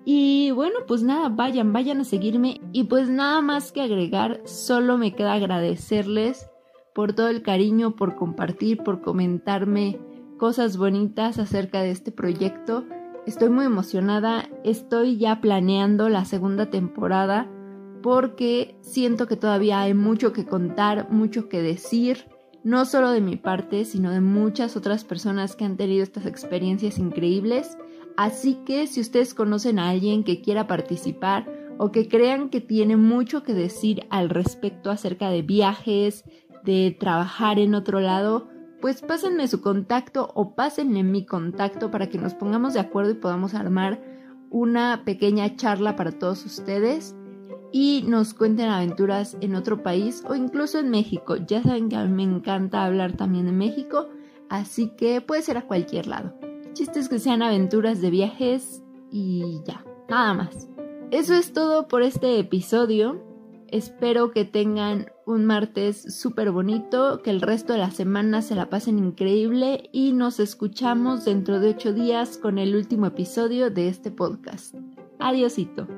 Y 0.03 0.51
bueno, 0.51 0.79
pues 0.85 1.03
nada, 1.03 1.29
vayan, 1.29 1.71
vayan 1.71 2.01
a 2.01 2.03
seguirme. 2.03 2.59
Y 2.73 2.83
pues 2.83 3.07
nada 3.07 3.39
más 3.39 3.71
que 3.71 3.79
agregar, 3.79 4.41
solo 4.43 4.97
me 4.97 5.15
queda 5.15 5.31
agradecerles 5.31 6.49
por 6.93 7.13
todo 7.13 7.29
el 7.29 7.43
cariño, 7.43 7.95
por 7.95 8.17
compartir, 8.17 8.83
por 8.83 8.99
comentarme 8.99 10.01
cosas 10.37 10.77
bonitas 10.77 11.39
acerca 11.39 11.81
de 11.81 11.91
este 11.91 12.11
proyecto. 12.11 12.85
Estoy 13.25 13.49
muy 13.49 13.65
emocionada, 13.65 14.49
estoy 14.63 15.17
ya 15.17 15.41
planeando 15.41 16.09
la 16.09 16.25
segunda 16.25 16.69
temporada 16.69 17.49
porque 18.03 18.75
siento 18.81 19.25
que 19.27 19.35
todavía 19.35 19.81
hay 19.81 19.95
mucho 19.95 20.31
que 20.31 20.45
contar, 20.45 21.09
mucho 21.09 21.49
que 21.49 21.61
decir, 21.63 22.25
no 22.63 22.85
solo 22.85 23.09
de 23.11 23.21
mi 23.21 23.35
parte, 23.35 23.85
sino 23.85 24.11
de 24.11 24.21
muchas 24.21 24.77
otras 24.77 25.03
personas 25.03 25.55
que 25.55 25.65
han 25.65 25.77
tenido 25.77 26.03
estas 26.03 26.25
experiencias 26.25 26.99
increíbles. 26.99 27.77
Así 28.15 28.59
que 28.65 28.87
si 28.87 29.01
ustedes 29.01 29.33
conocen 29.33 29.79
a 29.79 29.89
alguien 29.89 30.23
que 30.23 30.41
quiera 30.41 30.67
participar 30.67 31.47
o 31.77 31.91
que 31.91 32.07
crean 32.07 32.49
que 32.49 32.61
tiene 32.61 32.95
mucho 32.95 33.43
que 33.43 33.53
decir 33.53 34.05
al 34.09 34.29
respecto 34.29 34.91
acerca 34.91 35.29
de 35.29 35.41
viajes, 35.41 36.25
de 36.63 36.95
trabajar 36.99 37.59
en 37.59 37.75
otro 37.75 37.99
lado, 37.99 38.49
pues 38.85 39.01
pásenme 39.01 39.47
su 39.47 39.61
contacto 39.61 40.29
o 40.35 40.53
pásenme 40.53 41.01
mi 41.01 41.25
contacto 41.25 41.89
para 41.89 42.07
que 42.07 42.19
nos 42.19 42.35
pongamos 42.35 42.75
de 42.75 42.81
acuerdo 42.81 43.09
y 43.09 43.15
podamos 43.15 43.55
armar 43.55 43.99
una 44.51 45.01
pequeña 45.05 45.55
charla 45.55 45.95
para 45.95 46.11
todos 46.11 46.45
ustedes. 46.45 47.15
y 47.71 48.05
nos 48.07 48.35
cuenten 48.35 48.69
aventuras 48.69 49.37
en 49.41 49.55
otro 49.55 49.81
país 49.81 50.23
o 50.29 50.35
incluso 50.35 50.77
en 50.77 50.91
México. 50.91 51.35
Ya 51.35 51.63
saben 51.63 51.89
que 51.89 51.95
a 51.95 52.05
mí 52.05 52.27
me 52.27 52.35
encanta 52.35 52.85
hablar 52.85 53.13
también 53.13 53.47
de 53.47 53.53
México, 53.53 54.07
así 54.49 54.91
que 54.95 55.19
puede 55.19 55.41
ser 55.41 55.57
a 55.57 55.65
cualquier 55.65 56.05
lado. 56.05 56.37
Chistes 56.73 57.09
que 57.09 57.17
sean 57.17 57.41
aventuras 57.41 58.01
de 58.01 58.11
viajes 58.11 58.83
y 59.09 59.63
ya, 59.65 59.83
nada 60.07 60.35
más. 60.35 60.69
Eso 61.09 61.33
es 61.33 61.53
todo 61.53 61.87
por 61.87 62.03
este 62.03 62.37
episodio. 62.37 63.24
Espero 63.75 64.31
que 64.31 64.45
tengan 64.45 65.07
un 65.25 65.43
martes 65.43 66.01
súper 66.17 66.51
bonito, 66.51 67.21
que 67.21 67.29
el 67.29 67.41
resto 67.41 67.73
de 67.73 67.79
la 67.79 67.91
semana 67.91 68.41
se 68.41 68.55
la 68.55 68.69
pasen 68.69 68.97
increíble 68.99 69.89
y 69.91 70.13
nos 70.13 70.39
escuchamos 70.39 71.25
dentro 71.25 71.59
de 71.59 71.71
ocho 71.71 71.91
días 71.91 72.37
con 72.37 72.57
el 72.57 72.73
último 72.73 73.07
episodio 73.07 73.69
de 73.71 73.89
este 73.89 74.11
podcast. 74.11 74.75
Adiosito. 75.19 75.89